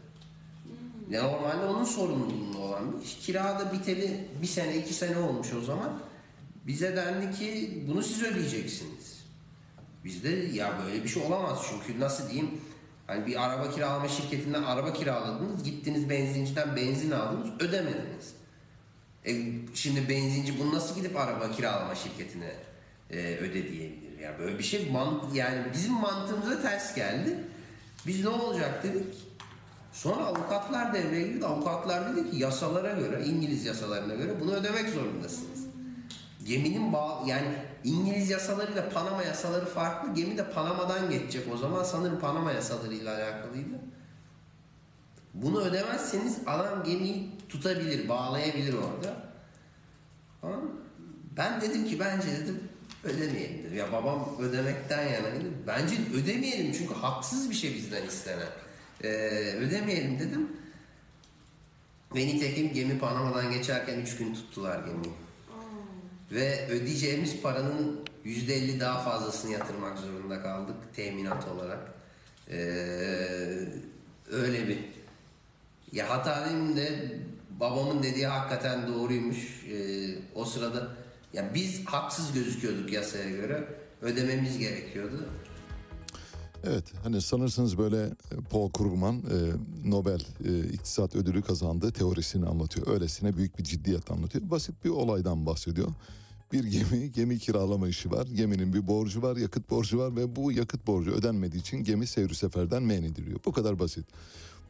[1.10, 3.16] Ya normalde onun sorumluluğunda olan bir iş.
[3.16, 5.98] Kirada biteli bir sene iki sene olmuş o zaman.
[6.66, 9.24] Bize dendi ki bunu siz ödeyeceksiniz.
[10.04, 12.50] Biz de ya böyle bir şey olamaz çünkü nasıl diyeyim
[13.06, 18.34] hani bir araba kiralama şirketinden araba kiraladınız gittiniz benzinciden benzin aldınız ödemediniz.
[19.26, 19.32] E,
[19.74, 22.52] şimdi benzinci bunu nasıl gidip araba kiralama şirketine
[23.10, 24.18] e, öde diyebilir?
[24.22, 27.38] Ya böyle bir şey mant yani bizim mantığımıza ters geldi.
[28.06, 29.14] Biz ne olacak dedik.
[29.92, 31.46] Sonra avukatlar devreye girdi.
[31.46, 35.66] Avukatlar dedi ki yasalara göre, İngiliz yasalarına göre bunu ödemek zorundasınız.
[36.44, 37.48] Geminin bağ yani
[37.86, 40.14] İngiliz yasalarıyla Panama yasaları farklı.
[40.14, 41.52] Gemi de Panama'dan geçecek.
[41.54, 43.80] O zaman sanırım Panama yasalarıyla alakalıydı.
[45.34, 49.32] Bunu ödemezseniz adam gemiyi tutabilir, bağlayabilir orada.
[50.42, 50.56] Ama
[51.36, 52.60] ben dedim ki bence dedim
[53.04, 53.76] ödemeyelim dedim.
[53.76, 55.44] Ya babam ödemekten yanaydı.
[55.66, 58.48] Bence ödemeyelim çünkü haksız bir şey bizden istenen.
[59.02, 59.08] Ee,
[59.56, 60.56] ödemeyelim dedim.
[62.14, 65.25] Ve nitekim gemi Panama'dan geçerken 3 gün tuttular gemiyi.
[66.30, 71.78] Ve ödeyeceğimiz paranın %50 daha fazlasını yatırmak zorunda kaldık teminat olarak.
[72.50, 72.56] Ee,
[74.30, 74.78] öyle bir.
[75.92, 77.12] Ya hata değil mi de
[77.60, 79.64] babamın dediği hakikaten doğruymuş.
[79.72, 80.88] Ee, o sırada
[81.32, 83.64] ya biz haksız gözüküyorduk yasaya göre.
[84.02, 85.28] Ödememiz gerekiyordu.
[86.64, 89.36] Evet hani sanırsınız böyle e, Paul Krugman e,
[89.90, 92.86] Nobel e, İktisat Ödülü kazandığı teorisini anlatıyor.
[92.86, 94.50] Öylesine büyük bir ciddiyet anlatıyor.
[94.50, 95.88] Basit bir olaydan bahsediyor.
[96.52, 98.26] Bir gemi, gemi kiralama işi var.
[98.26, 102.34] Geminin bir borcu var, yakıt borcu var ve bu yakıt borcu ödenmediği için gemi seyri
[102.34, 103.40] seferden men ediliyor.
[103.44, 104.06] Bu kadar basit.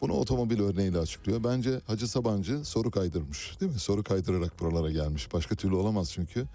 [0.00, 1.44] Bunu otomobil örneğiyle açıklıyor.
[1.44, 3.78] Bence Hacı Sabancı soru kaydırmış değil mi?
[3.78, 5.32] Soru kaydırarak buralara gelmiş.
[5.32, 6.46] Başka türlü olamaz çünkü.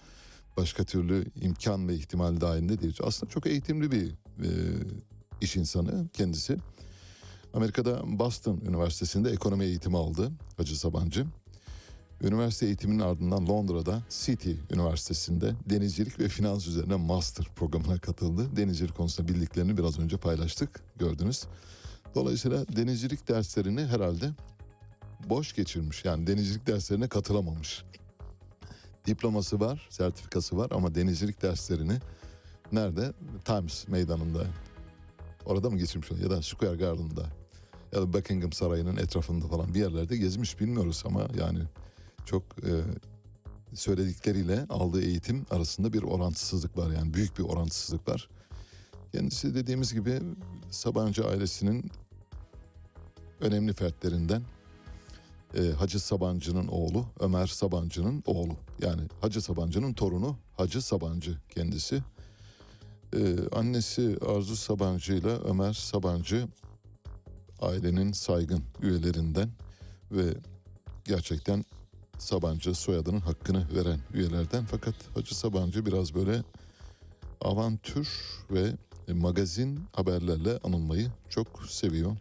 [0.57, 2.97] Başka türlü imkan ve ihtimal dahilinde değil.
[3.03, 4.07] Aslında çok eğitimli bir
[4.39, 4.49] e,
[5.41, 6.57] iş insanı kendisi.
[7.53, 11.25] Amerika'da Boston Üniversitesi'nde ekonomi eğitimi aldı Hacı Sabancı.
[12.21, 18.55] Üniversite eğitiminin ardından Londra'da City Üniversitesi'nde denizcilik ve finans üzerine master programına katıldı.
[18.55, 21.43] Denizcilik konusunda bildiklerini biraz önce paylaştık, gördünüz.
[22.15, 24.31] Dolayısıyla denizcilik derslerini herhalde
[25.29, 26.05] boş geçirmiş.
[26.05, 27.83] Yani denizcilik derslerine katılamamış.
[29.05, 31.99] Diploması var, sertifikası var ama denizcilik derslerini
[32.71, 33.13] nerede?
[33.45, 34.45] Times meydanında.
[35.45, 37.25] Orada mı geçirmiş ya da Square Garden'da
[37.93, 41.59] ya da Buckingham Sarayı'nın etrafında falan bir yerlerde gezmiş bilmiyoruz ama yani
[42.25, 42.71] çok e,
[43.73, 48.29] söyledikleriyle aldığı eğitim arasında bir orantısızlık var yani büyük bir orantısızlık var.
[49.11, 50.19] Kendisi dediğimiz gibi
[50.71, 51.91] Sabancı ailesinin
[53.39, 54.41] önemli fertlerinden
[55.57, 58.55] e, Hacı Sabancı'nın oğlu Ömer Sabancı'nın oğlu.
[58.81, 62.03] Yani Hacı Sabancı'nın torunu Hacı Sabancı kendisi.
[63.13, 66.47] E, annesi Arzu Sabancı ile Ömer Sabancı
[67.61, 69.49] ailenin saygın üyelerinden
[70.11, 70.33] ve
[71.05, 71.65] gerçekten
[72.17, 74.65] Sabancı soyadının hakkını veren üyelerden.
[74.65, 76.43] Fakat Hacı Sabancı biraz böyle
[77.41, 78.09] avantür
[78.51, 78.73] ve
[79.13, 82.17] magazin haberlerle anılmayı çok seviyor.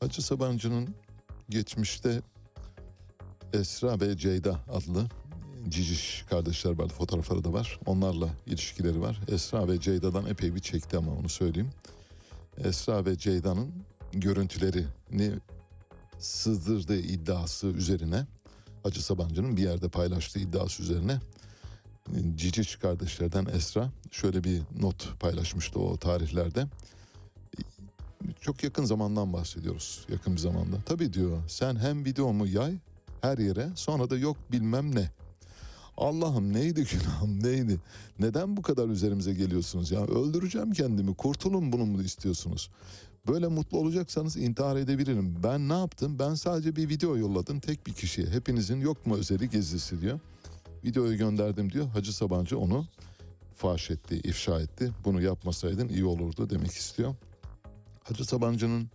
[0.00, 0.94] Hacı Sabancı'nın
[1.50, 2.22] geçmişte
[3.52, 5.08] Esra ve Ceyda adlı
[5.68, 7.80] Ciciş kardeşler vardı fotoğrafları da var.
[7.86, 9.20] Onlarla ilişkileri var.
[9.28, 11.70] Esra ve Ceyda'dan epey bir çekti ama onu söyleyeyim.
[12.64, 13.72] Esra ve Ceyda'nın
[14.12, 15.32] görüntülerini
[16.18, 18.26] sızdırdığı iddiası üzerine
[18.82, 21.20] Hacı Sabancı'nın bir yerde paylaştığı iddiası üzerine
[22.36, 26.66] Ciciş kardeşlerden Esra şöyle bir not paylaşmıştı o tarihlerde.
[28.40, 30.06] Çok yakın zamandan bahsediyoruz.
[30.08, 30.76] Yakın bir zamanda.
[30.86, 32.78] Tabii diyor sen hem videomu yay
[33.20, 35.10] her yere sonra da yok bilmem ne.
[35.98, 37.80] Allah'ım neydi günahım neydi?
[38.18, 40.00] Neden bu kadar üzerimize geliyorsunuz ya?
[40.00, 41.14] Öldüreceğim kendimi.
[41.14, 42.70] Kurtulun bunu mu istiyorsunuz?
[43.26, 45.36] Böyle mutlu olacaksanız intihar edebilirim.
[45.42, 46.18] Ben ne yaptım?
[46.18, 48.26] Ben sadece bir video yolladım tek bir kişiye.
[48.26, 50.20] Hepinizin yok mu özeli gezisi diyor.
[50.84, 51.88] Videoyu gönderdim diyor.
[51.88, 52.86] Hacı Sabancı onu
[53.56, 54.92] faş etti, ifşa etti.
[55.04, 57.14] Bunu yapmasaydın iyi olurdu demek istiyor.
[58.04, 58.90] Hacı Sabancı'nın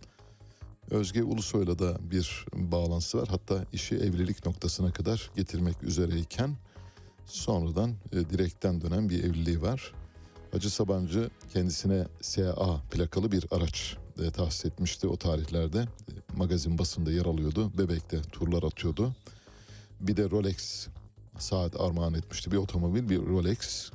[0.90, 3.28] Özge Ulusoy'la da bir bağlantısı var.
[3.28, 6.56] Hatta işi evlilik noktasına kadar getirmek üzereyken
[7.26, 9.92] sonradan e, direkten dönen bir evliliği var.
[10.52, 15.78] Hacı Sabancı kendisine SA plakalı bir araç e, tahsis etmişti o tarihlerde.
[15.78, 17.72] E, magazin basında yer alıyordu.
[17.78, 19.12] Bebek'te turlar atıyordu.
[20.00, 20.88] Bir de Rolex
[21.38, 22.52] saat armağan etmişti.
[22.52, 23.90] Bir otomobil, bir Rolex.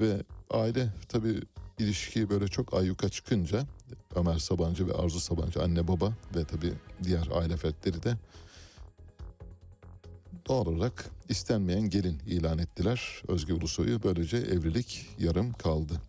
[0.00, 1.40] Ve aile tabii
[1.78, 3.66] ilişki böyle çok ayyuka çıkınca
[4.14, 8.16] Ömer Sabancı ve Arzu Sabancı anne baba ve tabii diğer aile fertleri de
[10.48, 14.02] doğal olarak istenmeyen gelin ilan ettiler Özge Ulusoy'u.
[14.02, 16.02] Böylece evlilik yarım kaldı.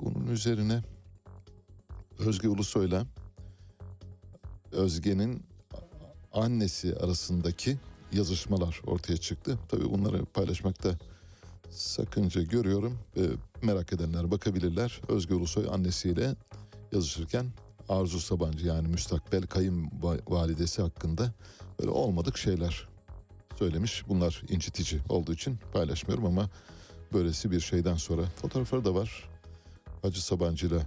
[0.00, 0.82] Bunun üzerine
[2.18, 3.06] Özge Ulusoy'la
[4.72, 5.42] Özge'nin
[6.32, 7.76] annesi arasındaki
[8.12, 9.58] yazışmalar ortaya çıktı.
[9.68, 10.98] Tabii bunları paylaşmakta
[11.70, 12.98] sakınca görüyorum.
[13.16, 13.22] Ee,
[13.62, 15.00] merak edenler bakabilirler.
[15.08, 16.34] Özge Ulusoy annesiyle
[16.92, 17.46] yazışırken
[17.88, 21.32] Arzu Sabancı yani müstakbel kayınvalidesi hakkında
[21.80, 22.88] böyle olmadık şeyler
[23.58, 24.04] söylemiş.
[24.08, 26.50] Bunlar incitici olduğu için paylaşmıyorum ama
[27.12, 29.28] böylesi bir şeyden sonra fotoğrafları da var.
[30.02, 30.80] Hacı Sabancı ile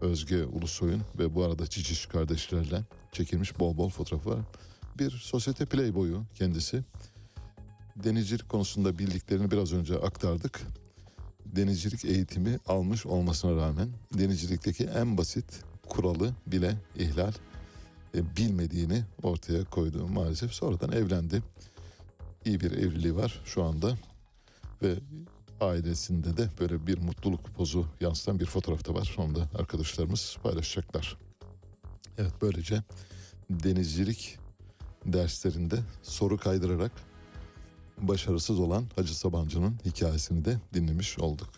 [0.00, 4.38] Özge Ulusoy'un ve bu arada Ciciş kardeşlerle çekilmiş bol bol fotoğrafı var.
[4.98, 6.84] Bir sosyete playboyu kendisi.
[7.96, 10.60] Denizcilik konusunda bildiklerini biraz önce aktardık.
[11.46, 13.88] Denizcilik eğitimi almış olmasına rağmen
[14.18, 17.32] denizcilikteki en basit kuralı bile ihlal
[18.14, 20.52] e, bilmediğini ortaya koydu maalesef.
[20.52, 21.42] Sonradan evlendi.
[22.44, 23.98] İyi bir evliliği var şu anda
[24.82, 24.94] ve
[25.60, 29.16] ailesinde de böyle bir mutluluk pozu yansıtan bir fotoğraf da var.
[29.18, 31.16] Onu da arkadaşlarımız paylaşacaklar.
[32.18, 32.82] Evet böylece
[33.50, 34.38] denizcilik
[35.06, 36.92] derslerinde soru kaydırarak
[37.98, 41.48] başarısız olan Hacı Sabancı'nın hikayesini de dinlemiş olduk.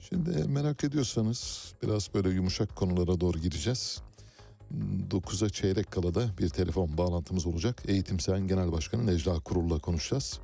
[0.00, 4.02] Şimdi merak ediyorsanız biraz böyle yumuşak konulara doğru gireceğiz.
[5.10, 7.82] 9'a çeyrek kala da bir telefon bağlantımız olacak.
[7.88, 10.40] Eğitim Sen Genel Başkanı Necla Kurul'la konuşacağız.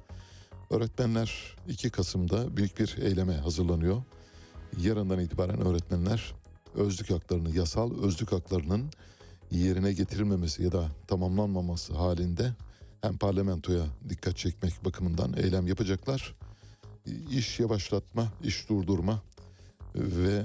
[0.70, 4.02] Öğretmenler 2 Kasım'da büyük bir eyleme hazırlanıyor.
[4.80, 6.34] Yarından itibaren öğretmenler
[6.74, 8.90] özlük haklarını, yasal özlük haklarının
[9.50, 12.54] yerine getirilmemesi ya da tamamlanmaması halinde
[13.00, 16.34] hem parlamentoya dikkat çekmek bakımından eylem yapacaklar.
[17.30, 19.22] İş yavaşlatma, iş durdurma
[19.94, 20.42] ve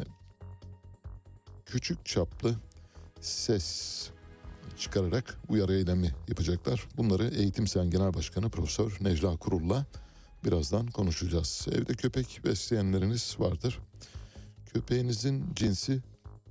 [1.65, 2.55] küçük çaplı
[3.26, 4.10] ses
[4.78, 6.88] çıkararak uyarı eylemi yapacaklar.
[6.98, 9.86] Bunları Eğitim Sen Genel Başkanı Profesör Necla Kurul'la
[10.45, 11.68] birazdan konuşacağız.
[11.72, 13.80] Evde köpek besleyenleriniz vardır.
[14.74, 16.00] Köpeğinizin cinsi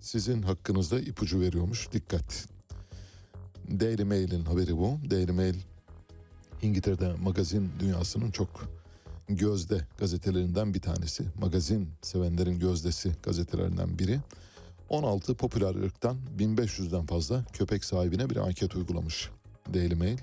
[0.01, 1.93] sizin hakkınızda ipucu veriyormuş.
[1.93, 2.49] Dikkat.
[3.81, 4.99] Daily Mail'in haberi bu.
[5.11, 5.55] Daily Mail
[6.63, 8.69] İngiltere'de magazin dünyasının çok
[9.29, 11.25] gözde gazetelerinden bir tanesi.
[11.41, 14.21] Magazin sevenlerin gözdesi gazetelerinden biri.
[14.93, 19.31] 16 popüler ırktan 1500'den fazla köpek sahibine bir anket uygulamış
[19.75, 20.19] Daily Mail.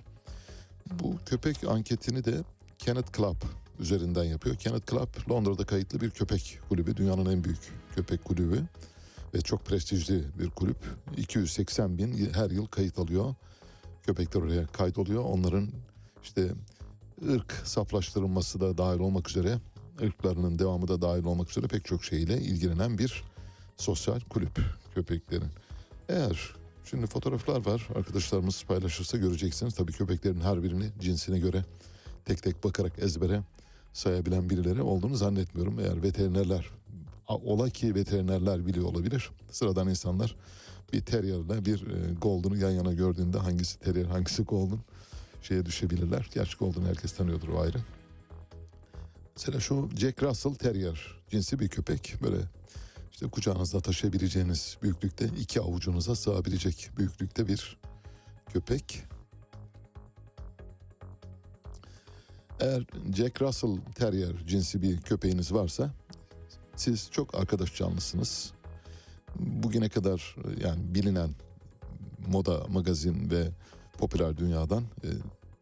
[0.92, 2.44] Bu köpek anketini de
[2.78, 3.36] Kenneth Club
[3.80, 4.56] üzerinden yapıyor.
[4.56, 6.98] Kenneth Club Londra'da kayıtlı bir köpek kulübü.
[6.98, 7.60] Dünyanın en büyük
[7.96, 8.64] köpek kulübü
[9.34, 10.78] ve çok prestijli bir kulüp.
[11.18, 13.36] 280 bin her yıl kayıt alıyor.
[14.04, 15.24] Köpekler oraya kayıt oluyor.
[15.24, 15.70] Onların
[16.24, 16.52] işte
[17.30, 19.60] ırk saflaştırılması da dahil olmak üzere
[20.02, 23.24] ırklarının devamı da dahil olmak üzere pek çok şeyle ilgilenen bir
[23.80, 24.60] sosyal kulüp
[24.96, 25.50] köpeklerin.
[26.10, 29.76] Eğer şimdi fotoğraflar var arkadaşlarımız paylaşırsa göreceksiniz.
[29.76, 31.66] Tabii köpeklerin her birini cinsine göre
[32.26, 33.44] tek tek bakarak ezbere
[33.94, 35.80] sayabilen birileri olduğunu zannetmiyorum.
[35.80, 36.70] Eğer veterinerler
[37.28, 39.30] ola ki veterinerler biliyor olabilir.
[39.52, 40.36] Sıradan insanlar
[40.94, 44.80] bir terrierle bir e, golden'ı yan yana gördüğünde hangisi terrier hangisi golden
[45.42, 46.30] şeye düşebilirler.
[46.34, 47.78] Gerçi golden herkes tanıyordur o ayrı.
[49.36, 52.14] Mesela şu Jack Russell Terrier cinsi bir köpek.
[52.24, 52.38] Böyle
[53.20, 57.78] işte kucağınızda taşıyabileceğiniz büyüklükte iki avucunuza sığabilecek büyüklükte bir
[58.54, 59.04] köpek.
[62.60, 62.84] Eğer
[63.16, 65.94] Jack Russell Terrier cinsi bir köpeğiniz varsa
[66.76, 68.54] siz çok arkadaş canlısınız.
[69.40, 71.30] Bugüne kadar yani bilinen
[72.28, 73.50] moda magazin ve
[73.98, 75.08] popüler dünyadan e,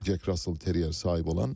[0.05, 1.55] Jack Russell Terrier sahip olan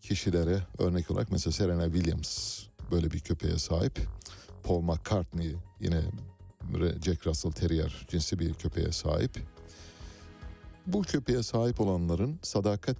[0.00, 4.00] kişilere örnek olarak mesela Serena Williams böyle bir köpeğe sahip.
[4.66, 6.02] Paul McCartney yine
[7.04, 9.42] Jack Russell Terrier cinsi bir köpeğe sahip.
[10.86, 12.96] Bu köpeğe sahip olanların sadakat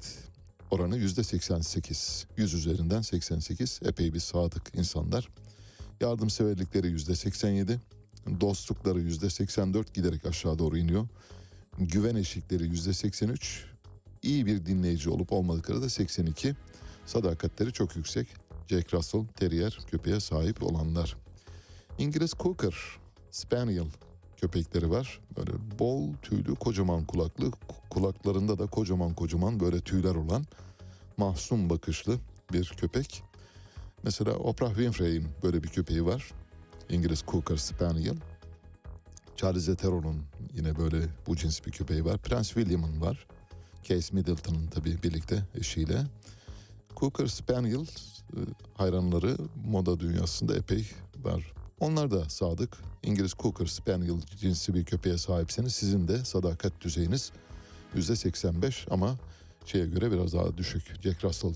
[0.70, 2.26] oranı yüzde 88.
[2.36, 5.28] 100 üzerinden 88 epey bir sadık insanlar.
[6.00, 7.80] Yardımseverlikleri yüzde 87.
[8.40, 11.08] Dostlukları yüzde 84 giderek aşağı doğru iniyor.
[11.78, 13.64] Güven eşikleri yüzde 83.
[14.22, 16.54] İyi bir dinleyici olup olmadıkları da 82.
[17.06, 18.28] Sadakatleri çok yüksek.
[18.68, 21.25] Jack Russell Terrier köpeğe sahip olanlar.
[21.98, 22.74] İngiliz Cocker
[23.30, 23.86] Spaniel
[24.36, 25.20] köpekleri var.
[25.36, 27.50] Böyle bol tüylü kocaman kulaklı
[27.90, 30.46] kulaklarında da kocaman kocaman böyle tüyler olan
[31.16, 32.18] mahzun bakışlı
[32.52, 33.22] bir köpek.
[34.02, 36.32] Mesela Oprah Winfrey'in böyle bir köpeği var.
[36.88, 38.16] İngiliz Cocker Spaniel.
[39.36, 40.22] Charles Theron'un
[40.54, 42.18] yine böyle bu cins bir köpeği var.
[42.18, 43.26] Prens William'ın var.
[43.82, 46.04] Case Middleton'ın tabii birlikte eşiyle.
[46.96, 47.86] Cocker Spaniel
[48.32, 48.38] e,
[48.74, 50.86] hayranları moda dünyasında epey
[51.16, 51.52] var.
[51.80, 52.76] Onlar da sadık.
[53.02, 57.32] İngiliz Cocker Spaniel cinsi bir köpeğe sahipseniz sizin de sadakat düzeyiniz
[57.96, 59.16] %85 ama
[59.64, 61.02] şeye göre biraz daha düşük.
[61.02, 61.54] Jack Russell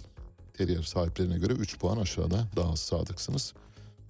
[0.54, 3.54] Terrier sahiplerine göre 3 puan aşağıda daha sadıksınız.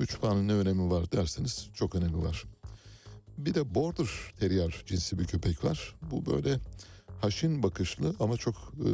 [0.00, 2.44] Üç puanın ne önemi var derseniz çok önemi var.
[3.38, 4.08] Bir de Border
[4.40, 5.94] Terrier cinsi bir köpek var.
[6.10, 6.58] Bu böyle
[7.20, 8.88] haşin bakışlı ama çok e,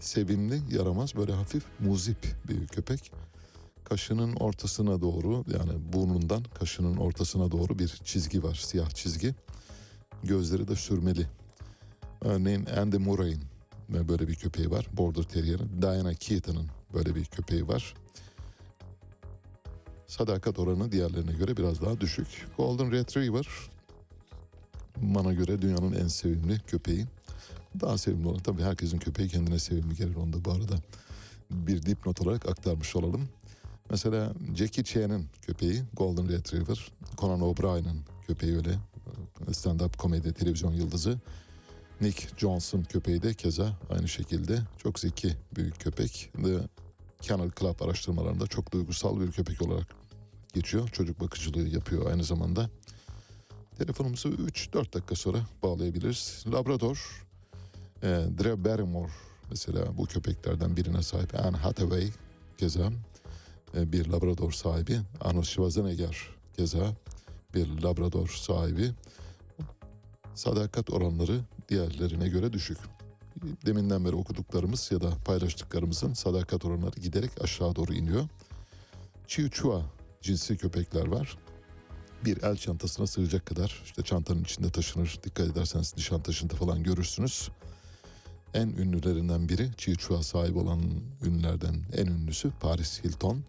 [0.00, 3.12] sevimli, yaramaz, böyle hafif muzip bir köpek.
[3.84, 9.34] Kaşının ortasına doğru yani burnundan kaşının ortasına doğru bir çizgi var, siyah çizgi.
[10.24, 11.26] Gözleri de sürmeli.
[12.20, 13.42] Örneğin Andy Murray'in
[13.88, 14.86] böyle bir köpeği var.
[14.92, 15.82] Border Terrier'in.
[15.82, 17.94] Diana Keaton'ın böyle bir köpeği var.
[20.06, 22.46] Sadakat oranı diğerlerine göre biraz daha düşük.
[22.56, 23.46] Golden Retriever
[24.96, 27.06] bana göre dünyanın en sevimli köpeği.
[27.80, 30.76] Daha sevimli olan tabii herkesin köpeği kendine sevimli gelir onu da bu arada
[31.50, 33.28] bir dipnot olarak aktarmış olalım.
[33.92, 38.78] Mesela Jackie Chan'ın köpeği Golden Retriever, Conan O'Brien'in köpeği öyle
[39.48, 41.20] stand-up komedi televizyon yıldızı.
[42.00, 46.30] Nick Johnson köpeği de keza aynı şekilde çok zeki bir köpek.
[46.44, 46.58] The
[47.20, 49.86] Kennel Club araştırmalarında çok duygusal bir köpek olarak
[50.54, 50.88] geçiyor.
[50.88, 52.70] Çocuk bakıcılığı yapıyor aynı zamanda.
[53.78, 56.44] Telefonumuzu 3-4 dakika sonra bağlayabiliriz.
[56.52, 57.26] Labrador,
[58.02, 58.06] e,
[58.38, 59.12] Drew Barrymore
[59.50, 61.34] mesela bu köpeklerden birine sahip.
[61.34, 62.08] Anne Hathaway
[62.58, 62.92] keza
[63.74, 65.00] bir Labrador sahibi.
[65.20, 66.16] Arnold Schwarzenegger
[66.56, 66.94] keza
[67.54, 68.90] bir Labrador sahibi.
[70.34, 72.78] Sadakat oranları diğerlerine göre düşük.
[73.66, 78.28] Deminden beri okuduklarımız ya da paylaştıklarımızın sadakat oranları giderek aşağı doğru iniyor.
[79.26, 79.82] Chihuahua
[80.20, 81.38] cinsi köpekler var.
[82.24, 85.18] Bir el çantasına sığacak kadar işte çantanın içinde taşınır.
[85.24, 87.50] Dikkat ederseniz Nişantaşı'nda falan görürsünüz.
[88.54, 90.80] En ünlülerinden biri Chihuahua sahibi olan
[91.24, 93.44] ünlülerden en ünlüsü Paris Hilton.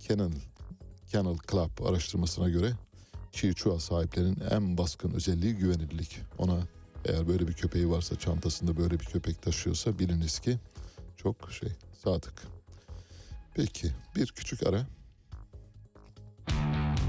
[0.00, 0.32] Kennel,
[1.06, 2.72] Kennel Club araştırmasına göre
[3.32, 6.20] Chihuahua sahiplerinin en baskın özelliği güvenilirlik.
[6.38, 6.58] Ona
[7.04, 10.58] eğer böyle bir köpeği varsa çantasında böyle bir köpek taşıyorsa biliniz ki
[11.16, 11.68] çok şey
[12.04, 12.42] sadık.
[13.54, 14.86] Peki bir küçük ara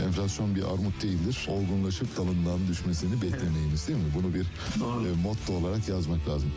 [0.00, 1.46] Enflasyon bir armut değildir.
[1.48, 4.12] Olgunlaşıp dalından düşmesini beklemeyiniz değil mi?
[4.14, 6.50] Bunu bir e, motto olarak yazmak lazım.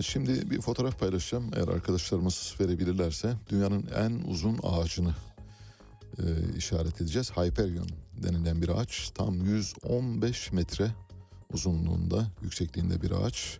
[0.00, 1.50] Şimdi bir fotoğraf paylaşacağım.
[1.56, 5.14] Eğer arkadaşlarımız verebilirlerse dünyanın en uzun ağacını
[6.18, 7.30] e, işaret edeceğiz.
[7.30, 7.88] Hyperion
[8.22, 9.10] denilen bir ağaç.
[9.14, 10.90] Tam 115 metre
[11.52, 13.58] uzunluğunda, yüksekliğinde bir ağaç.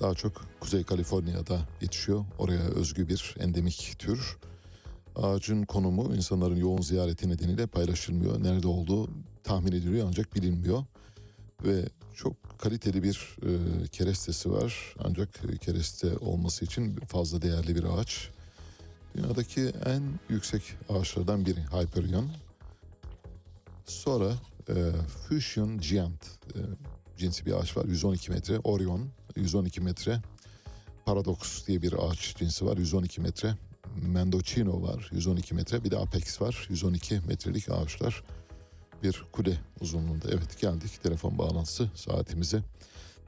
[0.00, 2.24] Daha çok Kuzey Kaliforniya'da yetişiyor.
[2.38, 4.36] Oraya özgü bir endemik tür.
[5.16, 8.42] Ağacın konumu insanların yoğun ziyareti nedeniyle paylaşılmıyor.
[8.42, 9.10] Nerede olduğu
[9.44, 10.84] tahmin ediliyor ancak bilinmiyor.
[11.64, 14.94] Ve çok kaliteli bir e, kerestesi var.
[15.04, 18.30] Ancak e, kereste olması için fazla değerli bir ağaç.
[19.14, 22.30] Dünyadaki en yüksek ağaçlardan biri Hyperion.
[23.86, 24.32] Sonra
[24.68, 24.74] e,
[25.28, 26.24] Fusion Giant
[26.54, 26.58] e,
[27.18, 28.58] cinsi bir ağaç var 112 metre.
[28.58, 30.22] Orion 112 metre.
[31.04, 33.54] Paradox diye bir ağaç cinsi var 112 metre.
[33.96, 35.84] Mendocino var 112 metre.
[35.84, 38.22] Bir de Apex var 112 metrelik ağaçlar.
[39.02, 40.28] Bir kule uzunluğunda.
[40.30, 42.62] Evet geldik telefon bağlantısı saatimize.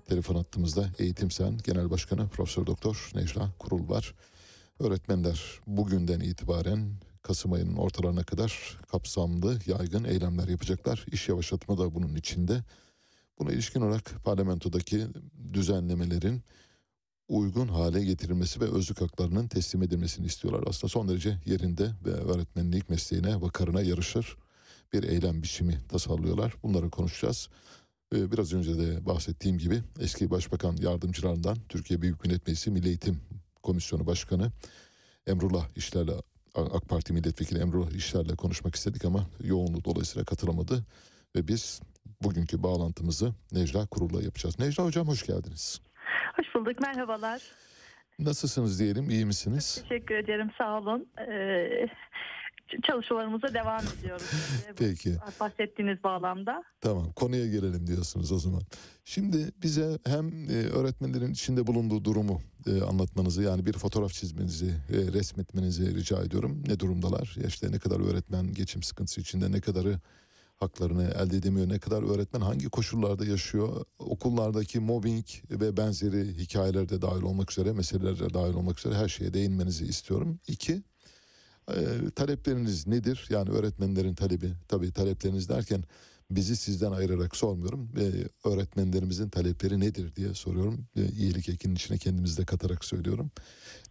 [0.06, 4.14] Telefon hattımızda Eğitim Sen Genel Başkanı Profesör Doktor Necla Kurul var.
[4.78, 11.04] Öğretmenler bugünden itibaren Kasım ayının ortalarına kadar kapsamlı yaygın eylemler yapacaklar.
[11.12, 12.64] İş yavaşlatma da bunun içinde.
[13.38, 15.06] Buna ilişkin olarak parlamentodaki
[15.52, 16.42] düzenlemelerin
[17.32, 20.64] uygun hale getirilmesi ve özlük haklarının teslim edilmesini istiyorlar.
[20.66, 24.36] Aslında son derece yerinde ve öğretmenlik mesleğine vakarına yarışır
[24.92, 26.54] bir eylem biçimi tasarlıyorlar.
[26.62, 27.48] Bunları konuşacağız.
[28.14, 33.20] Ee, Biraz önce de bahsettiğim gibi eski başbakan yardımcılarından Türkiye Büyük Millet Meclisi Milli Eğitim
[33.62, 34.52] Komisyonu Başkanı
[35.26, 36.20] Emrullah İşler'le
[36.54, 40.84] AK Parti Milletvekili Emrullah İşler'le konuşmak istedik ama yoğunluğu dolayısıyla katılamadı.
[41.36, 41.80] Ve biz
[42.22, 44.58] bugünkü bağlantımızı Necla Kurul'la yapacağız.
[44.58, 45.80] Necla Hocam hoş geldiniz.
[46.36, 47.42] Hoş bulduk, merhabalar.
[48.18, 49.84] Nasılsınız diyelim, iyi misiniz?
[49.88, 51.08] Teşekkür ederim, sağ olun.
[51.18, 51.86] Ee,
[52.82, 54.30] çalışmalarımıza devam ediyoruz.
[54.78, 55.16] Peki.
[55.40, 56.62] Bahsettiğiniz bağlamda.
[56.80, 58.62] Tamam konuya gelelim diyorsunuz o zaman.
[59.04, 65.12] Şimdi bize hem e, öğretmenlerin içinde bulunduğu durumu e, anlatmanızı yani bir fotoğraf çizmenizi, e,
[65.12, 66.64] resmetmenizi rica ediyorum.
[66.66, 67.36] Ne durumdalar?
[67.42, 69.98] Ya işte ne kadar öğretmen geçim sıkıntısı içinde, ne kadarı
[70.62, 77.02] haklarını elde edemiyor, ne kadar öğretmen hangi koşullarda yaşıyor, okullardaki mobbing ve benzeri hikayeler de
[77.02, 80.40] dahil olmak üzere, meseleler de dahil olmak üzere her şeye değinmenizi istiyorum.
[80.48, 80.82] İki,
[81.68, 83.26] E, talepleriniz nedir?
[83.30, 85.84] Yani öğretmenlerin talebi tabii talepleriniz derken
[86.30, 87.90] bizi sizden ayırarak sormuyorum.
[88.00, 88.04] E,
[88.48, 90.86] öğretmenlerimizin talepleri nedir diye soruyorum.
[90.96, 93.30] E, iyilik ekinin içine kendimizi de katarak söylüyorum.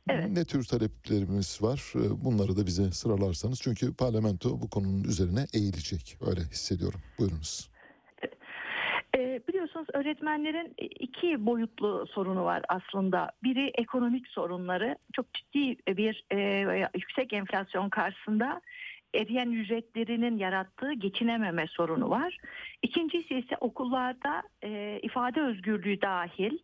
[0.10, 0.30] Evet.
[0.30, 1.94] Ne tür taleplerimiz var?
[1.96, 3.60] E, bunları da bize sıralarsanız.
[3.62, 6.18] Çünkü parlamento bu konunun üzerine eğilecek.
[6.22, 7.00] Öyle hissediyorum.
[7.20, 7.72] Buyurunuz.
[9.18, 13.32] Ee, biliyorsunuz öğretmenlerin iki boyutlu sorunu var aslında.
[13.44, 14.96] Biri ekonomik sorunları.
[15.14, 18.62] Çok ciddi bir e, yüksek enflasyon karşısında
[19.14, 22.38] eriyen ücretlerinin yarattığı geçinememe sorunu var.
[22.82, 26.58] İkincisi ise okullarda e, ifade özgürlüğü dahil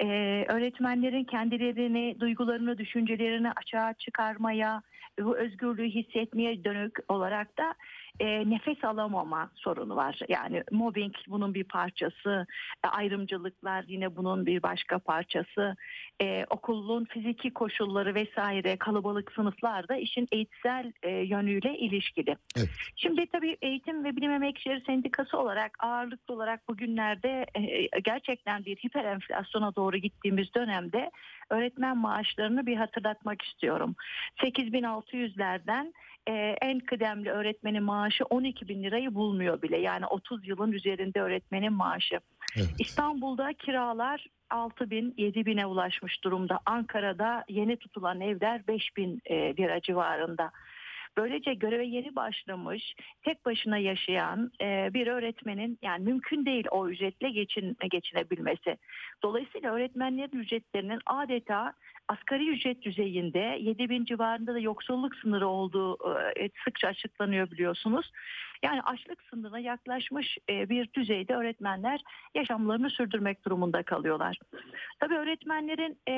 [0.00, 0.06] e,
[0.48, 4.82] öğretmenlerin kendilerini, duygularını, düşüncelerini açığa çıkarmaya,
[5.20, 7.74] bu özgürlüğü hissetmeye dönük olarak da
[8.20, 10.20] e, nefes alamama sorunu var.
[10.28, 12.46] Yani mobbing bunun bir parçası,
[12.84, 15.76] e, ayrımcılıklar yine bunun bir başka parçası.
[16.22, 22.36] E, okulun fiziki koşulları vesaire kalabalık sınıflar da işin eğitsel e, yönüyle ilişkili.
[22.56, 22.68] Evet.
[22.96, 29.04] Şimdi tabii Eğitim ve Bilim Emekçileri Sendikası olarak ağırlıklı olarak bugünlerde e, gerçekten bir hiper
[29.04, 31.10] enflasyona doğru gittiğimiz dönemde
[31.50, 33.96] öğretmen maaşlarını bir hatırlatmak istiyorum.
[34.42, 35.92] 8600'lerden
[36.28, 39.78] e, en kıdemli öğretmenin maaşı 12 bin lirayı bulmuyor bile.
[39.78, 42.20] Yani 30 yılın üzerinde öğretmenin maaşı.
[42.56, 42.74] Evet.
[42.78, 46.60] İstanbul'da kiralar 6 bin 7 bine ulaşmış durumda.
[46.66, 50.52] Ankara'da yeni tutulan evler 5 bin e, lira civarında.
[51.18, 57.30] Böylece göreve yeni başlamış, tek başına yaşayan e, bir öğretmenin yani mümkün değil o ücretle
[57.30, 58.76] geçin, geçinebilmesi.
[59.22, 61.72] Dolayısıyla öğretmenlerin ücretlerinin adeta
[62.08, 65.98] asgari ücret düzeyinde 7 bin civarında da yoksulluk sınırı olduğu
[66.40, 68.10] e, sıkça açıklanıyor biliyorsunuz.
[68.62, 72.00] Yani açlık sınırına yaklaşmış e, bir düzeyde öğretmenler
[72.34, 74.38] yaşamlarını sürdürmek durumunda kalıyorlar.
[75.00, 76.14] Tabii öğretmenlerin e,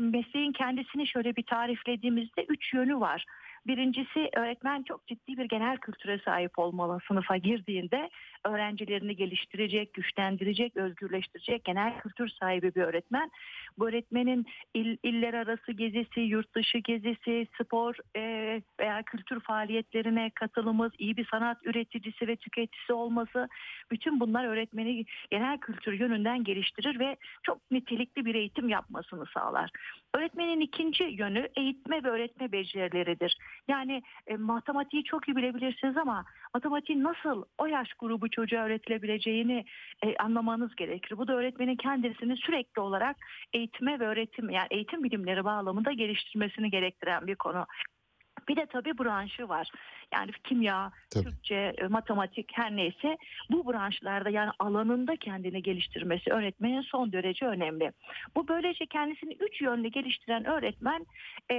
[0.00, 3.24] mesleğin kendisini şöyle bir tariflediğimizde üç yönü var.
[3.68, 8.10] Birincisi öğretmen çok ciddi bir genel kültüre sahip olmalı sınıfa girdiğinde
[8.44, 13.30] öğrencilerini geliştirecek, güçlendirecek, özgürleştirecek genel kültür sahibi bir öğretmen.
[13.78, 18.22] Bu öğretmenin il, iller arası gezisi, yurt dışı gezisi, spor e,
[18.80, 23.48] veya kültür faaliyetlerine katılımız, iyi bir sanat üreticisi ve tüketicisi olması
[23.90, 29.70] bütün bunlar öğretmeni genel kültür yönünden geliştirir ve çok nitelikli bir eğitim yapmasını sağlar.
[30.14, 33.38] Öğretmenin ikinci yönü eğitme ve öğretme becerileridir.
[33.68, 36.24] Yani e, matematiği çok iyi bilebilirsiniz ama
[36.54, 39.64] matematiğin nasıl o yaş grubu çocuğa öğretilebileceğini
[40.04, 41.18] e, anlamanız gerekir.
[41.18, 43.16] Bu da öğretmenin kendisini sürekli olarak
[43.52, 47.66] eğitime ve öğretim yani eğitim bilimleri bağlamında geliştirmesini gerektiren bir konu.
[48.48, 49.70] Bir de tabii branşı var.
[50.12, 51.24] Yani kimya, Tabii.
[51.24, 53.18] Türkçe, e, matematik her neyse
[53.50, 57.92] bu branşlarda yani alanında kendini geliştirmesi öğretmenin son derece önemli.
[58.36, 61.06] Bu böylece kendisini üç yönlü geliştiren öğretmen
[61.50, 61.54] e,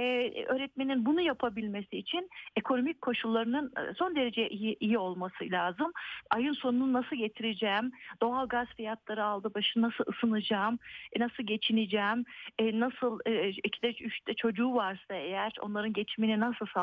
[0.46, 5.92] öğretmenin bunu yapabilmesi için ekonomik koşullarının e, son derece iyi, iyi olması lazım.
[6.30, 7.92] Ayın sonunu nasıl getireceğim?
[8.22, 10.78] Doğal gaz fiyatları aldı başı nasıl ısınacağım?
[11.12, 12.24] E, nasıl geçineceğim?
[12.58, 16.79] E, nasıl e, ikide üçte çocuğu varsa eğer onların geçimini nasıl sağlayacağım?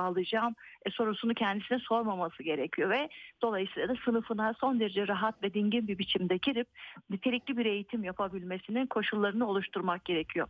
[0.85, 3.09] E, sorusunu kendisine sormaması gerekiyor ve
[3.41, 6.67] dolayısıyla da sınıfına son derece rahat ve dingin bir biçimde girip
[7.09, 10.47] nitelikli bir eğitim yapabilmesinin koşullarını oluşturmak gerekiyor.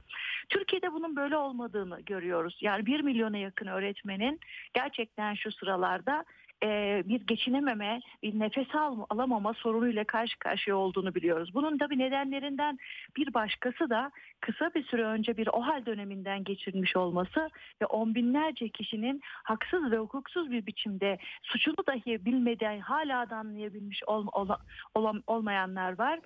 [0.49, 2.57] Türkiye'de bunun böyle olmadığını görüyoruz.
[2.61, 4.39] Yani bir milyona yakın öğretmenin
[4.73, 6.25] gerçekten şu sıralarda
[6.63, 11.53] e, bir geçinememe, bir nefes al, alamama sorunuyla karşı karşıya olduğunu biliyoruz.
[11.53, 12.77] Bunun tabii nedenlerinden
[13.17, 14.11] bir başkası da
[14.41, 17.49] kısa bir süre önce bir OHAL döneminden geçirmiş olması
[17.81, 24.03] ve on binlerce kişinin haksız ve hukuksuz bir biçimde suçunu dahi bilmeden hala da anlayabilmiş
[24.07, 24.61] ol, ola-
[24.95, 26.19] olam- olmayanlar var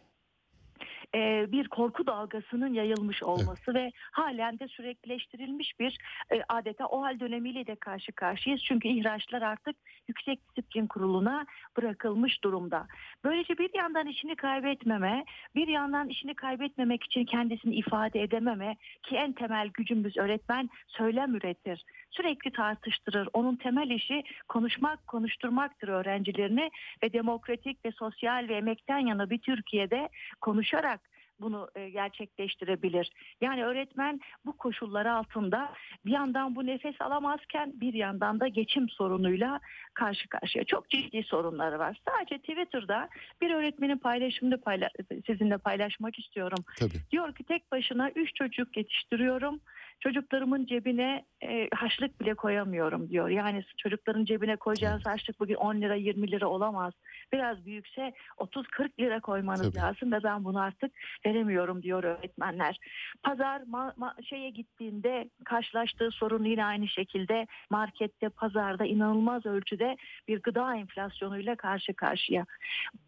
[1.16, 5.98] e, bir korku dalgasının yayılmış olması ve halen de süreklileştirilmiş bir
[6.32, 8.64] e, adeta o hal dönemiyle de karşı karşıyayız.
[8.64, 9.76] Çünkü ihraçlar artık
[10.08, 11.46] Yüksek Disiplin Kurulu'na
[11.78, 12.88] bırakılmış durumda.
[13.24, 15.26] Böylece bir yandan işini kaybetmeme,
[15.56, 21.86] bir yandan işini kaybetmemek için kendisini ifade edememe ki en temel gücümüz öğretmen söylem üretir.
[22.10, 23.30] Sürekli tartıştırır.
[23.34, 26.72] Onun temel işi konuşmak, konuşturmaktır öğrencilerini
[27.04, 30.10] ve demokratik ve sosyal ve emekten yana bir Türkiye'de
[30.42, 31.01] konuşarak
[31.42, 33.10] bunu e, gerçekleştirebilir.
[33.42, 35.72] Yani öğretmen bu koşullar altında
[36.06, 39.60] bir yandan bu nefes alamazken bir yandan da geçim sorunuyla
[39.94, 40.64] karşı karşıya.
[40.64, 41.98] Çok ciddi sorunları var.
[42.10, 43.10] Sadece Twitter'da
[43.42, 46.64] bir öğretmenin paylaşımını payla- sizinle paylaşmak istiyorum.
[46.80, 47.02] Tabii.
[47.12, 49.60] Diyor ki tek başına üç çocuk yetiştiriyorum.
[50.02, 53.30] Çocuklarımın cebine e, haşlık bile koyamıyorum diyor.
[53.30, 56.94] Yani çocukların cebine koyacağınız haşlık bugün 10 lira 20 lira olamaz.
[57.34, 59.78] Biraz büyükse 30-40 lira koymanız Tabii.
[59.78, 60.92] lazım ve ben bunu artık
[61.26, 62.78] veremiyorum diyor öğretmenler.
[63.24, 69.98] Pazar ma- ma- şeye gittiğinde karşılaştığı sorun yine aynı şekilde markette, pazarda inanılmaz ölçüde
[70.28, 72.46] bir gıda enflasyonuyla karşı karşıya.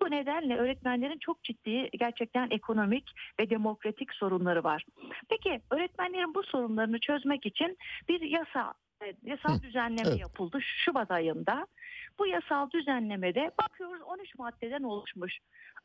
[0.02, 4.86] Bu nedenle öğretmenlerin çok ciddi gerçekten ekonomik ve demokratik sorunları var.
[5.30, 6.44] Peki öğretmenlerin bu
[6.84, 7.78] sorunlarını çözmek için
[8.10, 8.74] bir yasa
[9.04, 10.20] e, yasal düzenleme evet.
[10.20, 11.68] yapıldı Şubat ayında.
[12.20, 15.40] Bu yasal düzenlemede bakıyoruz 13 maddeden oluşmuş.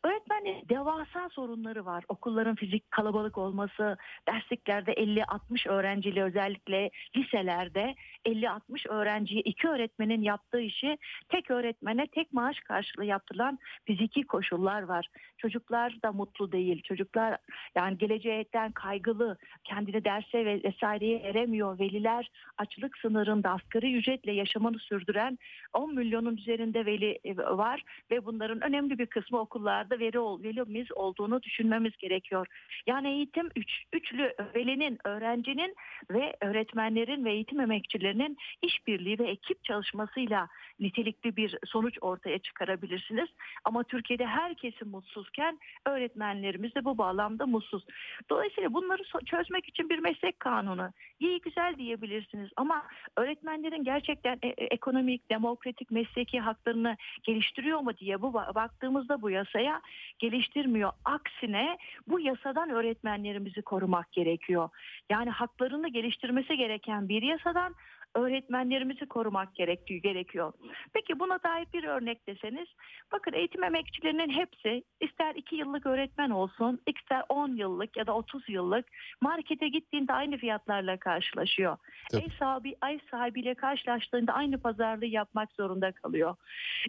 [0.05, 2.05] Öğretmenlerin devasa sorunları var.
[2.09, 3.97] Okulların fizik kalabalık olması,
[4.29, 7.95] dersliklerde 50-60 öğrenciyle özellikle liselerde
[8.27, 10.99] 50-60 öğrenciye iki öğretmenin yaptığı işi
[11.29, 15.07] tek öğretmene tek maaş karşılığı yaptırılan fiziki koşullar var.
[15.39, 16.83] Çocuklar da mutlu değil.
[16.83, 17.39] Çocuklar
[17.77, 21.79] yani gelecekten kaygılı, kendini derse ve vesaireye eremiyor.
[21.79, 25.39] Veliler açlık sınırında asgari ücretle yaşamını sürdüren
[25.73, 30.93] 10 milyonun üzerinde veli e, var ve bunların önemli bir kısmı okullarda veri ol, velimiz
[30.93, 32.47] olduğunu düşünmemiz gerekiyor.
[32.87, 35.75] Yani eğitim üç, üçlü velinin, öğrencinin
[36.11, 40.49] ve öğretmenlerin ve eğitim emekçilerinin işbirliği ve ekip çalışmasıyla
[40.81, 43.29] nitelikli bir sonuç ortaya çıkarabilirsiniz.
[43.65, 47.85] Ama Türkiye'de herkesin mutsuzken öğretmenlerimiz de bu bağlamda mutsuz.
[48.31, 50.91] Dolayısıyla bunları çözmek için bir meslek kanunu
[51.21, 52.87] iyi güzel diyebilirsiniz ama
[53.17, 59.31] öğretmenlerin gerçekten e- e- ekonomik, demokratik, mesleki haklarını geliştiriyor mu diye bu ba- baktığımızda bu
[59.31, 59.81] yasaya
[60.19, 60.93] geliştirmiyor.
[61.05, 61.79] Aksine
[62.09, 64.69] bu yasadan öğretmenlerimizi korumak gerekiyor.
[65.11, 67.75] Yani haklarını geliştirmesi gereken bir yasadan
[68.15, 70.53] öğretmenlerimizi korumak gerektiği gerekiyor.
[70.93, 72.69] Peki buna dair bir örnek deseniz
[73.13, 78.49] bakın eğitim emekçilerinin hepsi ister 2 yıllık öğretmen olsun ister 10 yıllık ya da 30
[78.49, 78.87] yıllık
[79.21, 81.77] markete gittiğinde aynı fiyatlarla karşılaşıyor.
[82.11, 82.23] Tabii.
[82.23, 86.37] Ev sahibi ev sahibiyle karşılaştığında aynı pazarlığı yapmak zorunda kalıyor.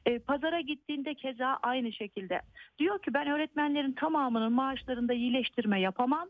[0.05, 2.41] E, pazara gittiğinde keza aynı şekilde.
[2.79, 6.29] Diyor ki ben öğretmenlerin tamamının maaşlarında iyileştirme yapamam.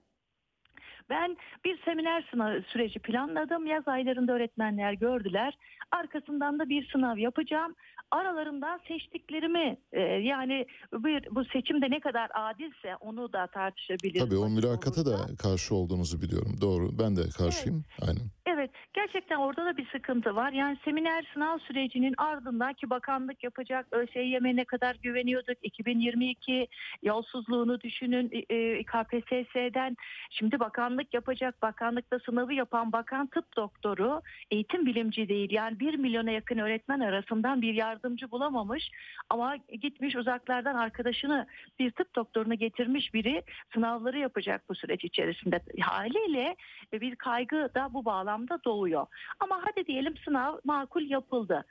[1.10, 3.65] Ben bir seminer sınav süreci planladım.
[3.65, 5.57] Yaz aylarında öğretmenler gördüler.
[5.91, 7.76] Arkasından da bir sınav yapacağım.
[8.11, 14.22] Aralarından seçtiklerimi e, yani bir, bu seçimde ne kadar adilse onu da tartışabiliriz.
[14.22, 15.27] Tabii o mülakata olursa.
[15.27, 16.56] da karşı olduğunuzu biliyorum.
[16.61, 16.99] Doğru.
[16.99, 17.86] Ben de karşıyım.
[18.02, 18.30] Aynen.
[18.53, 20.52] Evet gerçekten orada da bir sıkıntı var.
[20.52, 26.68] Yani seminer sınav sürecinin ardından ki bakanlık yapacak ÖSYM'e ne kadar güveniyorduk 2022
[27.03, 29.98] yolsuzluğunu düşünün e, KPSS'den
[30.30, 34.22] şimdi bakanlık yapacak bakanlıkta sınavı yapan bakan tıp doktoru
[34.52, 38.92] eğitim bilimci değil yani 1 milyona yakın öğretmen arasından bir yardımcı bulamamış
[39.30, 41.48] ama gitmiş uzaklardan arkadaşını
[41.80, 43.44] bir tıp doktorunu getirmiş biri
[43.74, 46.56] sınavları yapacak bu süreç içerisinde haliyle
[46.94, 49.08] ve bir kaygı da bu bağlamda doğuyor.
[49.40, 51.66] Ama hadi diyelim sınav makul yapıldı.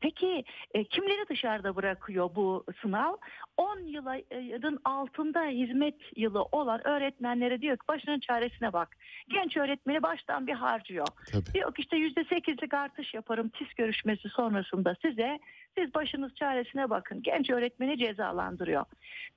[0.00, 0.44] Peki
[0.74, 3.14] e, kimleri dışarıda bırakıyor bu sınav?
[3.56, 8.96] 10 yılın altında hizmet yılı olan öğretmenlere diyor ki başının çaresine bak.
[9.28, 11.06] Genç öğretmeni baştan bir harcıyor.
[11.32, 11.54] Tabii.
[11.54, 15.38] Diyor ki işte %8'lik artış yaparım TİS görüşmesi sonrasında size.
[15.78, 17.22] Siz başınız çaresine bakın.
[17.22, 18.84] Genç öğretmeni cezalandırıyor.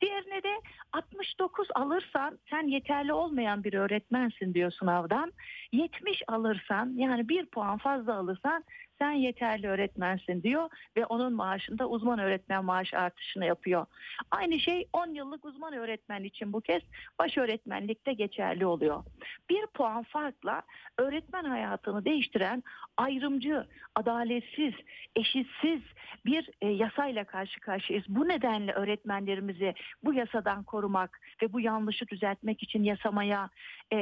[0.01, 0.61] Diğerine de
[0.93, 5.33] 69 alırsan sen yeterli olmayan bir öğretmensin diyor sınavdan.
[5.71, 8.63] 70 alırsan yani bir puan fazla alırsan
[8.99, 13.85] sen yeterli öğretmensin diyor ve onun maaşında uzman öğretmen maaş artışını yapıyor.
[14.31, 16.81] Aynı şey 10 yıllık uzman öğretmen için bu kez
[17.19, 19.03] baş öğretmenlikte geçerli oluyor.
[19.49, 20.61] Bir puan farkla
[20.97, 22.63] öğretmen hayatını değiştiren
[22.97, 24.73] ayrımcı, adaletsiz,
[25.15, 25.81] eşitsiz
[26.27, 28.05] bir e, yasayla karşı karşıyayız.
[28.09, 29.73] Bu nedenle öğretmenlerimizi
[30.03, 33.49] bu yasadan korumak ve bu yanlışı düzeltmek için yasamaya
[33.91, 33.97] e,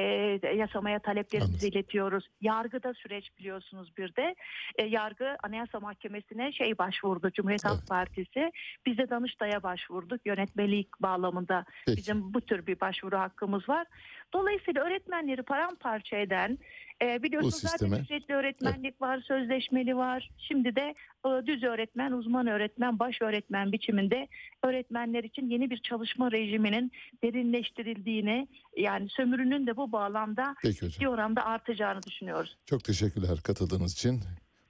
[0.55, 1.69] yasamaya taleplerimizi Anladım.
[1.69, 2.27] iletiyoruz.
[2.41, 4.35] Yargıda süreç biliyorsunuz bir de.
[4.75, 7.89] E, yargı Anayasa Mahkemesi'ne şey başvurdu Cumhuriyet Halk Evet.
[7.89, 8.51] Partisi.
[8.85, 11.65] Biz de Danıştay'a başvurduk yönetmelik bağlamında.
[11.85, 11.97] Peki.
[11.97, 13.87] Bizim bu tür bir başvuru hakkımız var.
[14.33, 16.57] Dolayısıyla öğretmenleri paramparça eden
[17.01, 20.29] e, biliyorsunuz zaten sisteme- ücretli öğretmenlik var, sözleşmeli var.
[20.37, 20.95] Şimdi de
[21.25, 24.27] e, düz öğretmen, uzman öğretmen, baş öğretmen biçiminde
[24.63, 26.91] öğretmenler için yeni bir çalışma rejiminin
[27.23, 28.47] derinleştirildiğini
[28.77, 32.57] yani sömürünün de bu bağlamda ciddi oranda artacağını düşünüyoruz.
[32.65, 34.21] Çok teşekkürler katıldığınız için.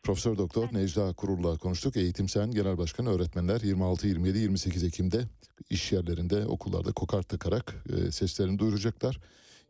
[0.03, 1.97] Profesör Doktor Necla Kurul'la konuştuk.
[1.97, 5.21] Eğitim Sen Genel Başkanı öğretmenler 26, 27, 28 Ekim'de
[5.69, 9.19] iş yerlerinde, okullarda kokart takarak e, seslerini duyuracaklar.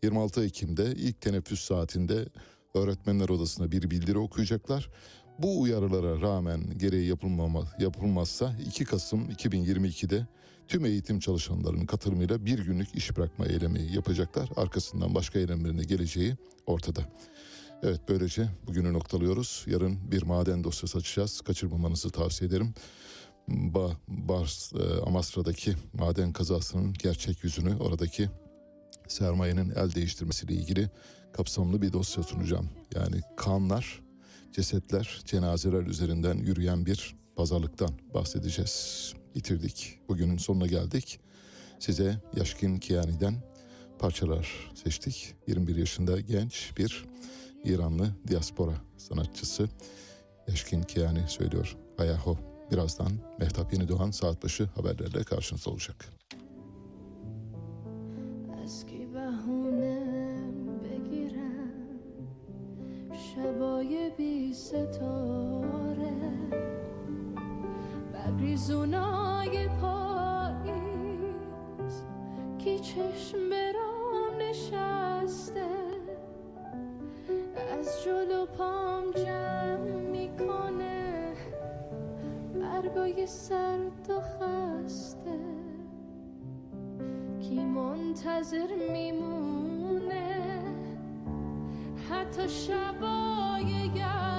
[0.04, 2.26] 26 Ekim'de ilk teneffüs saatinde
[2.74, 4.90] öğretmenler odasına bir bildiri okuyacaklar.
[5.40, 10.28] Bu uyarılara rağmen gereği yapılmama, yapılmazsa 2 Kasım 2022'de
[10.68, 14.50] tüm eğitim çalışanlarının katılımıyla bir günlük iş bırakma eylemi yapacaklar.
[14.56, 16.36] Arkasından başka eylemlerine geleceği
[16.66, 17.02] ortada.
[17.84, 19.66] Evet böylece bugünü noktalıyoruz.
[19.68, 21.42] Yarın bir maden dosyası açacağız.
[21.42, 22.74] Kaçırmamanızı tavsiye ederim.
[23.48, 28.30] Ba, Bars, e, Amasra'daki maden kazasının gerçek yüzünü, oradaki
[29.08, 30.90] sermayenin el değiştirmesiyle ilgili
[31.34, 32.70] kapsamlı bir dosya sunacağım.
[32.96, 34.02] Yani kanlar,
[34.52, 39.14] cesetler, cenazeler üzerinden yürüyen bir pazarlıktan bahsedeceğiz.
[39.36, 40.00] Bitirdik.
[40.10, 41.20] Bugünün sonuna geldik.
[41.80, 43.36] Size Yaşkin Kiani'den
[44.00, 45.36] parçalar seçtik.
[45.48, 47.06] 21 yaşında genç bir
[47.64, 49.70] İranlı diaspora sanatçısı
[50.48, 51.76] Yaşkin Kiani söylüyor.
[51.98, 52.38] Ayaho.
[52.72, 56.15] Birazdan Mehtap Yeni Doğan saat başı haberlerle karşınızda olacak.
[59.26, 60.00] بهونه
[60.84, 62.00] بگیرم.
[63.12, 66.32] شبای بی ستاره.
[68.14, 70.76] ببریزونای پاییز
[72.58, 75.66] کی چشم برام نشسته.
[77.80, 81.34] از جلو پام جمع می‌کنه.
[82.54, 85.55] برگای سرد و خسته.
[87.50, 90.40] کی منتظر میمونه؟
[92.10, 94.35] حتی شبای گرد